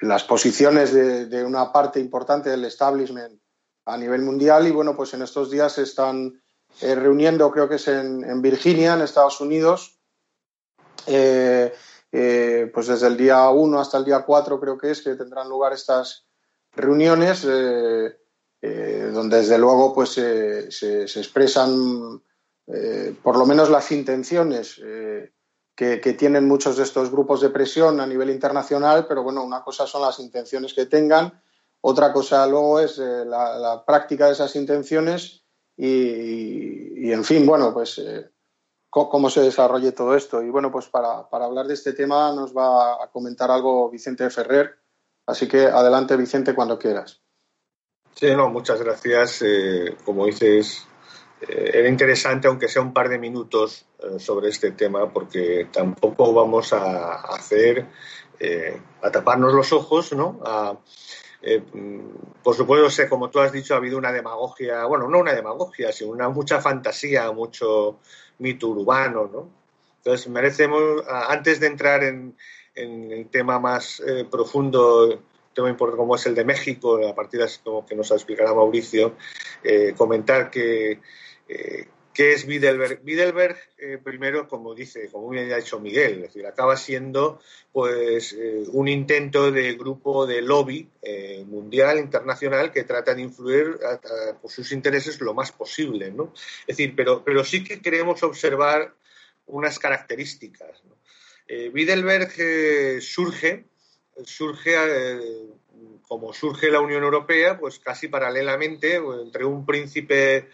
las 0.00 0.24
posiciones 0.24 0.92
de, 0.92 1.44
una 1.44 1.72
parte 1.72 1.98
importante 2.00 2.50
del 2.50 2.64
establishment 2.64 3.40
a 3.86 3.96
nivel 3.96 4.22
mundial 4.22 4.66
y 4.66 4.70
bueno, 4.70 4.94
pues 4.96 5.14
en 5.14 5.22
estos 5.22 5.50
días 5.50 5.72
se 5.72 5.82
están 5.82 6.42
reuniendo, 6.80 7.50
creo 7.50 7.68
que 7.68 7.76
es 7.76 7.88
en, 7.88 8.42
Virginia, 8.42 8.94
en 8.94 9.00
Estados 9.00 9.40
Unidos, 9.40 9.98
pues 11.06 11.72
desde 12.10 13.06
el 13.06 13.16
día 13.16 13.48
1 13.48 13.80
hasta 13.80 13.96
el 13.96 14.04
día 14.04 14.24
4 14.26 14.60
creo 14.60 14.76
que 14.76 14.90
es 14.90 15.00
que 15.00 15.14
tendrán 15.14 15.48
lugar 15.48 15.72
estas 15.72 16.26
reuniones 16.72 17.42
donde 17.42 19.36
desde 19.36 19.56
luego 19.56 19.94
pues 19.94 20.10
se, 20.10 21.04
expresan 21.04 22.20
por 23.22 23.38
lo 23.38 23.46
menos 23.46 23.70
las 23.70 23.90
intenciones 23.92 24.80
que, 25.76 25.98
tienen 26.14 26.48
muchos 26.48 26.78
de 26.78 26.84
estos 26.84 27.10
grupos 27.10 27.42
de 27.42 27.50
presión 27.50 28.00
a 28.00 28.06
nivel 28.06 28.30
internacional, 28.30 29.06
pero 29.06 29.22
bueno, 29.22 29.44
una 29.44 29.62
cosa 29.62 29.86
son 29.86 30.02
las 30.02 30.18
intenciones 30.18 30.72
que 30.72 30.86
tengan, 30.86 31.40
otra 31.82 32.12
cosa 32.12 32.46
luego 32.46 32.80
es 32.80 32.98
eh, 32.98 33.24
la, 33.26 33.84
práctica 33.86 34.26
de 34.26 34.32
esas 34.32 34.56
intenciones 34.56 35.44
y, 35.76 37.12
en 37.12 37.22
fin, 37.22 37.44
bueno, 37.44 37.74
pues 37.74 37.98
eh, 37.98 38.30
cómo 38.88 39.28
se 39.28 39.42
desarrolle 39.42 39.92
todo 39.92 40.16
esto. 40.16 40.42
Y 40.42 40.48
bueno, 40.48 40.72
pues 40.72 40.86
para, 40.86 41.28
hablar 41.30 41.66
de 41.66 41.74
este 41.74 41.92
tema 41.92 42.32
nos 42.32 42.56
va 42.56 43.04
a 43.04 43.10
comentar 43.12 43.50
algo 43.50 43.90
Vicente 43.90 44.28
Ferrer, 44.30 44.78
así 45.26 45.46
que 45.46 45.66
adelante 45.66 46.16
Vicente 46.16 46.54
cuando 46.54 46.78
quieras. 46.78 47.20
Sí, 48.14 48.34
no, 48.34 48.48
muchas 48.48 48.80
gracias. 48.80 49.42
Eh, 49.42 49.94
como 50.06 50.24
dices, 50.24 50.86
era 51.48 51.88
interesante, 51.88 52.48
aunque 52.48 52.68
sea 52.68 52.82
un 52.82 52.92
par 52.92 53.08
de 53.08 53.18
minutos, 53.18 53.86
eh, 53.98 54.18
sobre 54.18 54.48
este 54.48 54.72
tema, 54.72 55.10
porque 55.10 55.68
tampoco 55.72 56.32
vamos 56.32 56.72
a 56.72 57.14
hacer, 57.14 57.86
eh, 58.38 58.78
a 59.02 59.10
taparnos 59.10 59.54
los 59.54 59.72
ojos, 59.72 60.12
¿no? 60.12 60.40
por 62.42 62.56
supuesto, 62.56 63.08
como 63.08 63.30
tú 63.30 63.38
has 63.38 63.52
dicho, 63.52 63.74
ha 63.74 63.76
habido 63.76 63.96
una 63.98 64.10
demagogia, 64.10 64.84
bueno, 64.86 65.08
no 65.08 65.20
una 65.20 65.32
demagogia, 65.32 65.92
sino 65.92 66.10
una 66.10 66.28
mucha 66.28 66.60
fantasía, 66.60 67.30
mucho 67.30 68.00
mito 68.38 68.68
urbano, 68.68 69.30
¿no? 69.32 69.48
Entonces, 69.98 70.28
merecemos, 70.28 71.04
antes 71.06 71.60
de 71.60 71.68
entrar 71.68 72.02
en, 72.02 72.36
el 72.74 73.28
tema 73.28 73.60
más 73.60 74.02
profundo, 74.28 75.22
tema 75.54 75.70
importante 75.70 75.98
como 75.98 76.16
es 76.16 76.26
el 76.26 76.34
de 76.34 76.44
México, 76.44 76.98
a 77.06 77.14
partir 77.14 77.40
de 77.40 77.48
como 77.62 77.86
que 77.86 77.94
nos 77.94 78.10
explicará 78.10 78.52
Mauricio, 78.52 79.14
comentar 79.96 80.50
que 80.50 81.00
eh, 81.48 81.86
¿Qué 82.12 82.32
es 82.32 82.46
Bidelberg? 82.46 83.02
Bidelberg, 83.02 83.58
eh, 83.76 83.98
primero, 84.02 84.48
como 84.48 84.74
dice, 84.74 85.10
como 85.10 85.28
bien 85.28 85.52
ha 85.52 85.56
dicho 85.56 85.78
Miguel, 85.78 86.14
es 86.14 86.22
decir, 86.22 86.46
acaba 86.46 86.74
siendo 86.78 87.40
pues 87.72 88.32
eh, 88.32 88.62
un 88.72 88.88
intento 88.88 89.50
de 89.50 89.74
grupo 89.74 90.26
de 90.26 90.40
lobby 90.40 90.88
mundial, 91.46 91.98
internacional, 91.98 92.72
que 92.72 92.84
trata 92.84 93.14
de 93.14 93.20
influir 93.20 93.78
por 94.40 94.50
sus 94.50 94.72
intereses 94.72 95.20
lo 95.20 95.34
más 95.34 95.52
posible, 95.52 96.10
¿no? 96.10 96.32
Es 96.66 96.78
decir, 96.78 96.94
pero, 96.96 97.22
pero 97.22 97.44
sí 97.44 97.62
que 97.62 97.82
queremos 97.82 98.22
observar 98.22 98.94
unas 99.46 99.78
características. 99.78 100.82
¿no? 100.84 100.96
Surge, 103.00 103.66
surge 104.24 104.74
como 106.08 106.32
surge 106.32 106.70
la 106.70 106.80
Unión 106.80 107.02
Europea, 107.02 107.58
pues 107.58 107.78
casi 107.78 108.08
paralelamente 108.08 108.96
entre 108.96 109.44
un 109.44 109.66
príncipe 109.66 110.48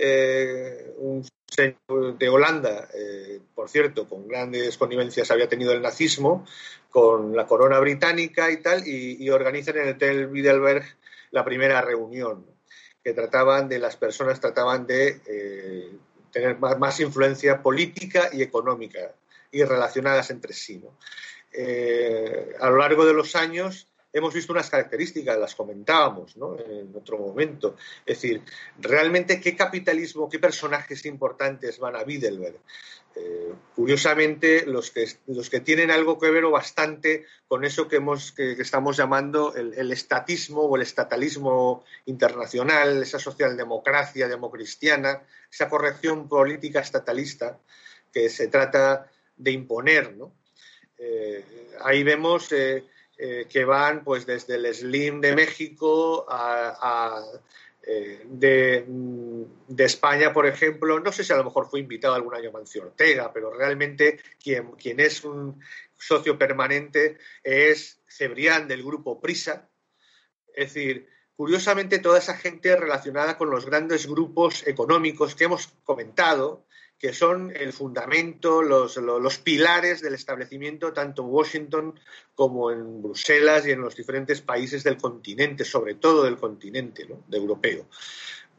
eh, 0.00 0.94
un 0.98 1.26
señor 1.46 2.16
de 2.18 2.28
Holanda, 2.28 2.88
eh, 2.94 3.40
por 3.54 3.68
cierto, 3.68 4.08
con 4.08 4.28
grandes 4.28 4.78
connivencias 4.78 5.30
había 5.30 5.48
tenido 5.48 5.72
el 5.72 5.82
nazismo, 5.82 6.46
con 6.90 7.34
la 7.34 7.46
corona 7.46 7.80
británica 7.80 8.50
y 8.50 8.58
tal, 8.58 8.86
y, 8.86 9.28
organizan 9.30 9.78
en 9.78 9.88
el 9.88 9.94
Hotel 9.94 10.26
Widelberg 10.26 10.84
la 11.32 11.44
primera 11.44 11.80
reunión, 11.80 12.46
que 13.02 13.12
trataban 13.12 13.68
de, 13.68 13.78
las 13.78 13.96
personas 13.96 14.40
trataban 14.40 14.86
de 14.86 15.20
eh, 15.26 15.90
tener 16.30 16.58
más, 16.58 17.00
influencia 17.00 17.62
política 17.62 18.30
y 18.32 18.42
económica 18.42 19.14
y 19.50 19.64
relacionadas 19.64 20.30
entre 20.30 20.52
sí. 20.52 20.82
a 22.60 22.70
lo 22.70 22.76
largo 22.76 23.04
de 23.04 23.14
los 23.14 23.34
años 23.34 23.87
hemos 24.12 24.34
visto 24.34 24.52
unas 24.52 24.70
características, 24.70 25.38
las 25.38 25.54
comentábamos 25.54 26.34
en 26.36 26.94
otro 26.94 27.18
momento. 27.18 27.76
Es 28.06 28.20
decir, 28.20 28.42
realmente 28.78 29.40
qué 29.40 29.54
capitalismo, 29.54 30.28
qué 30.28 30.38
personajes 30.38 31.04
importantes 31.06 31.78
van 31.78 31.96
a 31.96 32.04
Bidelberg. 32.04 32.58
Eh, 33.14 33.52
curiosamente, 33.74 34.64
los 34.66 34.90
que, 34.90 35.08
los 35.26 35.50
que 35.50 35.60
tienen 35.60 35.90
algo 35.90 36.18
que 36.18 36.30
ver 36.30 36.44
o 36.44 36.50
bastante 36.50 37.26
con 37.48 37.64
eso 37.64 37.88
que, 37.88 37.96
hemos, 37.96 38.32
que, 38.32 38.52
estamos 38.52 38.96
llamando 38.96 39.54
el, 39.54 39.90
estatismo 39.90 40.62
o 40.62 40.76
el 40.76 40.82
estatalismo 40.82 41.84
internacional, 42.06 43.02
esa 43.02 43.18
socialdemocracia 43.18 44.28
democristiana, 44.28 45.22
esa 45.50 45.68
corrección 45.68 46.28
política 46.28 46.80
estatalista 46.80 47.58
que 48.12 48.28
se 48.28 48.48
trata 48.48 49.10
de 49.36 49.50
imponer. 49.52 50.14
Eh, 50.98 51.44
ahí 51.82 52.02
vemos 52.02 52.52
eh, 52.52 52.84
eh, 53.20 53.46
que 53.50 53.64
van 53.64 54.04
pues 54.04 54.26
desde 54.26 54.54
el 54.54 54.72
Slim 54.72 55.20
de 55.20 55.34
México 55.34 56.24
a, 56.28 57.20
eh, 57.82 58.22
mm, 58.24 59.42
de, 59.66 59.84
España, 59.84 60.32
por 60.32 60.46
ejemplo, 60.46 61.00
no 61.00 61.10
sé 61.10 61.24
si 61.24 61.32
a 61.32 61.36
lo 61.36 61.42
mejor 61.42 61.68
fue 61.68 61.80
invitado 61.80 62.14
algún 62.14 62.36
año 62.36 62.52
Mancio 62.52 62.82
Ortega, 62.84 63.32
pero 63.32 63.52
realmente 63.52 64.20
quien, 64.40 64.70
quien 64.72 65.00
es 65.00 65.24
un 65.24 65.60
socio 65.96 66.38
permanente 66.38 67.18
es 67.42 68.00
Cebrián 68.08 68.68
del 68.68 68.84
grupo 68.84 69.20
Prisa. 69.20 69.68
Es 70.54 70.72
decir, 70.72 71.08
curiosamente 71.34 71.98
toda 71.98 72.18
esa 72.18 72.36
gente 72.36 72.76
relacionada 72.76 73.36
con 73.36 73.50
los 73.50 73.66
grandes 73.66 74.06
grupos 74.06 74.64
económicos 74.64 75.34
que 75.34 75.44
hemos 75.44 75.66
comentado, 75.82 76.67
que 76.98 77.12
son 77.12 77.52
el 77.54 77.72
fundamento, 77.72 78.60
los, 78.60 78.96
los, 78.96 79.38
pilares 79.38 80.00
del 80.00 80.14
establecimiento 80.14 80.92
tanto 80.92 81.22
en 81.22 81.28
Washington 81.28 82.00
como 82.34 82.72
en 82.72 83.02
Bruselas 83.02 83.66
y 83.66 83.70
en 83.70 83.80
los 83.80 83.94
diferentes 83.94 84.40
países 84.40 84.82
del 84.82 84.96
continente, 84.96 85.64
sobre 85.64 85.94
todo 85.94 86.24
del 86.24 86.36
continente 86.36 87.06
de 87.28 87.36
europeo. 87.36 87.86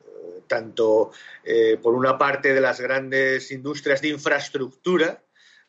Eh, 0.05 0.41
tanto 0.47 1.11
eh, 1.43 1.77
por 1.81 1.93
una 1.93 2.17
parte 2.17 2.53
de 2.53 2.61
las 2.61 2.79
grandes 2.79 3.51
industrias 3.51 4.01
de 4.01 4.09
infraestructura 4.09 5.21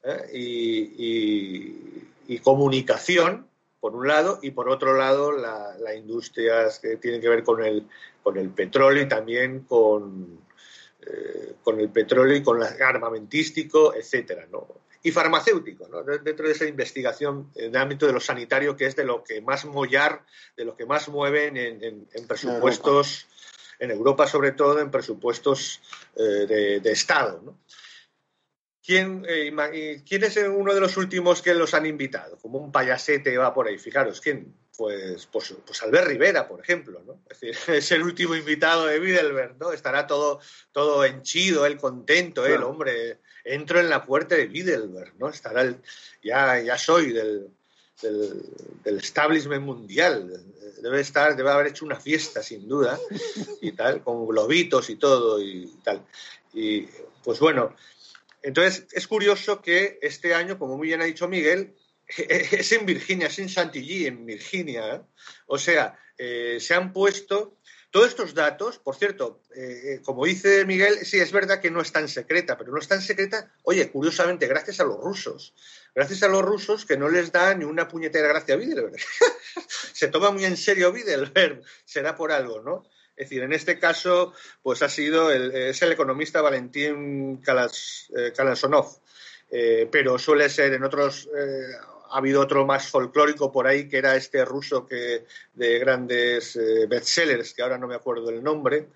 eh, 0.05 0.31
y, 0.33 2.39
comunicación, 2.39 3.49
por 3.81 3.97
un 3.97 4.07
lado, 4.07 4.39
y 4.41 4.53
por 4.53 4.69
otro 4.69 4.97
lado 4.97 5.33
las 5.33 5.79
la 5.81 5.95
industrias 5.95 6.79
que 6.79 6.97
tienen 6.97 7.21
que 7.21 7.29
ver 7.29 7.43
con 7.43 7.65
el, 7.65 7.89
con 8.23 8.39
el 8.39 8.51
petróleo 8.51 9.03
y 9.03 9.09
también 9.09 9.61
con, 9.61 10.39
eh, 11.07 11.55
con 11.63 11.81
el 11.81 11.89
petróleo 11.91 12.37
y 12.37 12.43
con 12.43 12.63
el 12.63 12.83
armamentístico, 12.83 13.95
etcétera, 13.95 14.47
¿no? 14.51 14.67
Y 15.03 15.13
farmacéutico, 15.13 15.89
¿no? 15.89 16.03
Dentro 16.03 16.47
de 16.47 16.53
esa 16.53 16.67
investigación 16.67 17.51
en 17.55 17.75
el 17.75 17.77
ámbito 17.81 18.07
de 18.07 18.13
lo 18.13 18.21
sanitario, 18.21 18.77
que 18.77 18.87
es 18.87 18.97
de 18.97 19.05
lo 19.05 19.25
que 19.25 19.41
más 19.41 19.65
mollar, 19.65 20.27
de 20.57 20.67
lo 20.67 20.77
que 20.77 20.85
más 20.85 21.09
mueven 21.09 21.57
en, 21.57 22.07
presupuestos, 22.27 23.27
en 23.79 23.91
Europa 23.91 24.27
sobre 24.27 24.53
todo, 24.53 24.79
en 24.79 24.91
presupuestos 24.91 25.81
eh, 26.17 26.81
de, 26.83 26.93
Estado, 26.93 27.41
¿no? 27.43 27.59
¿Quién, 28.83 29.25
eh, 29.27 30.03
¿Quién, 30.07 30.25
es 30.25 30.37
uno 30.37 30.75
de 30.75 30.81
los 30.81 30.97
últimos 30.97 31.41
que 31.41 31.55
los 31.55 31.73
han 31.75 31.87
invitado? 31.87 32.37
Como 32.39 32.59
un 32.59 32.73
payasete 32.73 33.39
va 33.39 33.55
por 33.55 33.69
ahí. 33.69 33.79
Fijaros, 33.79 34.21
¿quién? 34.21 34.55
Pues, 34.81 35.27
pues, 35.27 35.55
pues, 35.67 35.83
Albert 35.83 36.07
Rivera, 36.07 36.49
por 36.49 36.59
ejemplo, 36.59 37.03
¿no? 37.07 37.21
Es 37.29 37.39
decir, 37.39 37.55
es 37.77 37.93
el 37.93 38.03
último 38.03 38.35
invitado 38.35 38.87
de 38.87 38.99
Bidelberg, 38.99 39.57
¿no? 39.61 39.73
Estará 39.73 40.07
todo, 40.07 40.41
todo 40.73 41.05
henchido, 41.05 41.67
él 41.67 41.77
contento, 41.77 42.47
el 42.47 42.63
hombre, 42.63 43.19
entro 43.45 43.79
en 43.79 43.91
la 43.91 44.07
puerta 44.07 44.37
de 44.37 44.47
Bidelberg, 44.47 45.13
¿no? 45.19 45.29
Estará 45.29 45.61
el, 45.61 45.77
ya, 46.25 46.63
ya 46.63 46.79
soy 46.79 47.13
del, 47.13 47.51
del, 48.01 48.97
establishment 48.97 49.63
mundial, 49.63 50.47
debe 50.81 51.03
estar, 51.03 51.37
debe 51.37 51.51
haber 51.51 51.67
hecho 51.67 51.85
una 51.85 52.01
fiesta 52.01 52.43
sin 52.43 52.67
duda, 52.67 52.99
y 53.61 53.73
tal, 53.73 54.03
con 54.03 54.27
globitos 54.27 54.89
y 54.89 54.97
todo 54.97 55.43
y 55.43 55.67
tal. 55.85 56.07
Y 56.55 56.89
pues 57.23 57.39
bueno, 57.39 57.77
entonces 58.43 58.87
es 58.93 59.07
curioso 59.07 59.61
que 59.61 59.99
este 60.01 60.33
año, 60.33 60.59
como 60.59 60.79
muy 60.79 60.89
bien 60.89 61.03
ha 61.03 61.05
dicho 61.05 61.29
Miguel, 61.29 61.75
es 62.29 62.73
en 62.73 62.87
Virginia, 62.87 63.29
es 63.29 63.39
en 63.39 63.49
Chantilly, 63.49 64.07
en 64.07 64.27
Virginia. 64.27 64.95
¿eh? 64.95 65.01
O 65.47 65.59
sea, 65.59 65.99
eh, 66.17 66.59
se 66.61 66.75
han 66.75 66.93
puesto 66.93 67.59
todos 67.91 68.09
estos 68.09 68.35
datos, 68.35 68.79
por 68.79 68.95
cierto, 68.95 69.43
eh, 69.55 70.01
como 70.05 70.25
dice 70.25 70.65
Miguel, 70.65 71.05
sí, 71.05 71.19
es 71.19 71.33
verdad 71.33 71.61
que 71.61 71.73
no 71.73 71.81
es 71.81 71.91
tan 71.91 72.09
secreta, 72.09 72.57
pero 72.57 72.71
no 72.73 72.79
es 72.79 72.87
tan 72.87 73.03
secreta, 73.03 73.53
oye, 73.65 73.91
curiosamente, 73.91 74.47
gracias 74.47 74.79
a 74.79 74.85
los 74.85 74.99
rusos. 74.99 75.55
Gracias 75.93 76.23
a 76.23 76.29
los 76.29 76.43
rusos 76.43 76.87
que 76.87 76.97
no 76.97 77.09
les 77.09 77.33
da 77.33 77.53
ni 77.55 77.65
una 77.65 77.89
puñetera 77.89 78.29
gracia 78.29 78.55
a 78.55 78.59
Bidelberg. 78.59 78.95
se 79.93 80.07
toma 80.07 80.31
muy 80.31 80.45
en 80.45 80.57
serio 80.57 80.93
Bidelberg, 80.93 81.63
será 81.85 82.15
por 82.15 82.31
algo, 82.31 82.61
¿no? 82.61 82.85
Es 83.17 83.29
decir, 83.29 83.43
en 83.43 83.53
este 83.53 83.79
caso, 83.79 84.33
pues 84.63 84.83
ha 84.83 84.89
sido 84.89 85.31
el, 85.33 85.55
es 85.55 85.83
el 85.83 85.93
economista 85.93 86.41
Valentín 86.41 87.43
Kalasonov, 87.43 89.01
pero 89.51 90.19
suele 90.19 90.49
ser 90.49 90.73
en 90.73 90.85
otros 90.85 91.29
ha 92.11 92.19
habido 92.19 92.41
otro 92.41 92.67
más 92.67 92.89
folclórico 92.89 93.53
por 93.53 93.67
ahí 93.67 93.89
que 93.89 93.99
era 93.99 94.17
este 94.17 94.45
ruso 94.45 94.87
que 94.87 95.25
de 95.55 95.79
grandes 95.79 96.57
eh, 96.57 96.87
bestsellers, 96.87 97.55
que 97.55 97.63
ahora 97.63 97.79
no 97.79 97.87
me 97.87 97.95
acuerdo 97.95 98.31
el 98.31 98.43
nombre. 98.43 98.89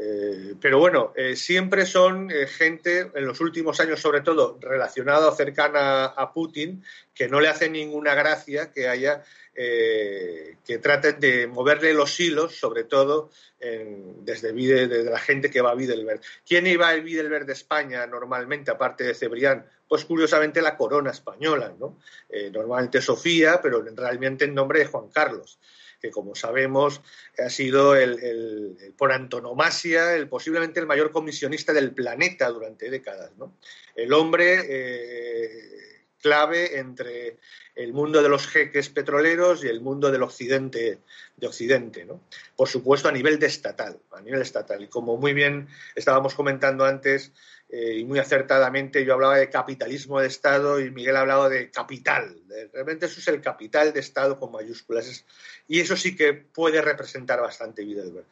Eh, 0.00 0.54
pero 0.60 0.78
bueno, 0.78 1.12
eh, 1.16 1.34
siempre 1.34 1.84
son 1.84 2.30
gente, 2.30 3.10
en 3.14 3.26
los 3.26 3.40
últimos 3.40 3.80
años 3.80 4.00
sobre 4.00 4.20
todo, 4.20 4.58
relacionada 4.60 5.28
o 5.28 5.34
cercana 5.34 6.04
a 6.04 6.32
Putin, 6.32 6.84
que 7.14 7.28
no 7.28 7.40
le 7.40 7.48
hace 7.48 7.68
ninguna 7.68 8.14
gracia 8.14 8.70
que 8.72 8.88
haya 8.88 9.24
que 9.60 10.78
traten 10.80 11.18
de 11.18 11.48
moverle 11.48 11.92
los 11.92 12.20
hilos, 12.20 12.54
sobre 12.54 12.84
todo 12.84 13.30
desde, 13.58 14.52
desde, 14.52 15.10
la 15.10 15.18
gente 15.18 15.50
que 15.50 15.60
va 15.60 15.72
a 15.72 15.74
Bidelberg. 15.74 16.20
¿Quién 16.46 16.68
iba 16.68 16.88
a 16.88 16.94
Bidelberg 16.94 17.44
de 17.44 17.54
España 17.54 18.06
normalmente, 18.06 18.70
aparte 18.70 19.02
de 19.02 19.14
Cebrián? 19.16 19.66
Pues 19.88 20.04
curiosamente 20.04 20.62
la 20.62 20.76
corona 20.76 21.10
española, 21.10 21.74
¿no? 21.76 21.98
Eh, 22.28 22.50
normalmente 22.52 23.00
Sofía, 23.00 23.60
pero 23.60 23.82
realmente 23.82 24.44
en 24.44 24.54
nombre 24.54 24.80
de 24.80 24.86
Juan 24.86 25.08
Carlos 25.08 25.58
que 26.00 26.10
como 26.10 26.34
sabemos 26.34 27.00
ha 27.38 27.50
sido 27.50 27.96
el, 27.96 28.94
por 28.96 29.12
antonomasia 29.12 30.14
el 30.14 30.28
posiblemente 30.28 30.80
el 30.80 30.86
mayor 30.86 31.10
comisionista 31.10 31.72
del 31.72 31.92
planeta 31.92 32.48
durante 32.50 32.90
décadas, 32.90 33.32
¿no? 33.36 33.54
El 33.94 34.12
hombre 34.12 34.64
eh, 34.68 35.78
clave 36.20 36.78
entre 36.78 37.38
el 37.74 37.92
mundo 37.92 38.22
de 38.22 38.28
los 38.28 38.46
jeques 38.48 38.88
petroleros 38.88 39.64
y 39.64 39.68
el 39.68 39.80
mundo 39.80 40.10
del 40.10 40.22
occidente 40.22 40.98
de 41.36 41.46
occidente 41.46 42.04
¿no? 42.04 42.20
por 42.56 42.68
supuesto 42.68 43.08
a 43.08 43.12
nivel 43.12 43.38
de 43.38 43.46
estatal 43.46 44.00
a 44.10 44.20
nivel 44.20 44.42
estatal 44.42 44.82
y 44.82 44.88
como 44.88 45.16
muy 45.16 45.32
bien 45.32 45.68
estábamos 45.94 46.34
comentando 46.34 46.84
antes 46.84 47.32
eh, 47.70 47.96
y 47.98 48.04
muy 48.04 48.18
acertadamente 48.18 49.04
yo 49.04 49.14
hablaba 49.14 49.36
de 49.36 49.50
capitalismo 49.50 50.20
de 50.20 50.28
estado 50.28 50.80
y 50.80 50.90
Miguel 50.90 51.16
ha 51.16 51.20
hablado 51.20 51.48
de 51.48 51.70
capital. 51.70 52.36
Realmente 52.72 53.06
eso 53.06 53.20
es 53.20 53.28
el 53.28 53.40
capital 53.40 53.92
de 53.92 54.00
estado 54.00 54.38
con 54.38 54.52
mayúsculas. 54.52 55.24
Y 55.66 55.80
eso 55.80 55.96
sí 55.96 56.16
que 56.16 56.32
puede 56.32 56.80
representar 56.80 57.40
bastante 57.40 57.84
Bidelberg 57.84 58.26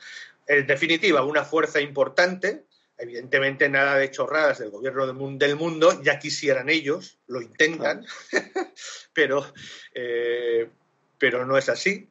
en 0.49 0.67
definitiva 0.67 1.25
una 1.25 1.45
fuerza 1.45 1.81
importante 1.81 2.67
Evidentemente 2.99 3.69
nada 3.69 3.99
de 3.99 4.11
chorradas 4.11 4.59
del 4.59 4.71
gobierno 4.71 5.07
del 5.07 5.57
mundo, 5.57 6.03
ya 6.03 6.19
quisieran 6.19 6.71
ellos, 6.71 7.19
lo 7.27 7.43
intentan, 7.43 8.07
pero, 9.13 9.53
eh, 9.95 10.67
pero 11.19 11.45
no 11.45 11.59
es 11.59 11.69
así. 11.69 12.09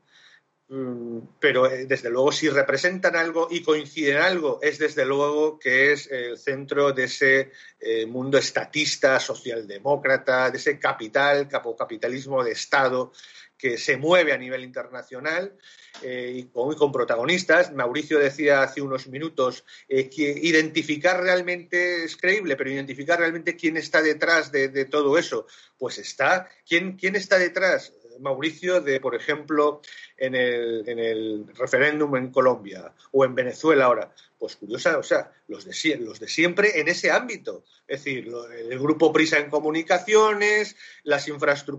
Mm, 0.68 1.20
pero 1.40 1.70
eh, 1.70 1.86
desde 1.86 2.10
luego 2.10 2.32
si 2.32 2.50
representan 2.50 3.16
algo 3.16 3.48
y 3.52 3.62
coinciden 3.62 4.18
algo, 4.18 4.60
es 4.64 4.80
desde 4.80 5.06
luego 5.06 5.60
que 5.60 5.92
es 5.92 6.10
el 6.10 6.40
centro 6.40 6.92
de 6.92 7.04
ese 7.04 7.52
eh, 7.80 8.08
mundo 8.08 8.40
estatista, 8.40 9.20
socialdemócrata, 9.20 10.50
de 10.50 10.58
ese 10.58 10.80
capital, 10.80 11.48
capitalismo 11.48 12.44
de 12.44 12.54
Estado 12.54 13.12
que 13.56 13.78
se 13.78 13.96
mueve 13.96 14.34
a 14.34 14.38
nivel 14.38 14.64
internacional 14.64 15.56
eh, 16.02 16.34
y 16.36 16.44
con, 16.46 16.92
protagonistas. 16.92 17.72
Mauricio 17.72 18.18
decía 18.18 18.64
hace 18.64 18.82
unos 18.82 19.08
minutos 19.08 19.64
que 19.88 20.40
identificar 20.42 21.22
realmente 21.22 22.04
es 22.04 22.18
creíble, 22.18 22.56
pero 22.58 22.72
identificar 22.72 23.20
realmente 23.20 23.56
quién 23.56 23.78
está 23.78 24.02
detrás 24.02 24.52
de, 24.52 24.86
todo 24.86 25.18
eso, 25.18 25.46
pues 25.78 26.00
está. 26.00 26.50
¿Quién, 26.68 26.98
¿Quién 26.98 27.16
está 27.16 27.38
detrás? 27.38 27.94
Mauricio, 28.20 28.82
de, 28.82 29.00
por 29.00 29.16
ejemplo, 29.16 29.82
en 30.18 30.36
el, 30.36 30.88
en 30.88 31.00
el, 31.00 31.46
referéndum 31.56 32.16
en 32.16 32.32
Colombia 32.32 32.94
o 33.12 33.26
en 33.26 33.36
Venezuela 33.36 33.86
ahora? 33.86 34.12
Pues 34.38 34.56
curiosa, 34.56 34.98
o 34.98 35.04
sea, 35.04 35.32
los 35.48 35.66
de, 35.66 35.98
los 35.98 36.20
de 36.20 36.28
siempre 36.28 36.80
en 36.80 36.88
ese 36.88 37.12
ámbito. 37.12 37.64
Es 37.88 38.04
decir, 38.04 38.32
el 38.58 38.80
grupo 38.80 39.14
Prisa 39.14 39.40
en 39.40 39.50
comunicaciones, 39.50 40.76
las 41.04 41.26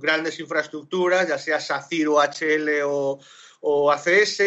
grandes 0.01 0.39
infraestructuras, 0.41 1.29
ya 1.29 1.39
sea 1.39 1.61
SACIR 1.61 2.09
o 2.09 2.21
HL 2.21 2.83
o, 2.85 3.21
o 3.61 3.91
ACS, 3.93 4.43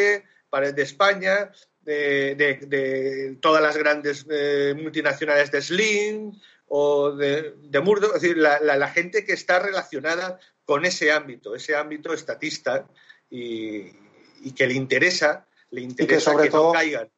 para 0.49 0.71
de 0.71 0.81
España, 0.81 1.51
de, 1.81 3.37
todas 3.41 3.61
las 3.61 3.77
grandes 3.77 4.25
eh, 4.29 4.75
multinacionales 4.77 5.51
de 5.51 5.61
Slim 5.61 6.39
o 6.67 7.11
de, 7.11 7.55
de 7.57 7.79
Murdo, 7.79 8.15
es 8.15 8.21
decir, 8.21 8.37
la, 8.37 8.87
gente 8.89 9.25
que 9.25 9.33
está 9.33 9.59
relacionada 9.59 10.39
con 10.69 10.85
ese 10.85 11.11
ámbito, 11.11 11.55
ese 11.55 11.75
ámbito 11.75 12.13
estatista 12.13 12.85
y, 13.27 13.89
que 14.55 14.67
le 14.67 14.75
interesa, 14.75 15.47
le 15.71 15.81
interesa 15.81 16.37
que, 16.37 16.47
no 16.51 16.71
caigan. 16.71 17.09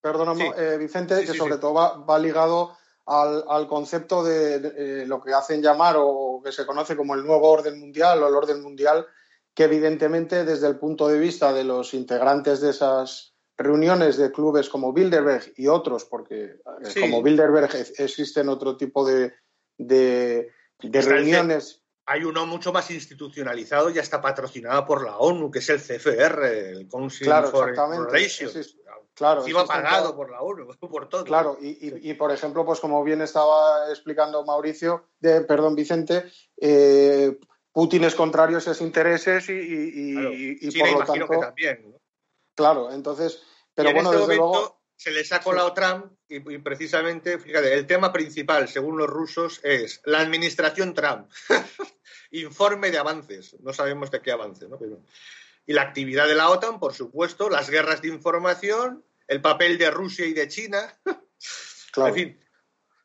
Perdóname, 0.00 0.52
eh, 0.56 0.78
Vicente, 0.78 1.22
que 1.26 1.34
sobre 1.34 1.58
todo 1.58 1.74
va, 1.74 2.18
ligado 2.18 2.78
al, 3.04 3.68
concepto 3.68 4.24
de, 4.24 5.04
lo 5.06 5.20
que 5.20 5.34
hacen 5.34 5.60
llamar 5.60 5.96
o 5.98 6.40
que 6.42 6.50
se 6.50 6.64
conoce 6.64 6.96
como 6.96 7.14
el 7.14 7.26
nuevo 7.26 7.50
orden 7.50 7.78
mundial 7.78 8.22
o 8.22 8.28
el 8.28 8.34
orden 8.34 8.62
mundial 8.62 9.06
que 9.52 9.64
evidentemente 9.64 10.46
desde 10.46 10.68
el 10.68 10.78
punto 10.78 11.08
de 11.08 11.18
vista 11.18 11.52
de 11.52 11.64
los 11.64 11.92
integrantes 11.92 12.62
de 12.62 12.70
esas 12.70 13.34
reuniones 13.58 14.16
de 14.16 14.32
clubes 14.32 14.70
como 14.70 14.94
Bilderberg 14.94 15.52
y 15.56 15.66
otros, 15.66 16.06
porque 16.06 16.56
eh, 16.80 17.00
como 17.00 17.22
Bilderberg 17.22 17.68
existen 17.98 18.48
otro 18.48 18.78
tipo 18.78 19.04
de, 19.04 19.34
de, 19.76 20.50
reuniones. 20.80 21.82
Hay 22.10 22.24
uno 22.24 22.46
mucho 22.46 22.72
más 22.72 22.90
institucionalizado, 22.90 23.90
ya 23.90 24.00
está 24.00 24.20
patrocinado 24.20 24.86
por 24.86 25.04
la 25.04 25.18
ONU, 25.18 25.50
que 25.50 25.58
es 25.58 25.68
el 25.68 25.78
CFR, 25.78 26.70
el 26.70 26.88
Council 26.88 27.26
claro, 27.26 27.50
for 27.50 27.74
Relations. 28.10 28.76
Claro, 29.12 29.40
Encima 29.40 29.66
pagado 29.66 30.16
por 30.16 30.30
la 30.30 30.40
ONU, 30.40 30.68
por 30.80 31.08
todo. 31.08 31.24
Claro, 31.24 31.58
y, 31.60 32.08
y, 32.08 32.14
por 32.14 32.32
ejemplo, 32.32 32.64
pues 32.64 32.80
como 32.80 33.04
bien 33.04 33.20
estaba 33.20 33.90
explicando 33.90 34.44
Mauricio, 34.44 35.08
de, 35.18 35.42
perdón, 35.42 35.74
Vicente, 35.74 36.24
eh, 36.56 37.36
Putin 37.72 38.04
es 38.04 38.14
contrario 38.14 38.56
a 38.56 38.60
esos 38.60 38.80
intereses 38.80 39.48
y, 39.50 39.52
y, 39.52 40.78
por 40.78 40.92
lo 40.92 41.04
tanto. 41.04 41.28
Que 41.28 41.36
también, 41.36 41.94
Claro, 42.54 42.90
entonces. 42.90 43.42
Pero 43.74 43.92
bueno, 43.92 44.10
este 44.12 44.20
desde 44.22 44.36
luego. 44.36 44.78
Se 44.96 45.12
le 45.12 45.24
sacó 45.24 45.52
la 45.52 45.72
Trump 45.74 46.06
y, 46.28 46.40
precisamente, 46.58 47.38
fíjate, 47.38 47.72
el 47.72 47.86
tema 47.86 48.12
principal, 48.12 48.68
según 48.68 48.98
los 48.98 49.06
rusos, 49.06 49.60
es 49.62 50.00
la 50.04 50.18
administración 50.18 50.92
Trump. 50.92 51.30
Informe 52.30 52.90
de 52.90 52.98
avances. 52.98 53.56
No 53.60 53.72
sabemos 53.72 54.10
de 54.10 54.20
qué 54.20 54.32
avance, 54.32 54.68
¿no? 54.68 54.78
y 55.66 55.74
la 55.74 55.82
actividad 55.82 56.26
de 56.26 56.34
la 56.34 56.48
OTAN, 56.48 56.80
por 56.80 56.94
supuesto, 56.94 57.50
las 57.50 57.68
guerras 57.68 58.00
de 58.00 58.08
información, 58.08 59.04
el 59.26 59.42
papel 59.42 59.76
de 59.76 59.90
Rusia 59.90 60.26
y 60.26 60.32
de 60.32 60.48
China. 60.48 60.98
Claro. 61.90 62.10
En 62.10 62.14
fin, 62.14 62.38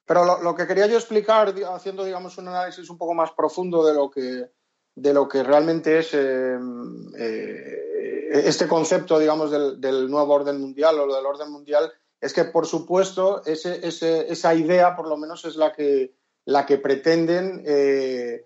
pero 0.05 0.41
lo, 0.41 0.55
que 0.55 0.67
quería 0.67 0.85
yo 0.87 0.97
explicar, 0.97 1.53
haciendo 1.73 2.03
digamos 2.03 2.37
un 2.37 2.49
análisis 2.49 2.89
un 2.89 2.97
poco 2.97 3.13
más 3.13 3.31
profundo 3.31 3.85
de 3.85 3.93
lo 3.93 4.11
que, 4.11 4.49
de 4.95 5.13
lo 5.13 5.27
que 5.27 5.43
realmente 5.43 5.99
es 5.99 6.13
eh, 6.13 6.57
eh, 7.17 8.31
este 8.45 8.67
concepto, 8.67 9.17
digamos, 9.17 9.49
del, 9.51 10.09
nuevo 10.09 10.33
orden 10.33 10.59
mundial 10.59 10.99
o 10.99 11.15
del 11.15 11.25
orden 11.25 11.49
mundial, 11.49 11.91
es 12.19 12.33
que, 12.33 12.43
por 12.43 12.65
supuesto, 12.65 13.43
ese, 13.45 13.79
esa 13.87 14.53
idea, 14.53 14.95
por 14.95 15.07
lo 15.07 15.17
menos, 15.17 15.45
es 15.45 15.55
la 15.55 15.71
que, 15.71 16.13
la 16.45 16.65
que 16.65 16.77
pretenden 16.77 17.63
eh, 17.65 18.45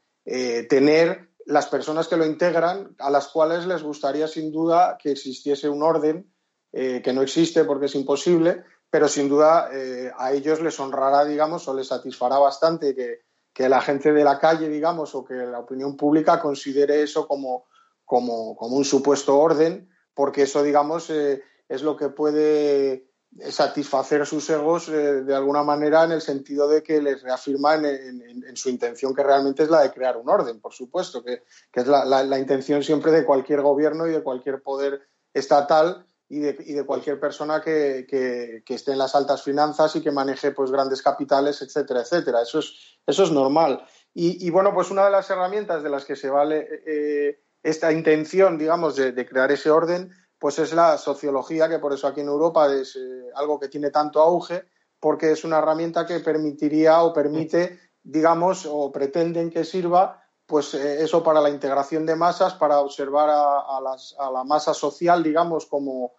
tener 0.69 1.29
las 1.45 1.67
personas 1.67 2.09
que 2.09 2.17
lo 2.17 2.25
integran, 2.25 2.95
a 2.99 3.09
las 3.09 3.29
cuales 3.29 3.65
les 3.65 3.81
gustaría, 3.81 4.27
sin 4.27 4.51
duda, 4.51 4.97
que 5.01 5.11
existiese 5.11 5.69
un 5.69 5.81
orden 5.81 6.29
que 6.71 7.13
no 7.13 7.21
existe 7.21 7.63
porque 7.63 7.85
es 7.85 7.95
imposible, 7.95 8.63
pero 8.89 9.07
sin 9.07 9.27
duda 9.27 9.69
eh, 9.73 10.11
a 10.17 10.31
ellos 10.31 10.61
les 10.61 10.79
honrará, 10.79 11.25
digamos, 11.25 11.67
o 11.67 11.73
les 11.73 11.87
satisfará 11.87 12.39
bastante 12.39 12.95
que, 12.95 13.25
la 13.69 13.81
gente 13.81 14.13
de 14.13 14.23
la 14.23 14.37
calle, 14.37 14.69
digamos, 14.69 15.15
o 15.15 15.25
que 15.25 15.33
la 15.33 15.59
opinión 15.59 15.97
pública 15.97 16.39
considere 16.39 17.01
eso 17.01 17.27
como, 17.27 17.65
como, 18.05 18.53
un 18.53 18.85
supuesto 18.85 19.35
orden, 19.35 19.89
porque 20.13 20.43
eso, 20.43 20.61
digamos, 20.61 21.09
eh, 21.09 21.41
es 21.67 21.81
lo 21.81 21.97
que 21.97 22.09
puede 22.09 23.06
satisfacer 23.49 24.25
sus 24.25 24.49
egos 24.49 24.89
eh, 24.89 25.23
de 25.23 25.35
alguna 25.35 25.63
manera 25.63 26.03
en 26.03 26.11
el 26.11 26.21
sentido 26.21 26.67
de 26.67 26.81
que 26.81 27.01
les 27.01 27.21
reafirma 27.21 27.75
en, 27.75 28.55
su 28.55 28.69
intención 28.69 29.13
que 29.13 29.23
realmente 29.23 29.63
es 29.63 29.69
la 29.69 29.81
de 29.81 29.91
crear 29.91 30.17
un 30.17 30.29
orden, 30.29 30.59
por 30.59 30.73
supuesto, 30.73 31.23
que, 31.23 31.43
es 31.73 31.87
la, 31.87 32.39
intención 32.39 32.81
siempre 32.83 33.11
de 33.11 33.25
cualquier 33.25 33.61
gobierno 33.61 34.07
y 34.07 34.11
de 34.11 34.23
cualquier 34.23 34.63
poder 34.63 35.01
estatal 35.33 36.05
y 36.29 36.39
de, 36.39 36.57
y 36.65 36.73
de 36.73 36.85
cualquier 36.85 37.19
persona 37.19 37.61
que, 37.61 38.05
que, 38.09 38.73
esté 38.73 38.93
en 38.93 38.97
las 38.97 39.13
altas 39.13 39.43
finanzas 39.43 39.95
y 39.95 40.01
que 40.01 40.11
maneje 40.11 40.51
pues 40.51 40.71
grandes 40.71 41.01
capitales, 41.01 41.61
etcétera, 41.61 42.01
etcétera. 42.01 42.41
Eso 42.41 42.59
es, 42.59 42.99
eso 43.05 43.23
es 43.23 43.31
normal. 43.31 43.85
Y, 44.13 44.45
y 44.45 44.49
bueno, 44.49 44.73
pues 44.73 44.89
una 44.89 45.05
de 45.05 45.11
las 45.11 45.29
herramientas 45.29 45.83
de 45.83 45.89
las 45.89 46.05
que 46.05 46.15
se 46.15 46.29
vale 46.29 46.67
eh, 46.85 47.43
esta 47.61 47.91
intención, 47.91 48.57
digamos, 48.57 48.95
de, 48.95 49.11
de, 49.11 49.25
crear 49.27 49.51
ese 49.51 49.69
orden, 49.69 50.11
pues 50.39 50.59
es 50.59 50.73
la 50.73 50.97
sociología, 50.97 51.67
que 51.67 51.79
por 51.79 51.93
eso 51.93 52.07
aquí 52.07 52.21
en 52.21 52.27
Europa 52.27 52.71
es 52.73 52.95
eh, 52.95 53.25
algo 53.35 53.59
que 53.59 53.69
tiene 53.69 53.91
tanto 53.91 54.21
auge, 54.21 54.65
porque 54.99 55.31
es 55.31 55.43
una 55.43 55.59
herramienta 55.59 56.05
que 56.05 56.19
permitiría 56.19 57.03
o 57.03 57.13
permite, 57.13 57.79
digamos, 58.03 58.67
o 58.69 58.91
pretenden 58.91 59.49
que 59.49 59.63
sirva 59.63 60.23
pues 60.47 60.73
eh, 60.73 61.03
eso 61.03 61.21
para 61.23 61.41
la 61.41 61.49
integración 61.49 62.05
de 62.05 62.15
masas, 62.15 62.53
para 62.53 62.79
observar 62.79 63.29
a, 63.29 64.31
la 64.31 64.43
masa 64.45 64.73
social, 64.73 65.21
digamos, 65.21 65.65
como, 65.65 66.15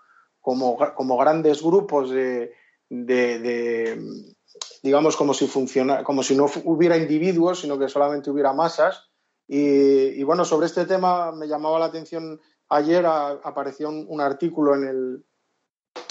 grandes 1.18 1.62
grupos 1.62 2.10
de, 2.10 2.52
digamos, 4.82 5.16
como 5.16 5.32
si 5.32 5.46
funciona, 5.46 6.04
como 6.04 6.22
si 6.22 6.36
no 6.36 6.46
hubiera 6.64 6.98
individuos, 6.98 7.60
sino 7.60 7.78
que 7.78 7.88
solamente 7.88 8.30
hubiera 8.30 8.52
masas, 8.52 9.08
Y, 9.50 10.22
bueno, 10.24 10.44
sobre 10.44 10.66
este 10.66 10.84
tema 10.84 11.32
me 11.32 11.48
llamaba 11.48 11.78
la 11.78 11.86
atención 11.86 12.38
ayer, 12.68 13.04
apareció 13.06 13.88
un, 13.88 14.20
artículo 14.20 14.74
en 14.74 14.84
el, 14.84 15.24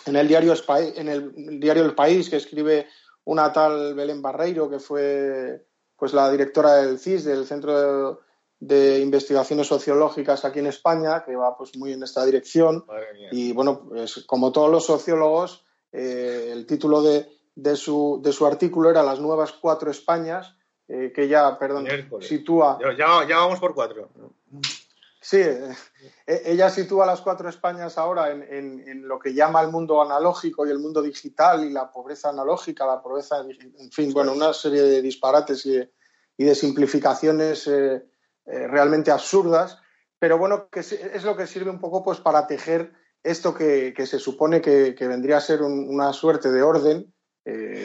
en 0.06 0.16
el 0.16 0.28
diario 0.28 0.54
en 0.96 1.08
el 1.08 1.60
diario 1.60 1.86
El 1.86 1.96
País 1.96 2.30
que 2.30 2.38
escribe 2.38 2.88
una 3.26 3.52
tal 3.52 3.94
Belén 3.94 4.22
Barreiro 4.22 4.70
que 4.70 4.80
fue 4.80 5.66
pues 5.96 6.14
la 6.14 6.32
directora 6.32 6.76
del 6.76 7.00
CIS 7.00 7.26
del 7.26 7.46
Centro 7.46 8.22
de, 8.60 9.00
Investigaciones 9.00 9.68
Sociológicas 9.68 10.46
aquí 10.46 10.60
en 10.60 10.68
España 10.68 11.24
que 11.26 11.36
va 11.36 11.58
pues 11.58 11.76
muy 11.78 11.94
en 11.94 12.04
esta 12.04 12.26
dirección. 12.26 12.86
Y 13.32 13.52
bueno 13.54 13.88
pues 13.90 14.24
como 14.26 14.52
todos 14.52 14.72
los 14.72 14.86
sociólogos 14.86 15.66
eh, 15.92 16.50
el 16.52 16.66
título 16.66 17.02
de, 17.02 17.28
de, 17.56 17.76
su, 17.76 18.20
de 18.24 18.32
su 18.32 18.46
artículo 18.46 18.90
era 18.90 19.04
las 19.04 19.20
nuevas 19.20 19.52
cuatro 19.54 19.92
Españas 19.92 20.56
eh, 20.88 21.12
que 21.14 21.28
ya 21.28 21.58
perdón 21.60 21.86
sitúa 22.22 22.80
ya, 22.98 23.28
ya 23.28 23.38
vamos 23.38 23.60
por 23.60 23.74
cuatro 23.74 24.10
Sí, 25.20 25.38
eh, 25.38 25.76
ella 26.26 26.70
sitúa 26.70 27.06
las 27.06 27.22
cuatro 27.22 27.50
Españas 27.50 27.98
ahora 27.98 28.32
en, 28.32 29.08
lo 29.08 29.18
que 29.20 29.34
llama 29.34 29.62
el 29.62 29.72
mundo 29.72 30.02
analógico 30.02 30.66
y 30.66 30.70
el 30.70 30.80
mundo 30.80 31.02
digital 31.02 31.66
y 31.66 31.72
la 31.72 31.92
pobreza 31.92 32.30
analógica, 32.30 32.86
la 32.86 33.02
pobreza, 33.02 33.40
en 33.40 33.92
fin, 33.92 34.14
bueno, 34.14 34.34
una 34.34 34.54
serie 34.54 34.84
de 34.84 35.02
disparates 35.02 35.66
y 35.66 36.46
de, 36.46 36.56
simplificaciones 36.56 37.68
eh, 37.68 38.06
eh, 38.46 38.68
realmente 38.68 39.12
absurdas, 39.12 39.80
pero 40.20 40.38
bueno, 40.38 40.70
que 40.70 40.82
es 40.82 41.24
lo 41.24 41.36
que 41.36 41.48
sirve 41.48 41.72
un 41.72 41.80
poco 41.80 42.04
pues 42.04 42.20
para 42.20 42.46
tejer 42.46 42.94
esto 43.24 43.54
que, 43.54 43.94
se 44.06 44.20
supone 44.20 44.62
que, 44.62 44.96
vendría 45.00 45.38
a 45.38 45.42
ser 45.42 45.62
una 45.62 46.14
suerte 46.14 46.52
de 46.52 46.62
orden, 46.62 47.14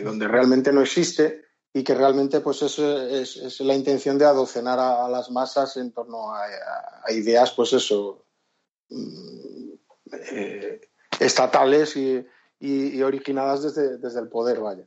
donde 0.04 0.28
realmente 0.28 0.72
no 0.72 0.82
existe, 0.82 1.42
y 1.74 1.82
que 1.82 1.94
realmente 1.94 2.40
pues 2.40 2.62
es, 2.62 2.78
es, 2.78 3.60
la 3.60 3.74
intención 3.74 4.18
de 4.18 4.26
adocenar 4.26 4.78
a, 4.78 5.08
las 5.08 5.30
masas 5.30 5.76
en 5.76 5.92
torno 5.92 6.34
a, 6.34 6.46
ideas 7.10 7.52
pues 7.52 7.72
eso 7.72 8.24
mm, 8.90 9.70
eh, 10.32 10.80
estatales 11.18 11.96
y, 11.96 12.26
originadas 13.02 13.62
desde, 13.62 13.98
desde, 13.98 14.20
el 14.20 14.28
poder 14.28 14.60
vaya. 14.60 14.84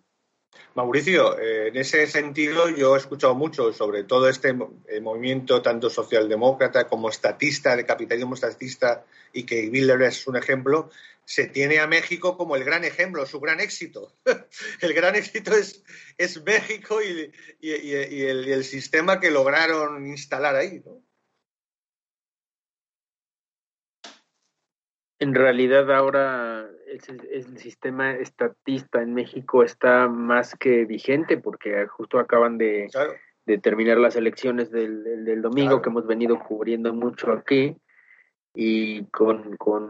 Mauricio, 0.75 1.37
eh, 1.37 1.67
en 1.67 1.77
ese 1.77 2.07
sentido 2.07 2.69
yo 2.69 2.95
he 2.95 2.99
escuchado 2.99 3.35
mucho 3.35 3.73
sobre 3.73 4.03
todo 4.03 4.29
este 4.29 4.55
eh, 4.87 5.01
movimiento 5.01 5.61
tanto 5.61 5.89
socialdemócrata 5.89 6.87
como 6.87 7.09
estatista, 7.09 7.75
de 7.75 7.85
capitalismo 7.85 8.35
estatista 8.35 9.03
y 9.33 9.43
que 9.43 9.69
Biller 9.69 10.01
es 10.03 10.25
un 10.27 10.37
ejemplo, 10.37 10.89
se 11.25 11.47
tiene 11.47 11.79
a 11.79 11.87
México 11.87 12.37
como 12.37 12.55
el 12.55 12.63
gran 12.63 12.83
ejemplo, 12.83 13.25
su 13.25 13.39
gran 13.39 13.59
éxito. 13.59 14.13
el 14.81 14.93
gran 14.93 15.15
éxito 15.15 15.53
es, 15.53 15.83
es 16.17 16.43
México 16.43 16.99
y, 17.01 17.31
el, 17.61 18.63
sistema 18.63 19.19
que 19.19 19.31
lograron 19.31 20.07
instalar 20.07 20.55
ahí. 20.55 20.83
En 25.19 25.33
realidad 25.33 25.91
ahora 25.91 26.69
el, 26.87 27.57
sistema 27.57 28.15
estatista 28.15 29.01
en 29.01 29.13
México 29.13 29.63
está 29.63 30.07
más 30.07 30.55
que 30.55 30.85
vigente 30.85 31.37
porque 31.37 31.87
justo 31.87 32.19
acaban 32.19 32.59
de, 32.59 32.87
terminar 33.63 33.97
las 33.97 34.15
elecciones 34.15 34.69
del, 34.69 35.41
domingo 35.41 35.81
que 35.81 35.89
hemos 35.89 36.05
venido 36.05 36.37
cubriendo 36.39 36.93
mucho 36.93 37.31
aquí 37.31 37.75
y 38.55 39.03
con, 39.05 39.57
con 39.57 39.83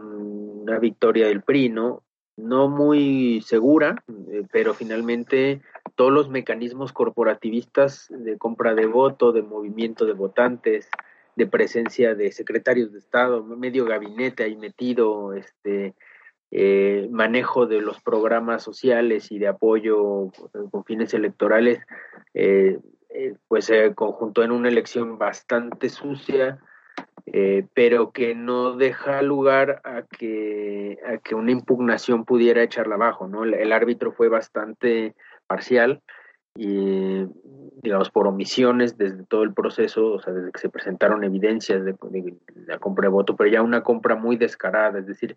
una 0.62 0.78
victoria 0.78 1.28
del 1.28 1.42
PRI, 1.42 1.68
¿no? 1.68 2.02
No 2.36 2.68
muy 2.68 3.40
segura, 3.46 4.04
eh, 4.30 4.42
pero 4.52 4.74
finalmente 4.74 5.62
todos 5.94 6.12
los 6.12 6.28
mecanismos 6.28 6.92
corporativistas 6.92 8.08
de 8.10 8.36
compra 8.36 8.74
de 8.74 8.86
voto, 8.86 9.32
de 9.32 9.42
movimiento 9.42 10.04
de 10.04 10.12
votantes, 10.12 10.90
de 11.36 11.46
presencia 11.46 12.14
de 12.14 12.32
secretarios 12.32 12.92
de 12.92 12.98
Estado, 12.98 13.42
medio 13.42 13.84
gabinete 13.84 14.42
ahí 14.42 14.56
metido, 14.56 15.32
este, 15.32 15.94
eh, 16.50 17.08
manejo 17.10 17.66
de 17.66 17.80
los 17.80 18.00
programas 18.00 18.62
sociales 18.62 19.30
y 19.30 19.38
de 19.38 19.48
apoyo 19.48 20.30
con 20.70 20.84
fines 20.84 21.14
electorales, 21.14 21.80
eh, 22.34 22.78
pues 23.48 23.66
se 23.66 23.94
conjuntó 23.94 24.42
en 24.42 24.50
una 24.50 24.68
elección 24.68 25.16
bastante 25.16 25.88
sucia, 25.88 26.58
eh, 27.32 27.66
pero 27.74 28.12
que 28.12 28.36
no 28.36 28.76
deja 28.76 29.20
lugar 29.20 29.80
a 29.82 30.02
que, 30.02 30.98
a 31.04 31.18
que 31.18 31.34
una 31.34 31.50
impugnación 31.50 32.24
pudiera 32.24 32.62
echarla 32.62 32.94
abajo, 32.94 33.26
¿no? 33.26 33.42
El, 33.42 33.72
árbitro 33.72 34.12
fue 34.12 34.28
bastante 34.28 35.16
parcial 35.48 36.02
y, 36.54 37.26
digamos, 37.82 38.10
por 38.10 38.28
omisiones 38.28 38.96
desde 38.96 39.24
todo 39.24 39.42
el 39.42 39.52
proceso, 39.54 40.12
o 40.12 40.20
sea, 40.20 40.32
desde 40.32 40.52
que 40.52 40.60
se 40.60 40.68
presentaron 40.68 41.24
evidencias 41.24 41.84
de, 41.84 41.96
la 42.66 42.78
compra 42.78 43.08
de 43.08 43.12
voto, 43.12 43.34
pero 43.34 43.50
ya 43.50 43.60
una 43.60 43.82
compra 43.82 44.14
muy 44.14 44.36
descarada, 44.36 45.00
es 45.00 45.06
decir, 45.06 45.36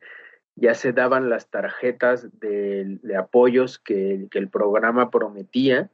ya 0.56 0.76
se 0.76 0.94
daban 0.94 1.28
las 1.30 1.50
tarjetas 1.50 2.30
de, 2.40 3.00
apoyos 3.18 3.80
que, 3.80 4.28
que, 4.30 4.38
el 4.38 4.50
programa 4.50 5.10
prometía, 5.10 5.90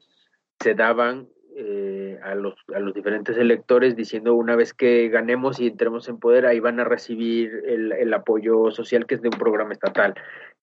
se 0.60 0.76
daban 0.76 1.30
eh, 1.58 2.20
a, 2.22 2.36
los, 2.36 2.54
a 2.76 2.80
los 2.80 2.94
diferentes 2.94 3.38
electores 3.38 3.96
diciendo 3.96 4.34
una 4.36 4.58
vez 4.58 4.74
que 4.74 5.08
ganemos 5.08 5.60
y 5.60 5.68
entremos 5.68 6.10
en 6.10 6.20
poder, 6.20 6.46
ahí 6.46 6.60
van 6.60 6.82
a 6.82 6.84
recibir 6.84 7.64
el, 7.66 7.94
el 7.94 8.14
apoyo 8.14 8.72
social 8.72 9.06
que 9.06 9.16
es 9.16 9.22
de 9.22 9.30
un 9.30 9.40
programa 9.40 9.72
estatal. 9.72 10.16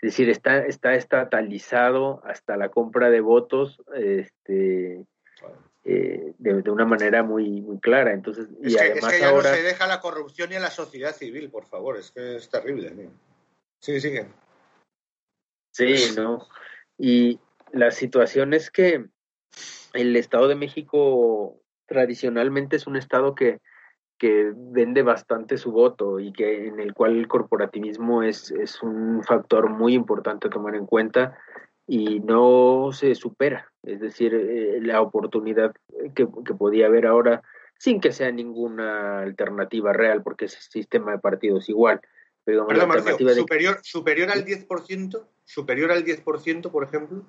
Es 0.03 0.11
decir, 0.11 0.29
está, 0.29 0.59
está 0.67 0.95
estatalizado 0.95 2.21
hasta 2.25 2.57
la 2.59 2.69
compra 2.69 3.09
de 3.09 3.21
votos 3.21 3.81
este, 3.95 5.07
eh, 5.85 6.35
de, 6.39 6.71
una 6.71 6.85
manera 6.85 7.23
muy, 7.23 7.63
muy 7.63 7.81
clara. 7.81 8.13
Entonces, 8.13 8.49
y 8.61 8.77
además 8.77 9.19
ya 9.19 9.31
ahora... 9.31 9.51
no 9.51 9.57
se 9.57 9.63
deja 9.63 9.87
la 9.87 10.01
corrupción 10.01 10.53
y 10.53 10.57
a 10.57 10.61
la 10.61 10.71
sociedad 10.71 11.15
civil, 11.15 11.51
por 11.51 11.65
favor, 11.65 11.97
es 11.97 12.11
que 12.11 12.37
es 12.37 12.51
terrible. 12.51 13.09
Sí, 13.81 14.01
sigue. 14.01 14.27
Sí, 15.73 16.13
¿no? 16.17 16.47
Y 16.99 17.41
la 17.73 17.91
situación 17.91 18.53
es 18.55 18.71
que 18.71 19.07
el 19.95 20.17
Estado 20.17 20.49
de 20.49 20.55
México 20.55 21.61
tradicionalmente 21.87 22.77
es 22.77 22.87
un 22.87 22.97
Estado 22.97 23.35
que, 23.35 23.61
que 24.19 24.53
vende 24.55 25.03
bastante 25.03 25.59
su 25.59 25.73
voto 25.73 26.21
y 26.21 26.33
que 26.33 26.69
en 26.69 26.81
el 26.81 26.95
cual 26.95 27.17
el 27.17 27.29
corporativismo 27.29 28.23
es, 28.23 28.51
es 28.51 28.83
un 28.83 29.23
factor 29.25 29.69
muy 29.69 29.95
importante 29.95 30.47
a 30.47 30.51
tomar 30.51 30.75
en 30.75 30.87
cuenta 30.87 31.37
y 31.87 32.21
no 32.21 32.91
se 32.93 33.15
supera. 33.15 33.71
Es 33.83 34.01
decir, 34.01 34.35
eh, 34.35 34.79
la 34.81 35.01
oportunidad 35.01 35.75
que, 36.15 36.29
que, 36.47 36.55
podía 36.55 36.87
haber 36.87 37.07
ahora, 37.07 37.43
sin 37.79 38.01
que 38.01 38.13
sea 38.13 38.31
ninguna 38.31 39.21
alternativa 39.21 39.93
real, 39.93 40.23
porque 40.23 40.45
ese 40.45 40.61
sistema 40.61 41.13
de 41.13 41.19
partidos 41.19 41.69
igual. 41.69 42.01
Pero 42.45 42.67
superior, 43.35 43.79
superior 43.83 44.31
al 44.31 44.45
10%, 44.45 45.27
superior 45.45 45.93
al 45.93 46.05
10%, 46.05 46.71
por 46.71 46.85
ejemplo. 46.85 47.25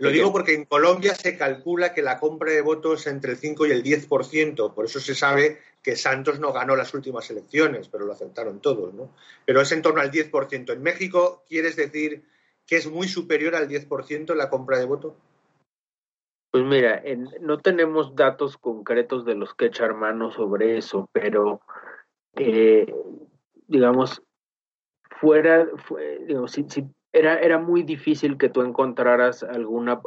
Lo 0.00 0.10
digo 0.10 0.32
porque 0.32 0.54
en 0.54 0.64
Colombia 0.64 1.14
se 1.14 1.36
calcula 1.36 1.92
que 1.92 2.00
la 2.00 2.18
compra 2.18 2.50
de 2.50 2.62
votos 2.62 3.06
entre 3.06 3.32
el 3.32 3.36
5 3.36 3.66
y 3.66 3.70
el 3.70 3.82
10%, 3.82 4.72
por 4.72 4.86
eso 4.86 4.98
se 4.98 5.14
sabe 5.14 5.58
que 5.82 5.94
Santos 5.94 6.40
no 6.40 6.54
ganó 6.54 6.74
las 6.74 6.94
últimas 6.94 7.30
elecciones, 7.30 7.88
pero 7.88 8.06
lo 8.06 8.14
aceptaron 8.14 8.60
todos, 8.60 8.94
¿no? 8.94 9.14
Pero 9.44 9.60
es 9.60 9.70
en 9.72 9.82
torno 9.82 10.00
al 10.00 10.10
10%. 10.10 10.72
¿En 10.72 10.82
México 10.82 11.44
quieres 11.46 11.76
decir 11.76 12.24
que 12.66 12.76
es 12.76 12.90
muy 12.90 13.08
superior 13.08 13.54
al 13.54 13.68
10% 13.68 14.34
la 14.34 14.48
compra 14.48 14.78
de 14.78 14.86
voto? 14.86 15.16
Pues 16.50 16.64
mira, 16.64 17.02
no 17.42 17.58
tenemos 17.58 18.16
datos 18.16 18.56
concretos 18.56 19.26
de 19.26 19.34
los 19.34 19.54
que 19.54 19.66
echar 19.66 19.92
mano 19.92 20.30
sobre 20.32 20.78
eso, 20.78 21.10
pero 21.12 21.60
eh, 22.36 22.90
digamos, 23.66 24.22
fuera, 25.20 25.68
digamos, 26.26 26.52
si, 26.52 26.64
si 26.70 26.88
era, 27.12 27.38
era 27.38 27.58
muy 27.58 27.82
difícil 27.82 28.38
que 28.38 28.48
tú 28.48 28.62
encontraras 28.62 29.42
alguna, 29.42 30.00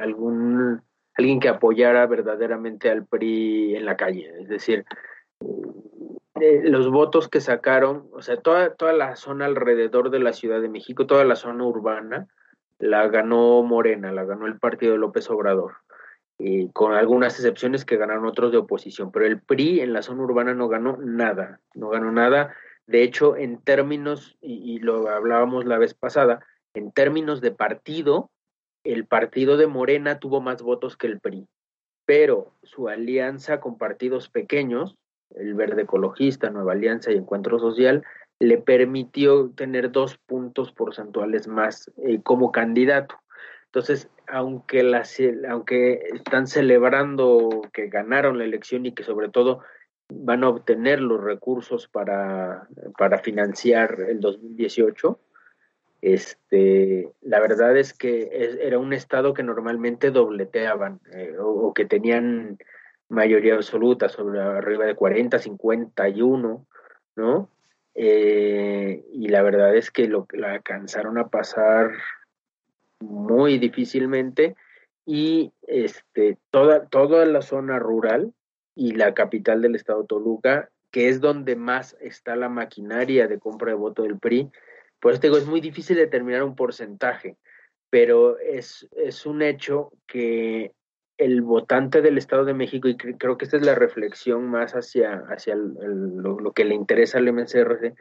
algún, 0.00 0.82
alguien 1.14 1.40
que 1.40 1.48
apoyara 1.48 2.06
verdaderamente 2.06 2.90
al 2.90 3.06
PRI 3.06 3.76
en 3.76 3.84
la 3.84 3.96
calle. 3.96 4.32
Es 4.40 4.48
decir, 4.48 4.84
eh, 6.40 6.62
los 6.64 6.90
votos 6.90 7.28
que 7.28 7.40
sacaron, 7.40 8.08
o 8.12 8.22
sea, 8.22 8.36
toda, 8.36 8.74
toda 8.74 8.92
la 8.92 9.16
zona 9.16 9.46
alrededor 9.46 10.10
de 10.10 10.20
la 10.20 10.32
Ciudad 10.32 10.60
de 10.60 10.68
México, 10.68 11.06
toda 11.06 11.24
la 11.24 11.36
zona 11.36 11.64
urbana, 11.64 12.28
la 12.78 13.08
ganó 13.08 13.62
Morena, 13.62 14.12
la 14.12 14.24
ganó 14.24 14.46
el 14.46 14.58
partido 14.58 14.92
de 14.92 14.98
López 14.98 15.28
Obrador. 15.30 15.74
Y 16.38 16.70
con 16.70 16.94
algunas 16.94 17.34
excepciones 17.34 17.84
que 17.84 17.98
ganaron 17.98 18.24
otros 18.24 18.50
de 18.50 18.56
oposición, 18.56 19.12
pero 19.12 19.26
el 19.26 19.40
PRI 19.42 19.80
en 19.80 19.92
la 19.92 20.00
zona 20.00 20.22
urbana 20.22 20.54
no 20.54 20.68
ganó 20.68 20.96
nada, 20.96 21.60
no 21.74 21.90
ganó 21.90 22.10
nada 22.12 22.54
de 22.90 23.04
hecho, 23.04 23.36
en 23.36 23.62
términos, 23.62 24.36
y, 24.40 24.80
lo 24.80 25.08
hablábamos 25.08 25.64
la 25.64 25.78
vez 25.78 25.94
pasada, 25.94 26.44
en 26.74 26.90
términos 26.90 27.40
de 27.40 27.52
partido, 27.52 28.32
el 28.82 29.06
partido 29.06 29.56
de 29.56 29.68
Morena 29.68 30.18
tuvo 30.18 30.40
más 30.40 30.60
votos 30.60 30.96
que 30.96 31.06
el 31.06 31.20
PRI, 31.20 31.46
pero 32.04 32.56
su 32.64 32.88
alianza 32.88 33.60
con 33.60 33.78
partidos 33.78 34.28
pequeños, 34.28 34.96
el 35.36 35.54
Verde 35.54 35.82
Ecologista, 35.82 36.50
Nueva 36.50 36.72
Alianza 36.72 37.12
y 37.12 37.16
Encuentro 37.16 37.60
Social, 37.60 38.02
le 38.40 38.58
permitió 38.58 39.50
tener 39.50 39.92
dos 39.92 40.18
puntos 40.26 40.72
porcentuales 40.72 41.46
más 41.46 41.92
eh, 42.04 42.20
como 42.24 42.50
candidato. 42.50 43.14
Entonces, 43.66 44.10
aunque, 44.26 44.82
aunque 45.48 45.92
están 46.12 46.48
celebrando 46.48 47.62
que 47.72 47.86
ganaron 47.86 48.38
la 48.38 48.44
elección 48.44 48.84
y 48.84 48.94
que 48.94 49.04
sobre 49.04 49.28
todo 49.28 49.62
van 50.10 50.44
a 50.44 50.48
obtener 50.48 51.00
los 51.00 51.22
recursos 51.22 51.88
para, 51.88 52.68
para 52.98 53.18
financiar 53.18 53.98
el 54.08 54.20
2018, 54.20 55.18
este, 56.02 57.12
la 57.20 57.40
verdad 57.40 57.76
es 57.76 57.92
que 57.92 58.30
era 58.60 58.78
un 58.78 58.92
estado 58.92 59.34
que 59.34 59.42
normalmente 59.42 60.10
dobleteaban 60.10 61.00
eh, 61.12 61.34
o, 61.38 61.74
que 61.74 61.84
tenían 61.84 62.58
mayoría 63.08 63.54
absoluta, 63.54 64.08
sobre 64.08 64.40
arriba 64.40 64.86
de 64.86 64.94
40, 64.94 65.38
51, 65.38 66.66
¿no? 67.16 67.50
Eh, 67.94 69.04
y 69.12 69.28
la 69.28 69.42
verdad 69.42 69.74
es 69.76 69.90
que 69.90 70.06
lo 70.06 70.26
la 70.32 70.52
alcanzaron 70.52 71.18
a 71.18 71.28
pasar 71.28 71.90
muy 73.00 73.58
difícilmente 73.58 74.54
y 75.04 75.52
este 75.66 76.38
toda 76.50 76.86
toda 76.86 77.26
la 77.26 77.42
zona 77.42 77.78
rural 77.78 78.32
y 78.80 78.92
la 78.92 79.12
capital 79.12 79.60
del 79.60 79.74
estado 79.74 80.06
Toluca, 80.06 80.70
que 80.90 81.10
es 81.10 81.20
donde 81.20 81.54
más 81.54 81.98
está 82.00 82.34
la 82.34 82.48
maquinaria 82.48 83.28
de 83.28 83.38
compra 83.38 83.72
de 83.72 83.76
voto 83.76 84.04
del 84.04 84.18
PRI, 84.18 84.50
por 85.00 85.12
eso 85.12 85.20
digo, 85.20 85.36
es 85.36 85.46
muy 85.46 85.60
difícil 85.60 85.98
determinar 85.98 86.42
un 86.42 86.56
porcentaje, 86.56 87.36
pero 87.90 88.38
es, 88.38 88.88
es 88.96 89.26
un 89.26 89.42
hecho 89.42 89.92
que 90.06 90.72
el 91.18 91.42
votante 91.42 92.00
del 92.00 92.16
Estado 92.16 92.46
de 92.46 92.54
México, 92.54 92.88
y 92.88 92.96
creo 92.96 93.36
que 93.36 93.44
esta 93.44 93.58
es 93.58 93.66
la 93.66 93.74
reflexión 93.74 94.48
más 94.48 94.72
hacia, 94.72 95.24
hacia 95.28 95.56
lo, 95.56 96.52
que 96.54 96.64
le 96.64 96.74
interesa 96.74 97.18
al 97.18 97.30
MCRC, 97.30 97.94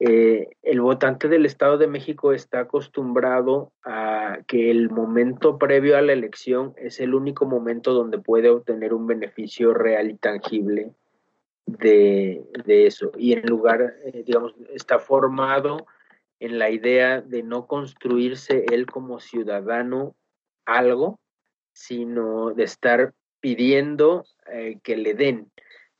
eh, 0.00 0.50
el 0.62 0.80
votante 0.80 1.28
del 1.28 1.44
Estado 1.44 1.76
de 1.76 1.88
México 1.88 2.32
está 2.32 2.60
acostumbrado 2.60 3.72
a 3.82 4.38
que 4.46 4.70
el 4.70 4.90
momento 4.90 5.58
previo 5.58 5.96
a 5.96 6.02
la 6.02 6.12
elección 6.12 6.72
es 6.76 7.00
el 7.00 7.14
único 7.14 7.46
momento 7.46 7.92
donde 7.92 8.18
puede 8.18 8.48
obtener 8.48 8.94
un 8.94 9.08
beneficio 9.08 9.74
real 9.74 10.10
y 10.10 10.14
tangible 10.14 10.92
de, 11.66 12.46
eso. 12.66 13.10
Y 13.16 13.32
en 13.32 13.46
lugar, 13.46 13.96
eh, 14.04 14.22
digamos, 14.24 14.54
está 14.72 15.00
formado 15.00 15.86
en 16.38 16.60
la 16.60 16.70
idea 16.70 17.20
de 17.20 17.42
no 17.42 17.66
construirse 17.66 18.66
él 18.70 18.86
como 18.86 19.18
ciudadano 19.18 20.14
algo, 20.64 21.18
sino 21.72 22.54
de 22.54 22.62
estar 22.62 23.14
pidiendo 23.40 24.24
eh, 24.52 24.78
que 24.82 24.96
le 24.96 25.14
den. 25.14 25.50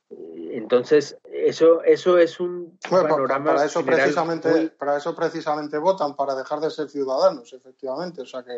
Entonces, 0.09 1.17
eso, 1.49 1.83
eso 1.83 2.17
es 2.17 2.39
un 2.39 2.77
panorama. 2.89 3.53
Para 3.53 3.65
eso, 3.65 3.85
precisamente, 3.85 4.69
para 4.69 4.97
eso 4.97 5.15
precisamente 5.15 5.77
votan, 5.77 6.15
para 6.15 6.35
dejar 6.35 6.59
de 6.59 6.69
ser 6.69 6.89
ciudadanos, 6.89 7.53
efectivamente. 7.53 8.21
O 8.21 8.25
sea 8.25 8.43
que 8.43 8.57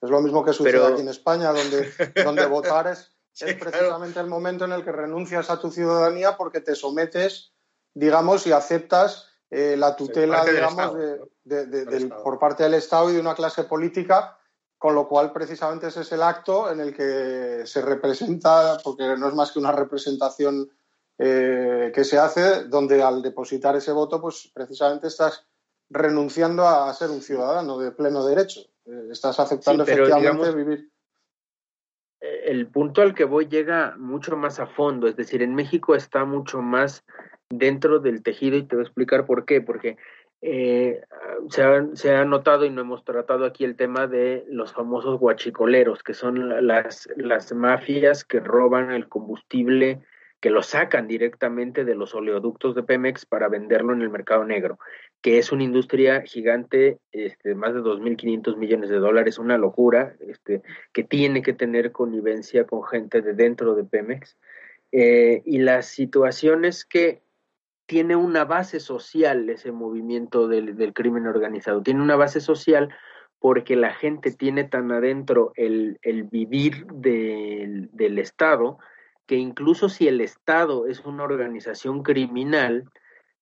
es 0.00 0.10
lo 0.10 0.20
mismo 0.20 0.44
que 0.44 0.52
sucede 0.52 0.84
aquí 0.84 1.02
en 1.02 1.08
España, 1.08 1.52
donde, 1.52 1.92
donde 2.24 2.46
votar 2.46 2.86
es, 2.86 3.12
precisamente 3.34 4.20
el 4.20 4.26
momento 4.26 4.64
en 4.64 4.72
el 4.72 4.84
que 4.84 4.92
renuncias 4.92 5.50
a 5.50 5.60
tu 5.60 5.70
ciudadanía 5.70 6.36
porque 6.36 6.60
te 6.60 6.74
sometes, 6.74 7.52
digamos, 7.94 8.46
y 8.46 8.52
aceptas 8.52 9.28
eh, 9.50 9.76
la 9.76 9.96
tutela, 9.96 10.44
digamos, 10.44 10.96
de, 11.44 12.12
por 12.22 12.38
parte 12.38 12.62
del 12.62 12.74
Estado 12.74 13.10
y 13.10 13.14
de 13.14 13.20
una 13.20 13.34
clase 13.34 13.64
política, 13.64 14.38
con 14.78 14.94
lo 14.94 15.08
cual 15.08 15.32
precisamente 15.32 15.88
ese 15.88 16.02
es 16.02 16.12
el 16.12 16.22
acto 16.22 16.70
en 16.70 16.80
el 16.80 16.94
que 16.94 17.66
se 17.66 17.82
representa, 17.82 18.78
porque 18.82 19.16
no 19.16 19.28
es 19.28 19.34
más 19.34 19.52
que 19.52 19.58
una 19.58 19.72
representación 19.72 20.70
eh, 21.22 21.92
que 21.94 22.02
se 22.02 22.16
hace, 22.16 22.64
donde 22.64 23.02
al 23.02 23.20
depositar 23.20 23.76
ese 23.76 23.92
voto, 23.92 24.22
pues 24.22 24.50
precisamente 24.54 25.08
estás 25.08 25.46
renunciando 25.90 26.66
a 26.66 26.90
ser 26.94 27.10
un 27.10 27.20
ciudadano 27.20 27.78
de 27.78 27.92
pleno 27.92 28.24
derecho. 28.24 28.60
Eh, 28.86 29.08
estás 29.10 29.38
aceptando 29.38 29.82
efectivamente 29.82 30.50
vivir. 30.54 30.90
El 32.20 32.68
punto 32.68 33.02
al 33.02 33.14
que 33.14 33.24
voy 33.24 33.48
llega 33.48 33.96
mucho 33.98 34.34
más 34.34 34.60
a 34.60 34.66
fondo, 34.66 35.08
es 35.08 35.16
decir, 35.16 35.42
en 35.42 35.54
México 35.54 35.94
está 35.94 36.24
mucho 36.24 36.62
más 36.62 37.04
dentro 37.50 37.98
del 37.98 38.22
tejido 38.22 38.56
y 38.56 38.62
te 38.62 38.76
voy 38.76 38.84
a 38.84 38.86
explicar 38.86 39.26
por 39.26 39.44
qué, 39.44 39.60
porque 39.60 39.98
eh, 40.40 41.02
se, 41.50 41.62
ha, 41.62 41.86
se, 41.92 42.14
ha, 42.14 42.24
notado 42.24 42.64
y 42.64 42.70
no 42.70 42.80
hemos 42.80 43.04
tratado 43.04 43.44
aquí 43.44 43.64
el 43.64 43.76
tema 43.76 44.06
de 44.06 44.46
los 44.48 44.72
famosos 44.72 45.18
guachicoleros, 45.18 46.02
que 46.02 46.14
son 46.14 46.66
las, 46.66 47.10
las 47.16 47.52
mafias 47.52 48.24
que 48.24 48.40
roban 48.40 48.90
el 48.90 49.06
combustible, 49.06 50.00
que 50.40 50.50
lo 50.50 50.62
sacan 50.62 51.06
directamente 51.06 51.84
de 51.84 51.94
los 51.94 52.14
oleoductos 52.14 52.74
de 52.74 52.82
Pemex 52.82 53.26
para 53.26 53.48
venderlo 53.48 53.92
en 53.92 54.00
el 54.00 54.08
mercado 54.08 54.44
negro, 54.44 54.78
que 55.20 55.38
es 55.38 55.52
una 55.52 55.64
industria 55.64 56.22
gigante, 56.22 56.98
este, 57.12 57.54
más 57.54 57.74
de 57.74 57.80
2.500 57.80 58.56
millones 58.56 58.88
de 58.88 58.96
dólares, 58.96 59.38
una 59.38 59.58
locura, 59.58 60.14
este, 60.20 60.62
que 60.92 61.04
tiene 61.04 61.42
que 61.42 61.52
tener 61.52 61.92
connivencia 61.92 62.64
con 62.64 62.84
gente 62.84 63.20
de 63.20 63.34
dentro 63.34 63.74
de 63.74 63.84
Pemex. 63.84 64.38
Eh, 64.92 65.42
y 65.44 65.58
las 65.58 65.86
situaciones 65.86 66.84
que 66.84 67.22
tiene 67.86 68.16
una 68.16 68.44
base 68.44 68.80
social 68.80 69.50
ese 69.50 69.72
movimiento 69.72 70.48
del, 70.48 70.92
crimen 70.94 71.26
organizado, 71.26 71.82
tiene 71.82 72.00
una 72.00 72.16
base 72.16 72.40
social 72.40 72.88
porque 73.40 73.74
la 73.74 73.92
gente 73.92 74.30
tiene 74.30 74.64
tan 74.64 74.92
adentro 74.92 75.52
el, 75.56 75.98
vivir 76.30 76.86
del 76.86 78.18
Estado 78.18 78.78
que 79.30 79.36
incluso 79.36 79.88
si 79.88 80.08
el 80.08 80.20
Estado 80.20 80.88
es 80.88 81.04
una 81.04 81.22
organización 81.22 82.02
criminal, 82.02 82.90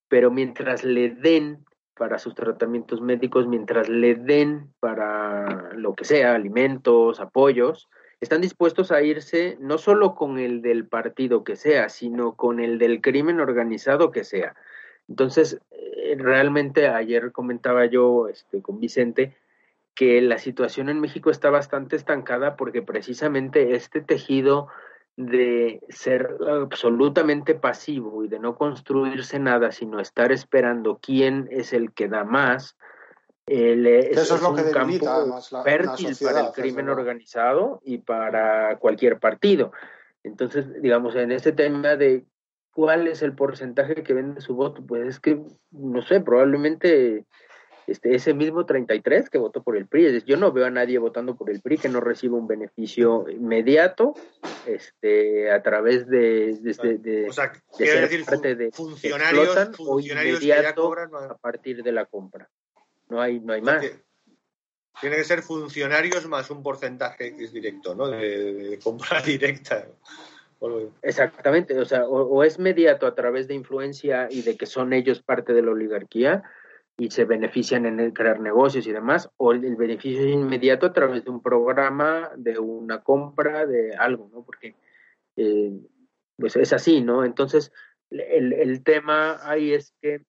pero 0.07 0.30
mientras 0.30 0.84
le 0.84 1.09
den 1.09 1.64
para 1.95 2.18
sus 2.18 2.34
tratamientos 2.34 3.01
médicos, 3.01 3.47
mientras 3.47 3.89
le 3.89 4.14
den 4.14 4.70
para 4.80 5.72
lo 5.72 5.95
que 5.95 6.05
sea, 6.05 6.34
alimentos, 6.34 7.20
apoyos, 7.20 7.89
están 8.20 8.43
dispuestos 8.43 8.93
a 8.93 9.01
irse 9.01 9.57
no 9.61 9.78
solo 9.78 10.14
con 10.14 10.39
el 10.39 10.61
del 10.61 10.86
partido 10.86 11.43
que 11.43 11.57
sea, 11.57 11.89
sino 11.89 12.34
con 12.34 12.61
el 12.61 12.76
del 12.76 13.01
crimen 13.01 13.41
organizado 13.41 14.11
que 14.11 14.24
sea. 14.24 14.55
Entonces, 15.09 15.59
eh, 15.70 16.16
realmente 16.18 16.89
ayer 16.89 17.32
comentaba 17.32 17.86
yo 17.86 18.28
este, 18.28 18.61
con 18.61 18.78
Vicente 18.78 19.39
que 19.95 20.20
la 20.20 20.36
situación 20.36 20.91
en 20.91 21.01
México 21.01 21.30
está 21.30 21.49
bastante 21.49 21.97
estancada 21.97 22.57
porque 22.57 22.82
precisamente 22.82 23.74
este 23.74 24.03
tejido 24.03 24.68
de 25.18 25.80
ser 25.88 26.36
absolutamente 26.48 27.56
pasivo 27.56 28.22
y 28.22 28.28
de 28.28 28.38
no 28.38 28.54
construirse 28.56 29.40
nada, 29.40 29.72
sino 29.72 29.98
estar 29.98 30.30
esperando 30.30 31.00
quién 31.02 31.48
es 31.50 31.72
el 31.72 31.92
que 31.92 32.06
da 32.06 32.22
más, 32.22 32.76
eso 33.44 34.36
es, 34.36 34.42
lo 34.42 34.54
que 34.54 34.62
debilita 34.62 35.24
la, 35.50 35.62
fértil 35.64 36.16
para 36.22 36.46
el 36.46 36.52
crimen 36.52 36.88
organizado 36.88 37.80
y 37.82 37.98
para 37.98 38.78
cualquier 38.78 39.18
partido. 39.18 39.72
Entonces, 40.22 40.80
digamos, 40.80 41.16
en 41.16 41.32
este 41.32 41.50
tema 41.50 41.96
de 41.96 42.24
cuál 42.70 43.08
es 43.08 43.20
el 43.22 43.34
porcentaje 43.34 44.04
que 44.04 44.14
vende 44.14 44.40
su 44.40 44.54
voto, 44.54 44.86
pues 44.86 45.08
es 45.08 45.18
que, 45.18 45.42
no 45.72 46.00
sé, 46.02 46.20
probablemente 46.20 47.26
este, 47.89 48.14
ese 48.14 48.34
mismo 48.34 48.66
33 48.66 49.30
que 49.30 49.39
votó 49.39 49.62
por 49.62 49.76
el 49.76 49.86
PRI. 49.86 50.22
Yo 50.26 50.36
no 50.36 50.53
veo 50.53 50.66
a 50.66 50.70
nadie 50.70 50.99
votando 50.99 51.36
por 51.36 51.51
el 51.51 51.62
PRI 51.62 51.78
que 51.78 51.89
no 51.89 52.01
reciba 52.01 52.36
un 52.36 52.47
beneficio 52.47 53.26
inmediato 53.30 54.14
este, 54.66 55.51
a 55.51 55.62
través 55.62 56.07
de, 56.07 56.53
de, 56.61 57.26
o 57.28 57.32
sea, 57.32 57.53
decir, 57.78 58.24
parte 58.26 58.55
de 58.55 58.70
funcionarios, 58.70 59.76
funcionarios 59.76 60.43
inmediato 60.43 60.93
a 60.93 61.39
partir 61.39 61.82
de 61.82 61.93
la 61.93 62.05
compra. 62.05 62.49
No 63.09 63.22
hay, 63.22 63.41
no 63.41 63.55
hay 63.55 63.62
más. 63.62 63.84
Tiene 65.01 65.16
que 65.16 65.24
ser 65.24 65.43
funcionarios 65.43 66.26
más 66.26 66.51
un 66.51 66.62
porcentaje 66.62 67.34
que 67.34 67.45
es 67.45 67.53
directo, 67.53 67.95
¿no? 67.95 68.09
De, 68.09 68.78
compra 68.82 69.22
directa. 69.26 69.86
Exactamente, 71.03 71.78
o 71.78 71.84
sea, 71.84 72.05
o, 72.05 72.43
es 72.43 72.59
mediato 72.59 73.07
a 73.07 73.14
través 73.14 73.47
de 73.47 73.55
influencia 73.55 74.26
y 74.28 74.43
de 74.43 74.57
que 74.57 74.66
son 74.66 74.93
ellos 74.93 75.22
parte 75.22 75.53
de 75.53 75.62
la 75.62 75.70
oligarquía 75.70 76.43
y 76.99 77.11
se 77.11 77.24
benefician 77.24 77.86
en 77.86 78.11
crear 78.11 78.40
negocios 78.40 78.86
y 78.86 78.92
demás, 78.92 79.30
o 79.36 79.53
el, 79.53 79.76
beneficio 79.76 80.20
es 80.20 80.34
inmediato 80.34 80.86
a 80.86 80.92
través 80.92 81.24
de 81.24 81.30
un 81.30 81.40
programa, 81.40 82.30
de 82.36 82.59
una 82.59 83.03
compra, 83.03 83.66
de 83.66 83.94
algo, 83.94 84.28
¿no? 84.32 84.44
Porque 84.44 84.74
eh, 85.36 85.72
pues 86.36 86.57
es 86.57 86.72
así, 86.72 87.01
¿no? 87.01 87.24
Entonces, 87.24 87.72
el, 88.11 88.53
el 88.53 88.82
tema 88.82 89.38
ahí 89.49 89.72
es 89.72 89.94
que 90.03 90.24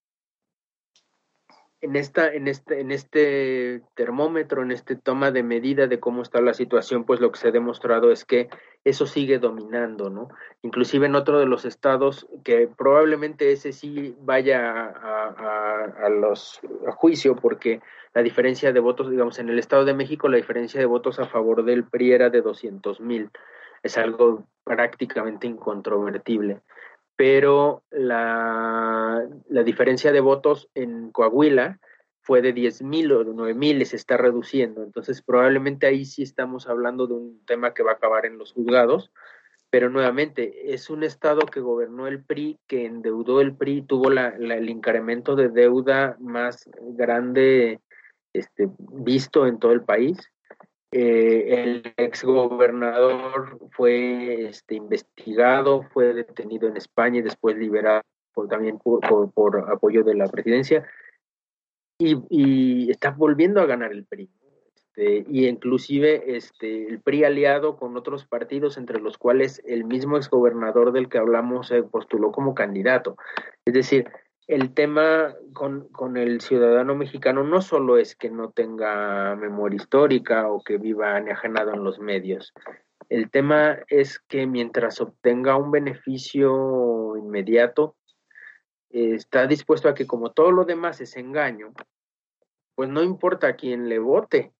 en 1.82 1.96
esta, 1.96 2.32
en 2.32 2.46
este, 2.46 2.80
en 2.80 2.90
este 2.90 3.82
termómetro, 3.94 4.62
en 4.62 4.70
este 4.70 4.96
toma 4.96 5.30
de 5.30 5.42
medida 5.42 5.86
de 5.86 5.98
cómo 5.98 6.22
está 6.22 6.40
la 6.40 6.52
situación, 6.52 7.04
pues 7.04 7.20
lo 7.20 7.32
que 7.32 7.38
se 7.38 7.48
ha 7.48 7.52
demostrado 7.52 8.12
es 8.12 8.24
que 8.24 8.50
eso 8.84 9.06
sigue 9.06 9.38
dominando, 9.38 10.10
¿no? 10.10 10.28
Inclusive 10.62 11.06
en 11.06 11.14
otro 11.14 11.38
de 11.38 11.46
los 11.46 11.64
estados 11.64 12.26
que 12.44 12.68
probablemente 12.68 13.52
ese 13.52 13.72
sí 13.72 14.14
vaya 14.20 14.70
a, 14.70 15.86
a, 16.04 16.08
los 16.10 16.60
a 16.86 16.92
juicio, 16.92 17.36
porque 17.36 17.80
la 18.14 18.22
diferencia 18.22 18.72
de 18.72 18.80
votos, 18.80 19.10
digamos, 19.10 19.38
en 19.38 19.48
el 19.48 19.58
Estado 19.58 19.84
de 19.84 19.94
México 19.94 20.28
la 20.28 20.36
diferencia 20.36 20.80
de 20.80 20.86
votos 20.86 21.18
a 21.18 21.26
favor 21.26 21.64
del 21.64 21.84
PRI 21.84 22.12
era 22.12 22.30
de 22.30 22.42
200 22.42 23.00
mil, 23.00 23.30
es 23.82 23.96
algo 23.96 24.46
prácticamente 24.64 25.46
incontrovertible 25.46 26.60
pero 27.20 27.82
la, 27.90 29.28
la, 29.50 29.62
diferencia 29.62 30.10
de 30.10 30.20
votos 30.20 30.70
en 30.74 31.10
Coahuila 31.10 31.78
fue 32.22 32.40
de 32.40 32.54
10 32.54 32.80
mil 32.80 33.12
o 33.12 33.24
de 33.24 33.32
9 33.34 33.52
mil, 33.52 33.84
se 33.84 33.96
está 33.96 34.16
reduciendo. 34.16 34.82
Entonces, 34.82 35.20
probablemente 35.20 35.86
ahí 35.86 36.06
sí 36.06 36.22
estamos 36.22 36.66
hablando 36.66 37.06
de 37.06 37.12
un 37.12 37.44
tema 37.44 37.74
que 37.74 37.82
va 37.82 37.90
a 37.90 37.94
acabar 37.96 38.24
en 38.24 38.38
los 38.38 38.54
juzgados, 38.54 39.12
pero 39.68 39.90
nuevamente 39.90 40.72
es 40.72 40.88
un 40.88 41.02
estado 41.02 41.42
que 41.42 41.60
gobernó 41.60 42.06
el 42.06 42.24
PRI, 42.24 42.58
que 42.66 42.86
endeudó 42.86 43.42
el 43.42 43.54
PRI, 43.54 43.82
tuvo 43.82 44.10
el 44.10 44.70
incremento 44.70 45.36
de 45.36 45.50
deuda 45.50 46.16
más 46.20 46.70
grande 46.80 47.80
este, 48.32 48.70
visto 48.78 49.46
en 49.46 49.58
todo 49.58 49.72
el 49.72 49.82
país. 49.82 50.16
Eh, 50.92 51.62
el 51.62 51.94
exgobernador 51.96 53.58
fue 53.70 54.48
este, 54.48 54.74
investigado, 54.74 55.82
fue 55.92 56.12
detenido 56.12 56.68
en 56.68 56.76
España 56.76 57.18
y 57.18 57.22
después 57.22 57.56
liberado 57.56 58.02
también 58.48 58.78
por, 58.78 59.32
por, 59.32 59.70
apoyo 59.70 60.02
de 60.02 60.14
la 60.14 60.26
presidencia 60.26 60.88
y, 61.98 62.16
y 62.30 62.90
está 62.90 63.10
volviendo 63.10 63.60
a 63.60 63.66
ganar 63.66 63.92
el 63.92 64.06
PRI. 64.06 64.30
Este, 65.00 65.24
y 65.28 65.46
inclusive 65.46 66.36
este, 66.36 66.88
el 66.88 67.00
PRI 67.00 67.24
aliado 67.24 67.76
con 67.76 67.96
otros 67.96 68.26
partidos, 68.26 68.76
entre 68.76 69.00
los 69.00 69.18
cuales 69.18 69.62
el 69.64 69.84
mismo 69.84 70.16
exgobernador 70.16 70.92
del 70.92 71.08
que 71.08 71.18
hablamos 71.18 71.68
se 71.68 71.82
postuló 71.82 72.32
como 72.32 72.54
candidato. 72.54 73.16
Es 73.64 73.74
decir, 73.74 74.10
el 74.50 74.74
tema 74.74 75.32
con, 75.52 75.86
con, 75.90 76.16
el 76.16 76.40
ciudadano 76.40 76.96
mexicano 76.96 77.44
no 77.44 77.62
solo 77.62 77.98
es 77.98 78.16
que 78.16 78.30
no 78.30 78.50
tenga 78.50 79.36
memoria 79.36 79.76
histórica 79.76 80.50
o 80.50 80.60
que 80.64 80.76
viva 80.76 81.18
enajenado 81.18 81.72
en 81.72 81.84
los 81.84 82.00
medios. 82.00 82.52
El 83.08 83.30
tema 83.30 83.78
es 83.86 84.18
que 84.18 84.48
mientras 84.48 85.00
obtenga 85.00 85.56
un 85.56 85.70
beneficio 85.70 87.16
inmediato, 87.16 87.94
está 88.88 89.46
dispuesto 89.46 89.88
a 89.88 89.94
que 89.94 90.08
como 90.08 90.32
todo 90.32 90.50
lo 90.50 90.64
demás 90.64 91.00
es 91.00 91.16
engaño, 91.16 91.72
pues 92.74 92.88
no 92.88 93.04
importa 93.04 93.46
a 93.46 93.56
quién 93.56 93.88
le 93.88 94.00
vote, 94.00 94.52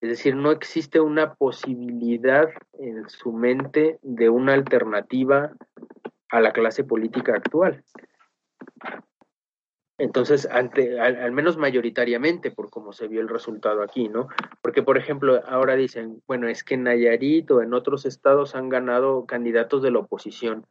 es 0.00 0.08
decir, 0.08 0.34
no 0.34 0.50
existe 0.50 0.98
una 0.98 1.34
posibilidad 1.34 2.48
en 2.80 3.08
su 3.08 3.32
mente 3.32 4.00
de 4.02 4.28
una 4.28 4.54
alternativa 4.54 5.52
a 6.30 6.40
la 6.40 6.52
clase 6.52 6.82
política 6.82 7.34
actual. 7.36 7.84
Entonces, 10.00 10.48
ante, 10.50 10.98
al, 10.98 11.30
menos 11.32 11.58
mayoritariamente, 11.58 12.50
por 12.50 12.70
cómo 12.70 12.94
se 12.94 13.06
vio 13.06 13.20
el 13.20 13.28
resultado 13.28 13.82
aquí, 13.82 14.08
¿no? 14.08 14.28
Porque, 14.62 14.82
por 14.82 14.96
ejemplo, 14.96 15.42
ahora 15.46 15.76
dicen, 15.76 16.22
bueno, 16.26 16.48
es 16.48 16.64
que 16.64 16.72
en 16.72 16.84
Nayarit 16.84 17.50
o 17.50 17.60
en 17.60 17.74
otros 17.74 18.06
estados 18.06 18.54
han 18.54 18.70
ganado 18.70 19.26
candidatos 19.26 19.82
de 19.82 19.90
la 19.90 19.98
oposición. 19.98 20.64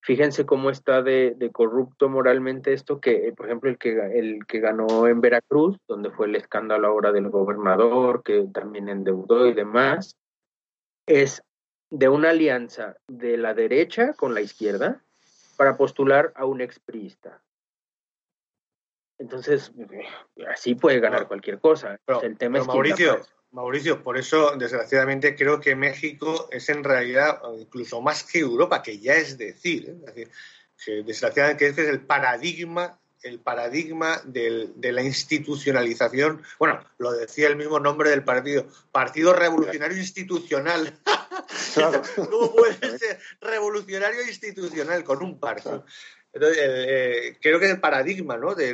Fíjense 0.00 0.46
cómo 0.46 0.68
está 0.68 1.00
de, 1.00 1.36
corrupto 1.52 2.08
moralmente 2.08 2.72
esto, 2.72 3.00
que 3.00 3.32
por 3.36 3.46
ejemplo 3.46 3.70
el 3.70 3.78
que, 3.78 3.90
el 4.18 4.44
que 4.48 4.58
ganó 4.58 5.06
en 5.06 5.20
Veracruz, 5.20 5.78
donde 5.86 6.10
fue 6.10 6.26
el 6.26 6.34
escándalo 6.34 6.88
ahora 6.88 7.12
del 7.12 7.30
gobernador, 7.30 8.24
que 8.24 8.48
también 8.52 8.88
endeudó 8.88 9.46
y 9.46 9.54
demás, 9.54 10.16
es 11.06 11.40
de 11.90 12.08
una 12.08 12.30
alianza 12.30 12.96
de 13.06 13.36
la 13.36 13.54
derecha 13.54 14.12
con 14.14 14.34
la 14.34 14.40
izquierda 14.40 15.04
para 15.56 15.76
postular 15.76 16.32
a 16.34 16.46
un 16.46 16.60
expriista. 16.60 17.40
Entonces, 19.22 19.70
así 20.52 20.74
puede 20.74 20.98
ganar 20.98 21.28
cualquier 21.28 21.60
cosa. 21.60 22.00
el 22.22 22.36
tema 22.36 22.58
es 22.58 22.66
Mauricio, 22.66 23.20
Mauricio, 23.52 24.02
por 24.02 24.18
eso, 24.18 24.56
desgraciadamente, 24.56 25.36
creo 25.36 25.60
que 25.60 25.76
México 25.76 26.48
es 26.50 26.68
en 26.68 26.82
realidad 26.82 27.40
incluso 27.56 28.00
más 28.00 28.24
que 28.24 28.40
Europa, 28.40 28.82
que 28.82 28.98
ya 28.98 29.14
es 29.14 29.38
decir, 29.38 29.88
¿eh? 29.88 29.96
es 30.06 30.06
decir 30.06 30.30
que 30.84 31.02
desgraciadamente 31.04 31.68
es 31.68 31.78
el 31.78 32.00
paradigma 32.00 32.98
el 33.22 33.38
paradigma 33.38 34.20
del, 34.24 34.72
de 34.74 34.90
la 34.90 35.00
institucionalización, 35.00 36.42
bueno, 36.58 36.84
lo 36.98 37.12
decía 37.12 37.46
el 37.46 37.54
mismo 37.54 37.78
nombre 37.78 38.10
del 38.10 38.24
partido, 38.24 38.66
Partido 38.90 39.32
Revolucionario 39.32 39.96
Institucional. 39.96 40.98
¿Cómo 42.16 42.52
puede 42.56 42.98
ser 42.98 43.20
revolucionario 43.40 44.26
institucional 44.26 45.04
con 45.04 45.22
un 45.22 45.38
partido? 45.38 45.84
Entonces, 46.32 46.58
eh, 46.64 47.36
creo 47.40 47.60
que 47.60 47.70
el 47.70 47.80
paradigma 47.80 48.36
¿no? 48.38 48.54
de, 48.54 48.72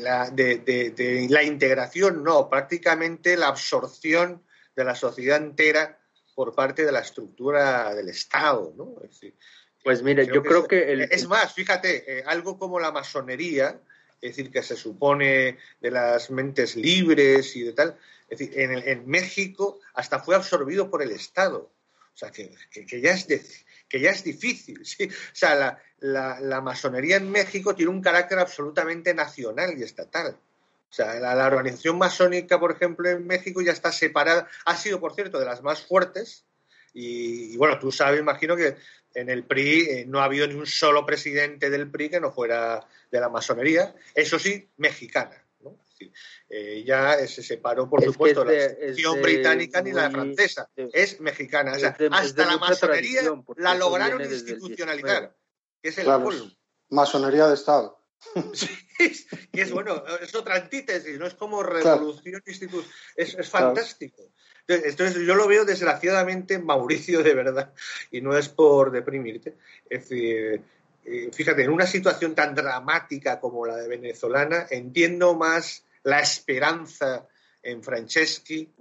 la, 0.00 0.30
de, 0.30 1.26
la, 1.28 1.42
integración, 1.42 2.22
no, 2.22 2.48
prácticamente 2.48 3.36
la 3.36 3.48
absorción 3.48 4.42
de 4.76 4.84
la 4.84 4.94
sociedad 4.94 5.38
entera 5.38 5.98
por 6.34 6.54
parte 6.54 6.84
de 6.84 6.92
la 6.92 7.00
estructura 7.00 7.92
del 7.94 8.08
Estado. 8.08 8.72
¿no? 8.76 8.94
pues 9.82 10.02
mire, 10.02 10.26
yo 10.26 10.42
creo 10.42 10.68
que... 10.68 11.08
Es 11.10 11.26
más, 11.26 11.52
fíjate, 11.54 12.18
eh, 12.18 12.22
algo 12.24 12.56
como 12.56 12.78
la 12.78 12.92
masonería, 12.92 13.80
es 14.20 14.36
decir, 14.36 14.52
que 14.52 14.62
se 14.62 14.76
supone 14.76 15.58
de 15.80 15.90
las 15.90 16.30
mentes 16.30 16.76
libres 16.76 17.56
y 17.56 17.62
de 17.62 17.72
tal, 17.72 17.98
es 18.28 18.38
decir, 18.38 18.60
en, 18.60 18.72
en 18.72 19.08
México 19.08 19.80
hasta 19.94 20.20
fue 20.20 20.36
absorbido 20.36 20.88
por 20.88 21.02
el 21.02 21.10
Estado. 21.10 21.72
O 22.14 22.18
sea, 22.18 22.32
que, 22.32 22.52
que, 22.72 23.00
ya, 23.00 23.12
es 23.12 23.28
que 23.88 24.00
ya 24.00 24.10
es 24.10 24.24
difícil. 24.24 24.80
¿sí? 24.84 25.04
O 25.06 25.34
sea, 25.34 25.80
la, 26.00 26.40
la, 26.40 26.60
masonería 26.60 27.16
en 27.16 27.30
México 27.30 27.74
tiene 27.74 27.90
un 27.90 28.02
carácter 28.02 28.38
absolutamente 28.38 29.14
nacional 29.14 29.74
y 29.78 29.82
estatal. 29.82 30.38
O 30.90 30.92
sea, 30.92 31.14
la, 31.20 31.46
organización 31.46 31.98
masónica, 31.98 32.58
por 32.58 32.72
ejemplo, 32.72 33.08
en 33.08 33.26
México 33.26 33.60
ya 33.60 33.72
está 33.72 33.92
separada. 33.92 34.48
Ha 34.64 34.76
sido, 34.76 35.00
por 35.00 35.14
cierto, 35.14 35.38
de 35.38 35.44
las 35.44 35.62
más 35.62 35.82
fuertes. 35.82 36.44
Y, 36.94 37.56
bueno, 37.56 37.78
tú 37.78 37.92
sabes, 37.92 38.20
imagino 38.20 38.56
que 38.56 38.76
en 39.14 39.28
el 39.28 39.44
PRI 39.44 39.80
eh, 39.80 40.04
no 40.06 40.20
ha 40.20 40.24
habido 40.24 40.46
ni 40.46 40.54
un 40.54 40.66
solo 40.66 41.04
presidente 41.04 41.70
del 41.70 41.90
PRI 41.90 42.10
que 42.10 42.20
no 42.20 42.32
fuera 42.32 42.86
de 43.10 43.20
la 43.20 43.28
masonería. 43.28 43.94
Eso 44.14 44.38
sí, 44.38 44.68
mexicana. 44.78 45.44
Eh, 46.48 46.84
ya 46.86 47.26
se 47.26 47.42
separó, 47.42 47.88
por 47.88 48.02
supuesto, 48.02 48.44
la 48.44 48.64
institución 48.64 49.22
británica 49.22 49.82
ni 49.82 49.92
la 49.92 50.10
francesa, 50.10 50.70
es 50.76 51.20
mexicana. 51.20 51.72
hasta 51.72 52.46
la 52.46 52.58
masonería 52.58 53.22
la 53.56 53.74
lograron 53.74 54.22
institucionalizar, 54.22 55.36
que 55.82 55.88
es 55.90 55.98
el 55.98 56.08
Masonería 56.90 57.46
de 57.46 57.54
Estado. 57.54 57.98
que 59.52 59.62
es 59.62 59.70
bueno, 59.70 60.02
es 60.20 60.34
otra 60.34 60.56
antítesis, 60.56 61.18
no 61.18 61.26
es 61.26 61.34
como 61.34 61.62
revolución 61.62 62.42
institucional, 62.44 62.90
es, 63.16 63.48
fantástico. 63.48 64.22
Entonces, 64.66 65.26
yo 65.26 65.34
lo 65.34 65.46
veo 65.46 65.64
desgraciadamente 65.64 66.58
Mauricio 66.58 67.22
de 67.22 67.34
verdad, 67.34 67.72
y 68.10 68.20
no 68.20 68.36
es 68.36 68.48
por 68.48 68.90
deprimirte. 68.90 69.56
Es 69.88 70.08
decir, 70.08 70.62
eh, 71.04 71.30
fíjate, 71.32 71.62
en 71.62 71.70
una 71.70 71.86
situación 71.86 72.34
tan 72.34 72.54
dramática 72.54 73.40
como 73.40 73.64
la 73.64 73.76
de 73.76 73.88
venezolana, 73.88 74.66
entiendo 74.70 75.34
más 75.34 75.84
la 76.08 76.20
esperanza 76.20 77.28
en 77.62 77.82
Franceschi, 77.82 78.72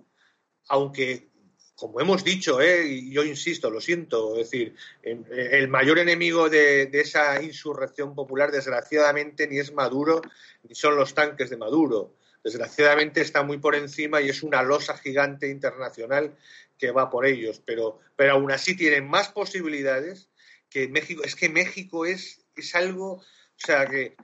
aunque, 0.70 1.28
como 1.76 2.00
hemos 2.00 2.24
dicho, 2.24 2.62
¿eh? 2.62 3.04
yo 3.10 3.24
insisto, 3.26 3.70
lo 3.70 3.82
siento, 3.82 4.32
es 4.38 4.50
decir, 4.50 4.76
el 5.04 5.68
mayor 5.68 6.00
enemigo 6.00 6.50
de, 6.50 6.90
esa 6.94 7.42
insurrección 7.42 8.16
popular, 8.16 8.50
desgraciadamente, 8.50 9.46
ni 9.48 9.60
es 9.60 9.74
Maduro, 9.74 10.22
ni 10.64 10.74
son 10.74 10.96
los 10.96 11.14
tanques 11.14 11.50
de 11.50 11.58
Maduro. 11.58 12.16
Desgraciadamente 12.42 13.20
está 13.20 13.44
muy 13.44 13.58
por 13.58 13.76
encima 13.76 14.22
y 14.22 14.30
es 14.30 14.42
una 14.42 14.64
losa 14.64 14.98
gigante 14.98 15.50
internacional 15.50 16.34
que 16.78 16.92
va 16.92 17.10
por 17.10 17.26
ellos, 17.26 17.62
pero, 17.66 18.00
pero 18.16 18.34
aún 18.34 18.52
así 18.52 18.78
tienen 18.78 19.06
más 19.06 19.28
posibilidades 19.30 20.30
que 20.70 20.88
México. 20.88 21.24
Es 21.26 21.36
que 21.36 21.50
México 21.50 22.06
es, 22.06 22.46
es 22.56 22.74
algo, 22.74 23.16
o 23.16 23.24
sea, 23.58 23.86
que, 23.86 24.16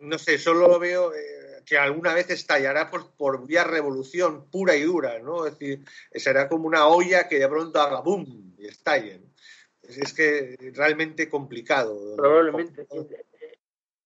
no 0.00 0.18
sé, 0.18 0.36
solo 0.36 0.68
lo 0.68 0.78
veo... 0.78 1.14
Eh, 1.14 1.43
que 1.64 1.78
alguna 1.78 2.14
vez 2.14 2.30
estallará 2.30 2.90
por, 2.90 3.14
por 3.16 3.46
vía 3.46 3.64
revolución 3.64 4.48
pura 4.50 4.76
y 4.76 4.82
dura, 4.82 5.18
¿no? 5.18 5.46
Es 5.46 5.58
decir, 5.58 5.84
será 6.12 6.48
como 6.48 6.66
una 6.66 6.86
olla 6.86 7.28
que 7.28 7.38
de 7.38 7.48
pronto 7.48 7.80
haga 7.80 8.00
boom 8.00 8.54
y 8.58 8.66
estalle. 8.66 9.20
Es, 9.82 10.14
que 10.14 10.56
realmente 10.74 11.28
complicado. 11.28 12.16
Probablemente. 12.16 12.86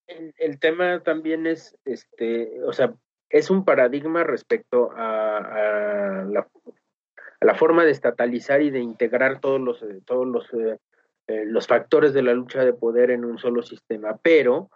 El, 0.06 0.58
tema 0.58 1.02
también 1.02 1.46
es, 1.46 1.76
este, 1.84 2.62
o 2.64 2.72
sea, 2.72 2.94
es 3.28 3.50
un 3.50 3.64
paradigma 3.64 4.24
respecto 4.24 4.90
a, 4.96 6.24
la, 6.28 6.48
la, 7.40 7.54
forma 7.54 7.84
de 7.84 7.90
estatalizar 7.90 8.62
y 8.62 8.70
de 8.70 8.80
integrar 8.80 9.38
todos 9.40 9.60
los, 9.60 9.84
todos 10.06 10.26
los, 10.26 10.52
eh, 10.54 10.78
eh, 11.28 11.44
los 11.44 11.66
factores 11.66 12.14
de 12.14 12.22
la 12.22 12.32
lucha 12.32 12.64
de 12.64 12.72
poder 12.72 13.10
en 13.10 13.24
un 13.24 13.38
solo 13.38 13.62
sistema, 13.62 14.18
pero 14.22 14.70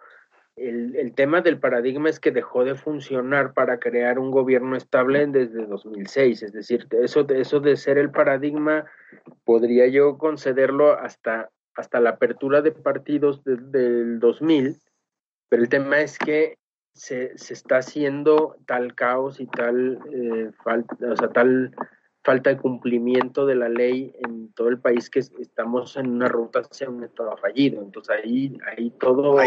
el, 0.55 0.95
el, 0.95 1.13
tema 1.13 1.41
del 1.41 1.59
paradigma 1.59 2.09
es 2.09 2.19
que 2.19 2.31
dejó 2.31 2.63
de 2.63 2.75
funcionar 2.75 3.53
para 3.53 3.79
crear 3.79 4.19
un 4.19 4.31
gobierno 4.31 4.75
estable 4.75 5.25
desde 5.27 5.65
2006, 5.65 6.43
es 6.43 6.53
decir, 6.53 6.87
eso, 6.91 7.27
eso 7.29 7.59
de 7.59 7.75
ser 7.75 7.97
el 7.97 8.11
paradigma 8.11 8.85
podría 9.45 9.87
yo 9.87 10.17
concederlo 10.17 10.93
hasta, 10.93 11.49
hasta 11.75 11.99
la 11.99 12.11
apertura 12.11 12.61
de 12.61 12.71
partidos 12.71 13.43
del 13.43 14.19
2000, 14.19 14.79
pero 15.49 15.63
el 15.63 15.69
tema 15.69 16.01
es 16.01 16.17
que 16.19 16.57
se, 16.93 17.37
se 17.37 17.53
está 17.53 17.77
haciendo 17.77 18.55
tal 18.67 18.93
caos 18.93 19.39
y 19.39 19.47
tal 19.47 19.99
eh, 20.11 20.51
falta, 20.63 20.95
o 21.01 21.17
sea, 21.17 21.29
tal 21.29 21.75
falta 22.23 22.51
de 22.51 22.57
cumplimiento 22.57 23.45
de 23.45 23.55
la 23.55 23.69
ley 23.69 24.15
en 24.25 24.53
todo 24.53 24.69
el 24.69 24.79
país 24.79 25.09
que 25.09 25.19
estamos 25.19 25.97
en 25.97 26.09
una 26.09 26.29
ruta 26.29 26.59
hacia 26.59 26.89
un 26.89 27.03
estado 27.03 27.35
fallido. 27.37 27.81
Entonces 27.81 28.15
ahí, 28.23 28.57
ahí 28.65 28.91
todo 28.91 29.37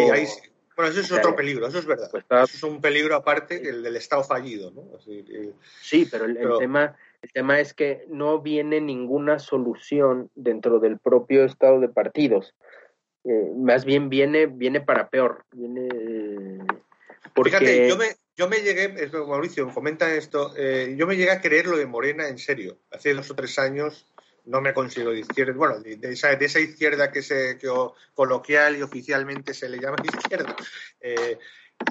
Bueno, 0.76 0.90
eso 0.90 1.00
es 1.00 1.10
otro 1.10 1.34
peligro, 1.34 1.66
eso 1.66 1.78
es 1.78 1.86
verdad. 1.86 2.10
Pues 2.10 2.24
eso 2.28 2.44
es 2.44 2.62
un 2.62 2.82
peligro 2.82 3.16
aparte 3.16 3.62
que 3.62 3.70
el 3.70 3.82
del 3.82 3.96
Estado 3.96 4.22
fallido, 4.22 4.70
¿no? 4.72 4.82
sí, 5.80 6.06
pero 6.10 6.26
el, 6.26 6.36
tema, 6.58 6.94
el 7.22 7.32
tema 7.32 7.60
es 7.60 7.72
que 7.72 8.04
no 8.08 8.42
viene 8.42 8.82
ninguna 8.82 9.38
solución 9.38 10.30
dentro 10.34 10.78
del 10.78 10.98
propio 10.98 11.44
Estado 11.44 11.80
de 11.80 11.88
partidos. 11.88 12.54
Eh, 13.24 13.52
más 13.56 13.86
bien 13.86 14.10
viene, 14.10 14.46
viene 14.46 14.82
para 14.82 15.08
peor. 15.08 15.44
Viene, 15.52 16.58
porque... 17.34 17.50
Fíjate, 17.52 17.88
yo 17.88 17.96
me, 17.96 18.08
yo 18.36 18.48
me 18.48 18.58
llegué, 18.58 19.08
Mauricio, 19.26 19.68
comenta 19.70 20.14
esto, 20.14 20.52
eh, 20.58 20.94
yo 20.98 21.06
me 21.06 21.16
llegué 21.16 21.30
a 21.30 21.40
creer 21.40 21.66
lo 21.66 21.78
de 21.78 21.86
Morena 21.86 22.28
en 22.28 22.36
serio. 22.36 22.76
Hace 22.90 23.14
dos 23.14 23.30
o 23.30 23.34
tres 23.34 23.58
años 23.58 24.06
no 24.46 24.60
me 24.60 24.74
considero 24.74 25.10
de 25.10 25.20
izquierda, 25.20 25.52
bueno, 25.54 25.80
de, 25.80 25.98
esa, 26.12 26.60
izquierda 26.60 27.12
que, 27.12 27.22
se, 27.22 27.58
coloquial 28.14 28.76
y 28.76 28.82
oficialmente 28.82 29.54
se 29.54 29.68
le 29.68 29.78
llama 29.78 29.96
izquierda, 30.04 30.56
eh, 31.00 31.38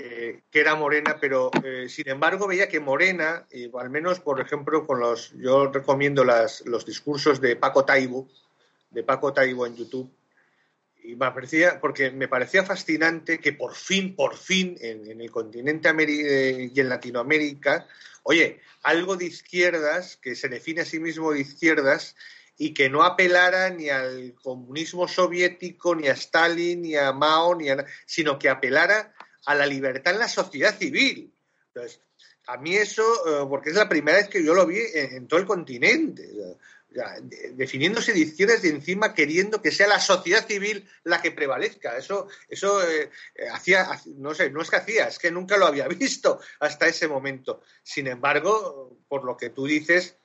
eh, 0.02 0.42
que 0.50 0.60
era 0.60 0.76
Morena, 0.76 1.18
pero 1.20 1.52
sin 1.88 2.10
embargo 2.10 2.48
veía 2.48 2.68
que 2.68 2.80
Morena, 2.80 3.46
al 3.80 3.90
menos 3.90 4.20
por 4.20 4.42
ejemplo 4.42 4.88
con 4.88 5.00
los, 5.00 5.34
yo 5.38 5.72
recomiendo 5.72 6.24
las, 6.24 6.66
los 6.66 6.86
discursos 6.86 7.40
de 7.40 7.56
Paco 7.56 7.86
Taibo, 7.86 8.28
de 8.90 9.04
Paco 9.04 9.32
Taibo 9.32 9.68
en 9.68 9.76
YouTube, 9.76 10.12
y 11.08 11.16
me 11.16 11.32
parecía, 11.32 11.80
porque 11.80 12.12
me 12.12 12.28
parecía 12.28 12.64
fascinante 12.64 13.40
que 13.40 13.54
por 13.54 13.76
fin, 13.76 14.16
por 14.16 14.36
fin, 14.36 14.76
en, 14.82 15.22
el 15.22 15.32
continente 15.32 15.90
eh, 15.90 16.72
y 16.74 16.80
en 16.80 16.90
Latinoamérica, 16.90 17.88
oye, 18.24 18.62
algo 18.82 19.16
de 19.16 19.26
izquierdas, 19.26 20.18
que 20.18 20.36
se 20.36 20.50
define 20.50 20.82
a 20.82 20.86
sí 20.86 21.00
mismo 21.00 21.32
de 21.32 21.42
izquierdas, 21.42 22.16
y 22.58 22.74
que 22.74 22.90
no 22.90 23.04
apelara 23.04 23.70
ni 23.70 23.90
al 23.90 24.34
comunismo 24.42 25.08
soviético, 25.08 25.96
ni 25.96 26.08
a 26.08 26.14
Stalin, 26.14 26.82
ni 26.82 26.96
a 26.96 27.12
Mao, 27.12 27.56
ni 27.56 27.70
a, 27.70 27.86
sino 28.06 28.40
que 28.40 28.50
apelara 28.50 29.14
a 29.46 29.56
la 29.56 29.66
libertad 29.66 30.14
en 30.14 30.20
la 30.20 30.28
sociedad 30.28 30.78
civil. 30.78 31.34
Entonces, 31.68 32.00
a 32.48 32.58
mí 32.58 32.76
eso, 32.76 33.04
eh, 33.04 33.46
porque 33.50 33.70
es 33.70 33.76
la 33.76 33.90
primera 33.90 34.18
vez 34.18 34.30
que 34.30 34.44
yo 34.44 34.54
lo 34.54 34.66
vi 34.66 34.80
en 34.94 35.28
todo 35.28 35.40
el 35.40 35.46
continente 35.46 36.30
definiéndose 37.54 38.14
de 38.14 38.20
izquierdas 38.20 38.64
y 38.64 38.70
encima 38.70 39.14
queriendo 39.14 39.62
que 39.62 39.72
sea 39.72 39.88
la 39.88 40.00
sociedad 40.00 40.48
civil 40.48 40.88
la 41.04 41.22
que 41.22 41.32
prevalezca. 41.32 41.98
Eso, 41.98 42.28
eso 42.48 42.82
eh, 42.88 43.10
hacía, 43.52 43.88
no 44.16 44.34
sé, 44.34 44.50
no 44.50 44.62
es 44.62 44.70
que 44.70 44.78
hacía, 44.78 45.08
es 45.08 45.20
que 45.20 45.32
nunca 45.32 45.58
lo 45.58 45.66
había 45.66 45.88
visto 45.90 46.40
hasta 46.60 46.88
ese 46.88 47.08
momento. 47.08 47.62
Sin 47.84 48.08
embargo, 48.08 48.98
por 49.08 49.26
lo 49.26 49.36
que 49.36 49.50
tú 49.50 49.66
dices, 49.66 50.18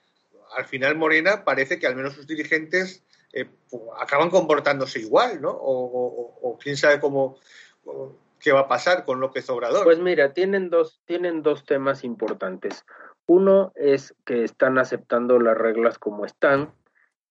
al 0.55 0.65
final 0.65 0.95
Morena 0.95 1.43
parece 1.43 1.79
que 1.79 1.87
al 1.87 1.95
menos 1.95 2.13
sus 2.13 2.27
dirigentes 2.27 3.03
eh, 3.33 3.49
acaban 3.99 4.29
comportándose 4.29 4.99
igual, 4.99 5.41
¿no? 5.41 5.51
O, 5.51 6.57
quién 6.61 6.77
sabe 6.77 6.99
cómo, 6.99 7.37
qué 8.39 8.51
va 8.51 8.61
a 8.61 8.67
pasar 8.67 9.05
con 9.05 9.19
López 9.19 9.49
Obrador. 9.49 9.83
Pues 9.83 9.99
mira, 9.99 10.33
tienen 10.33 10.69
dos, 10.69 11.01
tienen 11.05 11.41
dos 11.41 11.65
temas 11.65 12.03
importantes. 12.03 12.85
Uno 13.25 13.71
es 13.75 14.13
que 14.25 14.43
están 14.43 14.77
aceptando 14.77 15.39
las 15.39 15.57
reglas 15.57 15.97
como 15.97 16.25
están, 16.25 16.73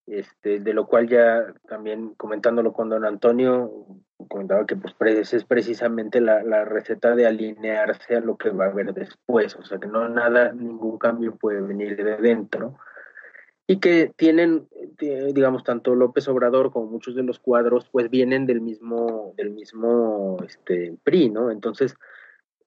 este, 0.06 0.58
de 0.58 0.72
lo 0.72 0.86
cual 0.86 1.08
ya 1.08 1.52
también 1.68 2.14
comentándolo 2.14 2.72
con 2.72 2.88
don 2.88 3.04
Antonio, 3.04 3.86
comentaba 4.28 4.66
que 4.66 4.76
pues 4.76 4.94
es 5.32 5.44
precisamente 5.44 6.20
la, 6.20 6.42
la, 6.42 6.64
receta 6.64 7.14
de 7.14 7.26
alinearse 7.26 8.16
a 8.16 8.20
lo 8.20 8.36
que 8.36 8.50
va 8.50 8.66
a 8.66 8.68
haber 8.68 8.92
después, 8.94 9.54
o 9.56 9.64
sea 9.64 9.78
que 9.78 9.86
no 9.86 10.08
nada, 10.08 10.52
ningún 10.52 10.98
cambio 10.98 11.36
puede 11.36 11.60
venir 11.60 11.96
de 11.96 12.16
dentro 12.16 12.78
y 13.70 13.78
que 13.78 14.12
tienen, 14.16 14.66
eh, 14.98 15.30
digamos, 15.32 15.62
tanto 15.62 15.94
López 15.94 16.26
Obrador 16.26 16.72
como 16.72 16.86
muchos 16.86 17.14
de 17.14 17.22
los 17.22 17.38
cuadros, 17.38 17.88
pues 17.92 18.10
vienen 18.10 18.44
del 18.44 18.60
mismo, 18.60 19.32
del 19.36 19.50
mismo 19.50 20.38
este, 20.44 20.96
PRI, 21.04 21.30
¿no? 21.30 21.52
Entonces, 21.52 21.94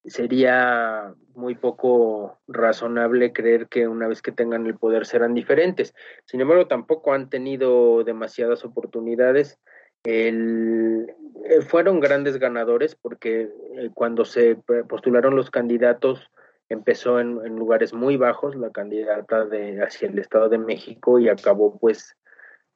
sería 0.06 1.14
muy 1.36 1.56
poco 1.56 2.40
razonable 2.48 3.34
creer 3.34 3.68
que 3.68 3.86
una 3.86 4.08
vez 4.08 4.22
que 4.22 4.32
tengan 4.32 4.66
el 4.66 4.78
poder 4.78 5.06
serán 5.06 5.34
diferentes. 5.34 5.94
Sin 6.24 6.40
embargo, 6.40 6.68
tampoco 6.68 7.12
han 7.12 7.30
tenido 7.30 8.06
demasiadas 8.06 8.64
oportunidades. 8.64 9.60
El, 10.06 11.14
eh, 11.50 11.60
fueron 11.64 12.00
grandes 12.00 12.40
ganadores 12.40 12.96
porque 12.96 13.50
eh, 13.76 13.90
cuando 13.94 14.24
se 14.24 14.56
postularon 14.88 15.36
los 15.36 15.52
candidatos 15.52 16.32
empezó 16.74 17.20
en, 17.20 17.36
lugares 17.56 17.94
muy 17.94 18.18
bajos 18.18 18.56
la 18.56 18.72
candidata 18.72 19.46
de 19.46 19.82
hacia 19.82 20.08
el 20.08 20.20
Estado 20.20 20.50
de 20.50 20.58
México 20.58 21.20
y 21.20 21.30
acabó 21.30 21.78
pues 21.78 22.18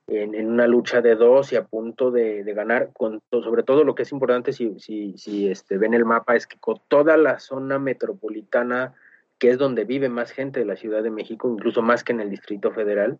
en, 0.08 0.50
una 0.50 0.68
lucha 0.68 1.02
de 1.02 1.16
dos 1.16 1.52
y 1.52 1.56
a 1.56 1.66
punto 1.66 2.12
de, 2.12 2.43
ganar, 2.54 2.91
con, 2.93 3.22
sobre 3.32 3.64
todo 3.64 3.84
lo 3.84 3.95
que 3.95 4.04
es 4.04 4.12
importante 4.12 4.54
si, 4.54 4.80
si, 4.80 5.18
si 5.18 5.50
este, 5.50 5.78
ven 5.78 5.93
el 5.93 6.06
mapa 6.06 6.36
es 6.36 6.48
que 6.48 6.58
con 6.58 6.80
toda 6.88 7.18
la 7.18 7.39
zona 7.39 7.80
metropolitana, 7.80 8.93
que 9.38 9.50
es 9.50 9.58
donde 9.58 9.84
vive 9.84 10.10
más 10.10 10.32
gente 10.32 10.62
de 10.62 10.66
la 10.66 10.78
Ciudad 10.78 11.04
de 11.04 11.12
México, 11.12 11.50
incluso 11.50 11.82
más 11.82 12.04
que 12.04 12.14
en 12.14 12.22
el 12.22 12.30
Distrito 12.30 12.72
Federal, 12.72 13.18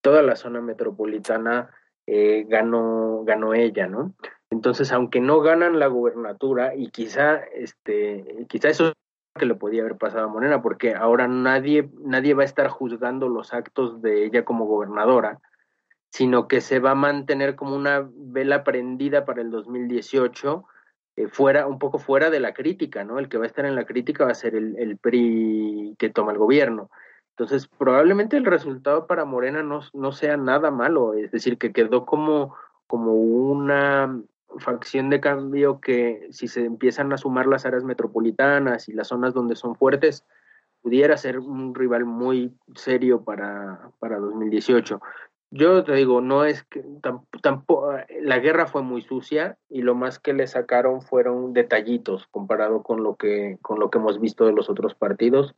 toda 0.00 0.22
la 0.22 0.36
zona 0.36 0.60
metropolitana 0.60 1.70
eh, 2.06 2.46
ganó, 2.48 3.22
ganó 3.24 3.54
ella, 3.54 3.86
¿no? 3.86 4.14
Entonces, 4.50 4.90
aunque 4.90 5.20
no 5.20 5.40
ganan 5.40 5.78
la 5.78 5.86
gubernatura, 5.86 6.74
y 6.74 6.90
quizá, 6.90 7.36
este, 7.54 8.46
quizá 8.48 8.68
eso 8.68 8.94
que 9.34 9.46
le 9.46 9.54
podía 9.54 9.82
haber 9.82 9.96
pasado 9.96 10.24
a 10.24 10.28
Morena, 10.28 10.62
porque 10.62 10.94
ahora 10.94 11.28
nadie, 11.28 11.90
nadie 12.00 12.34
va 12.34 12.42
a 12.42 12.46
estar 12.46 12.68
juzgando 12.68 13.28
los 13.28 13.52
actos 13.54 14.02
de 14.02 14.24
ella 14.24 14.44
como 14.44 14.66
gobernadora, 14.66 15.40
sino 16.10 16.48
que 16.48 16.60
se 16.60 16.80
va 16.80 16.92
a 16.92 16.96
mantener 16.96 17.54
como 17.54 17.76
una 17.76 18.08
vela 18.12 18.64
prendida 18.64 19.24
para 19.24 19.42
el 19.42 19.50
2018, 19.50 20.64
eh, 21.16 21.28
fuera, 21.28 21.66
un 21.66 21.78
poco 21.78 21.98
fuera 21.98 22.30
de 22.30 22.40
la 22.40 22.52
crítica, 22.52 23.04
¿no? 23.04 23.18
El 23.18 23.28
que 23.28 23.38
va 23.38 23.44
a 23.44 23.46
estar 23.46 23.64
en 23.64 23.76
la 23.76 23.84
crítica 23.84 24.24
va 24.24 24.32
a 24.32 24.34
ser 24.34 24.56
el, 24.56 24.76
el 24.78 24.98
PRI 24.98 25.94
que 25.98 26.10
toma 26.10 26.32
el 26.32 26.38
gobierno. 26.38 26.90
Entonces, 27.36 27.68
probablemente 27.68 28.36
el 28.36 28.44
resultado 28.44 29.06
para 29.06 29.24
Morena 29.24 29.62
no, 29.62 29.80
no 29.94 30.12
sea 30.12 30.36
nada 30.36 30.70
malo, 30.70 31.14
es 31.14 31.30
decir, 31.30 31.56
que 31.56 31.72
quedó 31.72 32.04
como, 32.04 32.56
como 32.86 33.14
una 33.14 34.20
facción 34.58 35.10
de 35.10 35.20
cambio 35.20 35.80
que 35.80 36.28
si 36.30 36.48
se 36.48 36.64
empiezan 36.64 37.12
a 37.12 37.16
sumar 37.16 37.46
las 37.46 37.66
áreas 37.66 37.84
metropolitanas 37.84 38.88
y 38.88 38.92
las 38.92 39.08
zonas 39.08 39.34
donde 39.34 39.56
son 39.56 39.74
fuertes, 39.76 40.24
pudiera 40.82 41.16
ser 41.16 41.38
un 41.38 41.74
rival 41.74 42.04
muy 42.04 42.54
serio 42.74 43.22
para, 43.22 43.90
para 43.98 44.18
2018. 44.18 45.00
Yo 45.52 45.82
te 45.82 45.94
digo, 45.94 46.20
no 46.20 46.44
es 46.44 46.62
que 46.62 46.84
tampoco, 47.42 47.92
la 48.20 48.38
guerra 48.38 48.66
fue 48.66 48.82
muy 48.82 49.02
sucia 49.02 49.58
y 49.68 49.82
lo 49.82 49.96
más 49.96 50.20
que 50.20 50.32
le 50.32 50.46
sacaron 50.46 51.02
fueron 51.02 51.52
detallitos 51.52 52.28
comparado 52.28 52.84
con 52.84 53.02
lo 53.02 53.16
que 53.16 53.58
con 53.60 53.80
lo 53.80 53.90
que 53.90 53.98
hemos 53.98 54.20
visto 54.20 54.46
de 54.46 54.52
los 54.52 54.70
otros 54.70 54.94
partidos, 54.94 55.56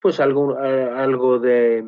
pues 0.00 0.18
algo 0.18 0.58
algo 0.58 1.38
de 1.38 1.84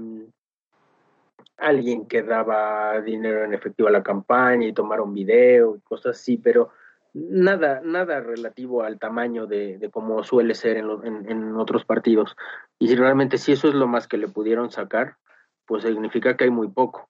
alguien 1.59 2.07
que 2.07 2.23
daba 2.23 3.01
dinero 3.01 3.45
en 3.45 3.55
efectivo 3.55 3.89
a 3.89 3.93
la 3.93 4.03
campaña 4.03 4.67
y 4.67 4.73
tomaron 4.73 5.15
video 5.15 5.77
y 5.77 5.81
cosas 5.81 6.19
así, 6.19 6.37
pero 6.37 6.71
nada 7.15 7.81
nada 7.83 8.21
relativo 8.21 8.83
al 8.83 8.99
tamaño 8.99 9.47
de, 9.47 9.79
de 9.79 9.91
cómo 9.91 10.23
suele 10.23 10.55
ser 10.55 10.77
en, 10.77 10.91
en, 11.05 11.31
en 11.31 11.57
otros 11.57 11.85
partidos. 11.85 12.37
Y 12.79 12.89
si 12.89 12.95
realmente 12.95 13.39
si 13.39 13.53
eso 13.53 13.69
es 13.69 13.75
lo 13.75 13.87
más 13.87 14.07
que 14.07 14.19
le 14.19 14.29
pudieron 14.29 14.71
sacar, 14.71 15.17
pues 15.67 15.83
significa 15.83 16.37
que 16.37 16.45
hay 16.45 16.51
muy 16.51 16.69
poco. 16.69 17.09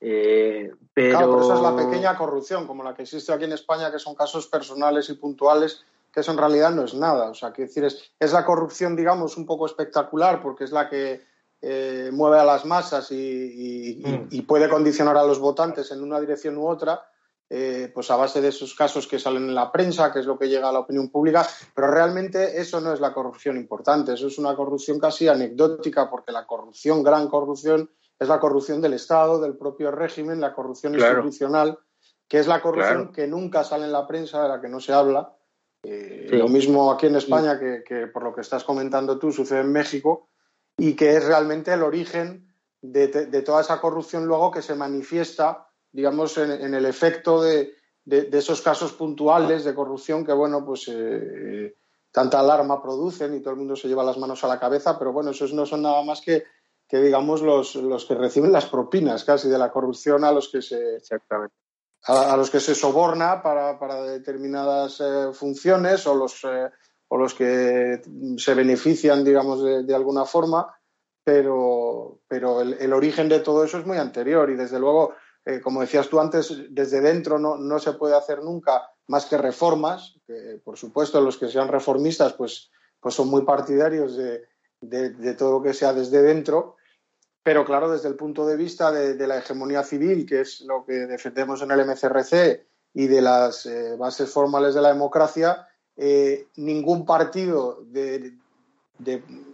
Eh, 0.00 0.72
pero... 0.92 1.18
Claro, 1.18 1.40
esa 1.40 1.54
es 1.54 1.60
la 1.60 1.76
pequeña 1.76 2.18
corrupción, 2.18 2.66
como 2.66 2.82
la 2.82 2.94
que 2.94 3.02
existe 3.02 3.32
aquí 3.32 3.44
en 3.44 3.52
España, 3.52 3.90
que 3.90 3.98
son 3.98 4.14
casos 4.14 4.46
personales 4.48 5.08
y 5.08 5.14
puntuales, 5.14 5.84
que 6.12 6.20
eso 6.20 6.32
en 6.32 6.38
realidad 6.38 6.72
no 6.72 6.84
es 6.84 6.94
nada. 6.94 7.30
O 7.30 7.34
sea, 7.34 7.52
que 7.52 7.62
decir, 7.62 7.84
es, 7.84 8.12
es 8.18 8.32
la 8.32 8.44
corrupción, 8.44 8.96
digamos, 8.96 9.36
un 9.36 9.46
poco 9.46 9.64
espectacular, 9.66 10.42
porque 10.42 10.64
es 10.64 10.72
la 10.72 10.88
que 10.90 11.22
eh, 11.68 12.10
mueve 12.12 12.38
a 12.38 12.44
las 12.44 12.64
masas 12.64 13.10
y, 13.10 13.98
y, 14.30 14.40
mm. 14.40 14.46
puede 14.46 14.68
condicionar 14.68 15.16
a 15.16 15.24
los 15.24 15.40
votantes 15.40 15.90
en 15.90 16.00
una 16.00 16.20
dirección 16.20 16.56
u 16.58 16.68
otra. 16.68 17.02
Eh, 17.48 17.90
pues 17.94 18.10
a 18.10 18.16
base 18.16 18.40
de 18.40 18.48
esos 18.48 18.74
casos 18.74 19.06
que 19.06 19.20
salen 19.20 19.44
en 19.44 19.54
la 19.54 19.70
prensa, 19.70 20.12
que 20.12 20.18
es 20.18 20.26
lo 20.26 20.36
que 20.36 20.48
llega 20.48 20.68
a 20.68 20.72
la 20.72 20.80
opinión 20.80 21.10
pública, 21.10 21.46
pero 21.74 21.88
realmente 21.88 22.60
eso 22.60 22.80
no 22.80 22.92
es 22.92 22.98
la 22.98 23.12
corrupción 23.12 23.56
importante, 23.56 24.14
eso 24.14 24.26
es 24.26 24.36
una 24.38 24.56
corrupción 24.56 24.98
casi 24.98 25.28
anecdótica, 25.28 26.10
porque 26.10 26.32
la 26.32 26.44
corrupción, 26.44 27.04
gran 27.04 27.28
corrupción, 27.28 27.88
es 28.18 28.28
la 28.28 28.40
corrupción 28.40 28.80
del 28.80 28.94
Estado, 28.94 29.40
del 29.40 29.56
propio 29.56 29.92
régimen, 29.92 30.40
la 30.40 30.52
corrupción 30.52 30.94
institucional, 30.94 31.78
que 32.26 32.38
es 32.38 32.48
la 32.48 32.60
corrupción 32.60 33.12
que 33.12 33.28
nunca 33.28 33.62
sale 33.62 33.84
en 33.84 33.92
la 33.92 34.06
prensa, 34.06 34.42
de 34.42 34.48
la 34.48 34.60
que 34.60 34.68
no 34.68 34.80
se 34.80 34.92
habla. 34.92 35.32
Eh, 35.84 36.28
lo 36.32 36.48
mismo 36.48 36.90
aquí 36.90 37.06
en 37.06 37.16
España, 37.16 37.60
que, 37.60 38.08
por 38.08 38.24
lo 38.24 38.34
que 38.34 38.40
estás 38.40 38.64
comentando 38.64 39.18
tú, 39.18 39.30
sucede 39.30 39.60
en 39.60 39.70
México, 39.70 40.30
y 40.76 40.94
que 40.94 41.16
es 41.16 41.24
realmente 41.24 41.72
el 41.72 41.82
origen 41.82 42.54
de, 42.82 43.08
toda 43.42 43.62
esa 43.62 43.80
corrupción 43.80 44.26
luego 44.26 44.50
que 44.50 44.62
se 44.62 44.74
manifiesta, 44.74 45.68
digamos, 45.90 46.38
en, 46.38 46.74
el 46.74 46.86
efecto 46.86 47.42
de, 47.42 47.74
esos 48.04 48.60
casos 48.62 48.92
puntuales 48.92 49.64
de 49.64 49.74
corrupción 49.74 50.24
que, 50.24 50.32
bueno, 50.32 50.64
pues 50.64 50.88
eh, 50.88 51.74
tanta 52.12 52.40
alarma 52.40 52.82
producen 52.82 53.34
y 53.34 53.40
todo 53.40 53.52
el 53.52 53.58
mundo 53.58 53.76
se 53.76 53.88
lleva 53.88 54.04
las 54.04 54.18
manos 54.18 54.44
a 54.44 54.48
la 54.48 54.60
cabeza, 54.60 54.98
pero 54.98 55.12
bueno, 55.12 55.30
esos 55.30 55.52
no 55.52 55.66
son 55.66 55.82
nada 55.82 56.02
más 56.02 56.20
que 56.20 56.44
que 56.88 57.00
digamos 57.00 57.42
los, 57.42 57.74
los 57.76 58.04
que 58.04 58.14
reciben 58.14 58.52
las 58.52 58.66
propinas 58.66 59.24
casi 59.24 59.48
de 59.48 59.58
la 59.58 59.70
corrupción 59.70 60.24
a 60.24 60.32
los 60.32 60.48
que 60.48 60.62
se 60.62 60.96
Exactamente. 60.96 61.54
a, 62.04 62.36
los 62.36 62.50
que 62.50 62.60
se 62.60 62.74
soborna 62.74 63.42
para, 63.42 63.78
para 63.78 64.02
determinadas 64.02 65.00
eh, 65.00 65.32
funciones 65.32 66.06
o 66.06 66.14
los, 66.14 66.44
eh, 66.44 66.70
o 67.08 67.16
los 67.16 67.34
que 67.34 68.00
se 68.36 68.54
benefician, 68.54 69.24
digamos, 69.24 69.62
de, 69.62 69.94
alguna 69.94 70.24
forma, 70.24 70.74
pero, 71.24 72.20
pero 72.28 72.60
el, 72.60 72.92
origen 72.92 73.28
de 73.28 73.40
todo 73.40 73.64
eso 73.64 73.78
es 73.78 73.86
muy 73.86 73.98
anterior 73.98 74.50
y 74.50 74.56
desde 74.56 74.78
luego, 74.78 75.14
eh, 75.44 75.60
como 75.60 75.80
decías 75.80 76.08
tú 76.08 76.20
antes, 76.20 76.52
desde 76.70 77.00
dentro 77.00 77.38
no, 77.38 77.56
no, 77.56 77.78
se 77.78 77.92
puede 77.92 78.16
hacer 78.16 78.42
nunca 78.42 78.90
más 79.08 79.26
que 79.26 79.38
reformas, 79.38 80.18
por 80.64 80.76
supuesto 80.76 81.20
los 81.20 81.36
que 81.36 81.48
sean 81.48 81.68
reformistas 81.68 82.32
pues, 82.32 82.70
pues 82.98 83.14
son 83.14 83.28
muy 83.28 83.42
partidarios 83.42 84.16
de, 84.16 84.42
de 84.80 85.34
todo 85.34 85.58
lo 85.58 85.62
que 85.62 85.74
sea 85.74 85.92
desde 85.92 86.22
dentro, 86.22 86.76
pero 87.46 87.64
claro, 87.64 87.92
desde 87.92 88.08
el 88.08 88.16
punto 88.16 88.44
de 88.44 88.56
vista 88.56 88.90
de, 88.90 89.24
la 89.24 89.38
hegemonía 89.38 89.84
civil, 89.84 90.26
que 90.26 90.40
es 90.40 90.62
lo 90.62 90.84
que 90.84 91.06
defendemos 91.06 91.62
en 91.62 91.70
el 91.70 91.86
MCRC, 91.86 92.66
y 92.92 93.06
de 93.06 93.22
las 93.22 93.66
eh, 93.66 93.94
bases 93.96 94.32
formales 94.32 94.74
de 94.74 94.82
la 94.82 94.88
democracia, 94.88 95.68
eh, 95.96 96.48
ningún 96.56 97.04
partido 97.04 97.82
de, 97.86 98.34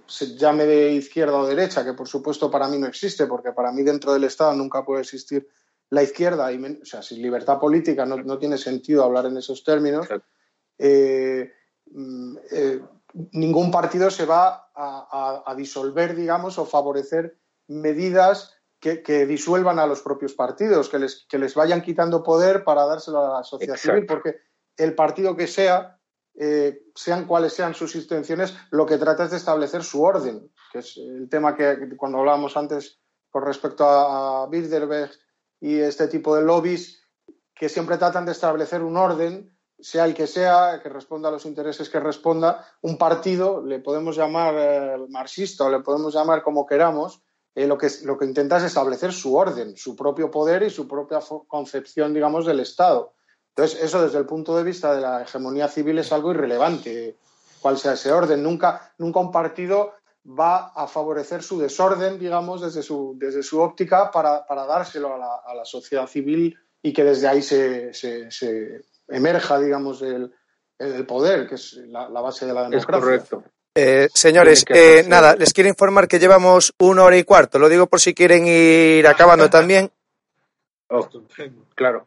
se 0.07 0.37
llame 0.37 0.67
de 0.67 0.93
izquierda 0.93 1.37
o 1.37 1.47
derecha, 1.47 1.85
que 1.85 1.95
por 1.95 2.09
supuesto 2.09 2.51
para 2.51 2.69
mí 2.69 2.79
no 2.79 2.87
existe, 2.87 3.27
porque 3.27 3.53
para 3.53 3.73
mí 3.73 3.83
dentro 3.83 4.13
del 4.13 4.25
Estado 4.25 4.55
nunca 4.55 4.85
puede 4.85 5.03
existir 5.03 5.49
la 5.91 6.03
izquierda, 6.03 6.51
y, 6.53 6.63
o 6.65 6.85
sea, 6.85 7.03
sin 7.03 7.21
libertad 7.21 7.59
política 7.59 8.07
no, 8.07 8.39
tiene 8.39 8.57
sentido 8.57 9.05
hablar 9.05 9.27
en 9.27 9.37
esos 9.37 9.63
términos. 9.63 10.09
Eh, 10.79 11.53
mm, 11.91 12.37
ningún 13.33 13.71
partido 13.71 14.11
se 14.11 14.25
va 14.25 14.71
a, 14.75 15.43
a, 15.47 15.55
disolver, 15.55 16.17
digamos, 16.17 16.59
o 16.59 16.65
favorecer 16.65 17.37
medidas 17.69 18.55
que, 18.83 19.27
disuelvan 19.27 19.79
a 19.79 19.87
los 19.87 20.01
propios 20.01 20.35
partidos, 20.35 20.89
que 20.89 20.99
les, 20.99 21.25
que 21.29 21.39
les 21.39 21.55
vayan 21.55 21.83
quitando 21.83 22.23
poder 22.23 22.65
para 22.65 22.85
dárselo 22.85 23.25
a 23.25 23.39
la 23.39 23.45
sociedad 23.45 23.77
civil, 23.77 24.07
porque 24.07 24.39
el 24.77 24.95
partido 24.97 25.37
que 25.37 25.47
sea, 25.47 26.01
eh, 26.35 26.83
sean 26.95 27.27
cuales 27.27 27.53
sean 27.53 27.75
sus 27.75 27.95
intenciones, 27.95 28.55
lo 28.71 28.87
que 28.87 28.99
trata 28.99 29.25
es 29.25 29.31
de 29.31 29.37
establecer 29.37 29.85
su 29.85 30.03
orden, 30.03 30.51
que 30.73 30.79
es 30.79 30.97
el 30.97 31.29
tema 31.29 31.55
que 31.57 31.97
cuando 31.97 32.19
hablábamos 32.19 32.57
antes 32.57 33.01
con 33.31 33.45
respecto 33.45 33.85
a, 33.85 34.47
Bilderberg 34.49 35.11
y 35.61 35.79
este 35.79 36.09
tipo 36.09 36.37
de 36.37 36.43
lobbies, 36.43 37.03
que 37.55 37.69
siempre 37.69 37.97
tratan 37.97 38.27
de 38.27 38.33
establecer 38.33 38.83
un 38.83 38.97
orden, 38.97 39.57
sea 39.79 40.05
el 40.05 40.15
que 40.15 40.27
sea, 40.27 40.81
que 40.83 40.89
responda 40.89 41.29
a 41.29 41.33
los 41.33 41.47
intereses 41.47 41.89
que 41.89 42.01
responda, 42.01 42.67
un 42.83 42.97
partido, 42.99 43.65
le 43.65 43.81
podemos 43.81 44.17
llamar 44.17 44.55
eh, 44.57 45.07
marxista 45.09 45.65
o 45.65 45.71
le 45.71 45.81
podemos 45.81 46.15
llamar 46.15 46.43
como 46.43 46.67
queramos, 46.67 47.23
eh, 47.55 47.67
lo, 47.67 47.77
que, 47.77 47.89
lo 48.05 48.17
que 48.17 48.25
intenta 48.25 48.57
es 48.57 48.65
establecer 48.65 49.13
su 49.13 49.35
orden, 49.35 49.77
su 49.77 49.95
propio 49.95 50.31
poder 50.31 50.63
y 50.63 50.71
su 50.71 50.89
propia 50.89 51.21
concepción, 51.47 52.15
digamos, 52.15 52.47
del 52.47 52.61
Estado. 52.61 53.15
Entonces, 53.55 53.83
eso 53.83 54.03
desde 54.03 54.19
el 54.19 54.27
punto 54.27 54.57
de 54.57 54.65
vista 54.65 54.95
de 54.95 55.03
la 55.03 55.23
hegemonía 55.23 55.69
civil 55.69 55.99
es 55.99 56.11
algo 56.13 56.31
irrelevante, 56.33 57.17
cuál 57.61 57.77
sea 57.79 57.93
ese 57.93 58.11
orden. 58.11 58.43
Nunca, 58.43 58.93
nunca 58.99 59.21
un 59.21 59.31
partido 59.31 59.95
va 60.27 60.73
a 60.75 60.87
favorecer 60.87 61.43
su 61.43 61.59
desorden, 61.59 62.19
digamos, 62.19 62.63
desde 62.63 62.83
su, 62.83 63.15
desde 63.19 63.43
su 63.43 63.61
óptica 63.61 64.11
para, 64.11 64.45
dárselo 64.49 65.15
a 65.15 65.55
la, 65.55 65.65
sociedad 65.65 66.07
civil 66.07 66.57
y 66.81 66.93
que 66.93 67.05
desde 67.05 67.29
ahí 67.29 67.43
se, 67.43 67.93
se, 67.93 68.81
emerja, 69.09 69.59
digamos, 69.59 70.01
el, 70.01 70.33
el, 70.79 71.05
poder, 71.05 71.47
que 71.47 71.57
es 71.57 71.75
la, 71.75 72.09
la, 72.09 72.21
base 72.23 72.47
de 72.47 72.55
la 72.55 72.69
democracia. 72.69 72.97
Es 72.97 73.03
correcto. 73.03 73.45
Eh, 73.75 74.09
señores, 74.15 74.65
eh, 74.69 75.05
nada, 75.09 75.35
les 75.35 75.53
quiero 75.53 75.69
informar 75.69 76.07
que 76.07 76.19
llevamos 76.19 76.75
una 76.79 77.05
hora 77.05 77.17
y 77.17 77.25
cuarto. 77.25 77.59
Lo 77.59 77.69
digo 77.69 77.87
por 77.87 78.01
si 78.01 78.15
quieren 78.15 78.47
ir 78.47 79.07
acabando 79.07 79.49
también. 79.51 79.91
Oh, 80.89 81.09
claro. 81.75 82.07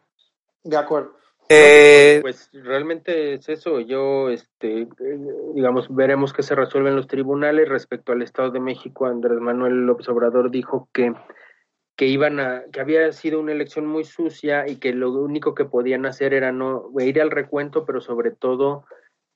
De 0.62 0.76
acuerdo. 0.76 1.16
Eh, 1.48 2.18
pues 2.22 2.50
realmente 2.52 3.34
es 3.34 3.48
eso. 3.48 3.80
Yo, 3.80 4.30
este, 4.30 4.88
digamos, 5.54 5.94
veremos 5.94 6.32
que 6.32 6.42
se 6.42 6.54
resuelven 6.54 6.96
los 6.96 7.06
tribunales 7.06 7.68
respecto 7.68 8.12
al 8.12 8.22
Estado 8.22 8.50
de 8.50 8.60
México. 8.60 9.06
Andrés 9.06 9.38
Manuel 9.40 9.86
López 9.86 10.08
Obrador 10.08 10.50
dijo 10.50 10.88
que 10.92 11.12
que 11.96 12.06
iban 12.06 12.38
a 12.40 12.64
que 12.70 12.80
había 12.80 13.10
sido 13.12 13.40
una 13.40 13.52
elección 13.52 13.86
muy 13.86 14.04
sucia 14.04 14.68
y 14.68 14.76
que 14.76 14.92
lo 14.92 15.10
único 15.12 15.54
que 15.54 15.64
podían 15.64 16.04
hacer 16.04 16.34
era 16.34 16.52
no 16.52 16.90
ir 17.00 17.20
al 17.20 17.30
recuento, 17.30 17.86
pero 17.86 18.00
sobre 18.00 18.30
todo 18.30 18.84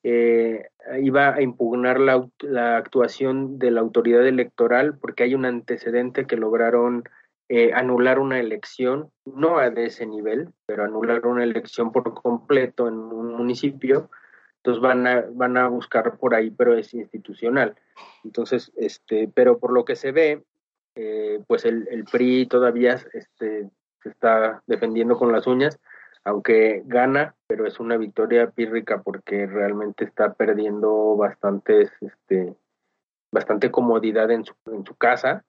eh, 0.03 0.69
iba 1.03 1.35
a 1.35 1.43
impugnar 1.43 1.99
la, 1.99 2.27
la, 2.41 2.77
actuación 2.77 3.59
de 3.59 3.70
la 3.70 3.81
autoridad 3.81 4.27
electoral 4.27 4.99
porque 4.99 5.24
hay 5.24 5.35
un 5.35 5.47
antecedente 5.47 6.27
que 6.27 6.37
lograron 6.37 7.05
eh, 7.52 7.72
anular 7.74 8.20
una 8.20 8.39
elección, 8.39 9.10
no 9.24 9.59
de 9.59 9.86
ese 9.86 10.06
nivel, 10.06 10.52
pero 10.66 10.85
anular 10.85 11.27
una 11.27 11.43
elección 11.43 11.90
por 11.90 12.14
completo 12.14 12.86
en 12.86 12.94
un 12.94 13.35
municipio. 13.35 14.09
Entonces 14.59 14.81
van 14.81 15.05
a, 15.09 15.24
van 15.32 15.56
a 15.56 15.66
buscar 15.66 16.16
por 16.16 16.32
ahí, 16.32 16.52
pero 16.52 16.77
es 16.77 16.94
institucional. 16.94 17.74
Entonces, 18.22 18.70
este, 18.77 19.28
pero 19.35 19.59
por 19.59 19.72
lo 19.72 19.85
que 19.85 19.97
se 19.97 20.12
ve, 20.12 20.44
eh, 20.94 21.40
pues 21.48 21.64
el, 21.64 21.89
el, 21.90 22.05
PRI 22.05 22.47
todavía 22.47 23.01
este, 23.14 23.68
se 24.01 24.09
está 24.09 24.62
defendiendo 24.68 25.18
con 25.18 25.32
las 25.32 25.48
uñas 25.48 25.81
aunque 26.22 26.82
gana, 26.85 27.35
pero 27.48 27.66
es 27.66 27.81
una 27.81 27.97
victoria 27.97 28.51
pírrica 28.51 29.02
porque 29.02 29.47
realmente 29.47 30.05
está 30.05 30.35
perdiendo 30.35 31.16
bastantes, 31.16 31.90
este, 32.01 32.55
bastante 33.32 33.72
comodidad 33.72 34.31
en 34.31 34.44
su, 34.44 34.55
en 34.66 34.85
su 34.85 34.94
casa 34.94 35.44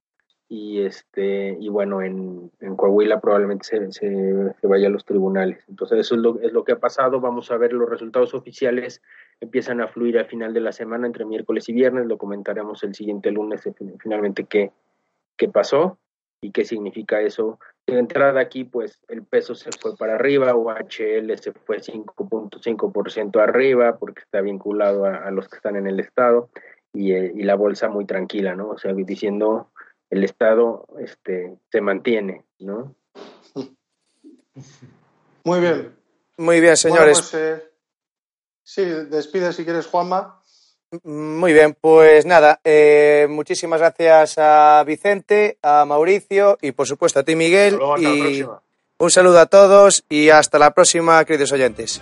y 0.52 0.82
este 0.82 1.56
y 1.61 1.69
bueno 1.69 2.02
en, 2.02 2.52
en 2.60 2.76
Coahuila 2.76 3.22
probablemente 3.22 3.64
se, 3.64 3.91
se, 3.94 4.68
vaya 4.68 4.88
a 4.88 4.90
los 4.91 5.06
tribunales. 5.06 5.64
Entonces 5.69 5.99
eso 5.99 6.15
es 6.15 6.22
lo, 6.22 6.41
es 6.41 6.52
lo 6.52 6.65
que 6.65 6.73
ha 6.73 6.80
pasado. 6.80 7.22
Vamos 7.22 7.49
a 7.52 7.57
ver 7.57 7.72
los 7.72 7.90
resultados 7.90 8.34
oficiales 8.34 9.02
empiezan 9.40 9.80
a 9.80 9.88
fluir 9.88 10.18
al 10.18 10.26
final 10.26 10.53
de 10.53 10.60
la 10.60 10.73
semana 10.73 11.07
entre 11.07 11.23
miércoles 11.23 11.69
y 11.69 11.73
viernes. 11.73 12.06
Lo 12.06 12.18
comentaremos 12.18 12.84
el 12.84 12.94
siguiente 12.94 13.32
lunes 13.32 13.65
eh, 13.65 13.73
finalmente 13.98 14.44
qué, 14.44 14.73
qué 15.38 15.48
pasó 15.48 15.98
y 16.41 16.52
qué 16.52 16.65
significa 16.65 17.22
eso. 17.22 17.57
De 17.88 17.98
entrada 17.98 18.41
aquí, 18.41 18.65
pues 18.65 18.99
el 19.07 19.23
peso 19.23 19.56
se 19.56 19.69
fue 19.80 19.95
para 19.95 20.15
arriba, 20.15 20.53
UHL 20.53 21.34
se 21.38 21.53
fue 21.53 21.78
5.5% 21.78 23.41
arriba 23.41 23.95
porque 23.98 24.19
está 24.19 24.41
vinculado 24.41 25.06
a, 25.06 25.32
los 25.32 25.48
que 25.48 25.56
están 25.56 25.78
en 25.78 25.88
el 25.88 26.02
Estado 26.02 26.49
y, 26.91 27.14
eh, 27.14 27.32
y, 27.34 27.44
la 27.44 27.56
bolsa 27.56 27.88
muy 27.88 28.03
tranquila, 28.03 28.53
¿no? 28.53 28.72
O 28.72 28.78
sea, 28.78 28.94
diciendo 28.94 29.70
el 30.12 30.24
Estado 30.26 30.86
este, 31.00 31.56
se 31.72 31.82
mantiene, 31.82 32.46
¿no? 32.60 32.94
Muy 35.44 35.60
bien. 35.60 35.96
Muy 36.38 36.60
bien, 36.60 36.78
señores. 36.78 37.20
pues, 37.20 37.34
eh, 37.34 37.64
sí, 38.64 38.84
despide 38.84 39.54
si 39.54 39.64
quieres, 39.64 39.88
Juanma. 39.88 40.38
Muy 41.04 41.54
bien, 41.54 41.76
pues 41.80 42.26
nada, 42.26 42.60
eh, 42.66 43.26
muchísimas 43.30 43.80
gracias 43.80 44.36
a 44.38 44.84
Vicente, 44.86 45.58
a 45.62 45.86
Mauricio 45.86 46.58
y 46.62 46.74
por 46.74 46.86
supuesto 46.86 47.22
a 47.22 47.24
ti, 47.24 47.36
Miguel. 47.36 47.80
y 47.98 48.44
un 48.98 49.10
saludo 49.10 49.40
a 49.40 49.46
todos 49.46 50.04
y 50.10 50.30
hasta 50.30 50.60
la 50.60 50.74
próxima, 50.74 51.24
queridos 51.24 51.54
oyentes. 51.54 52.02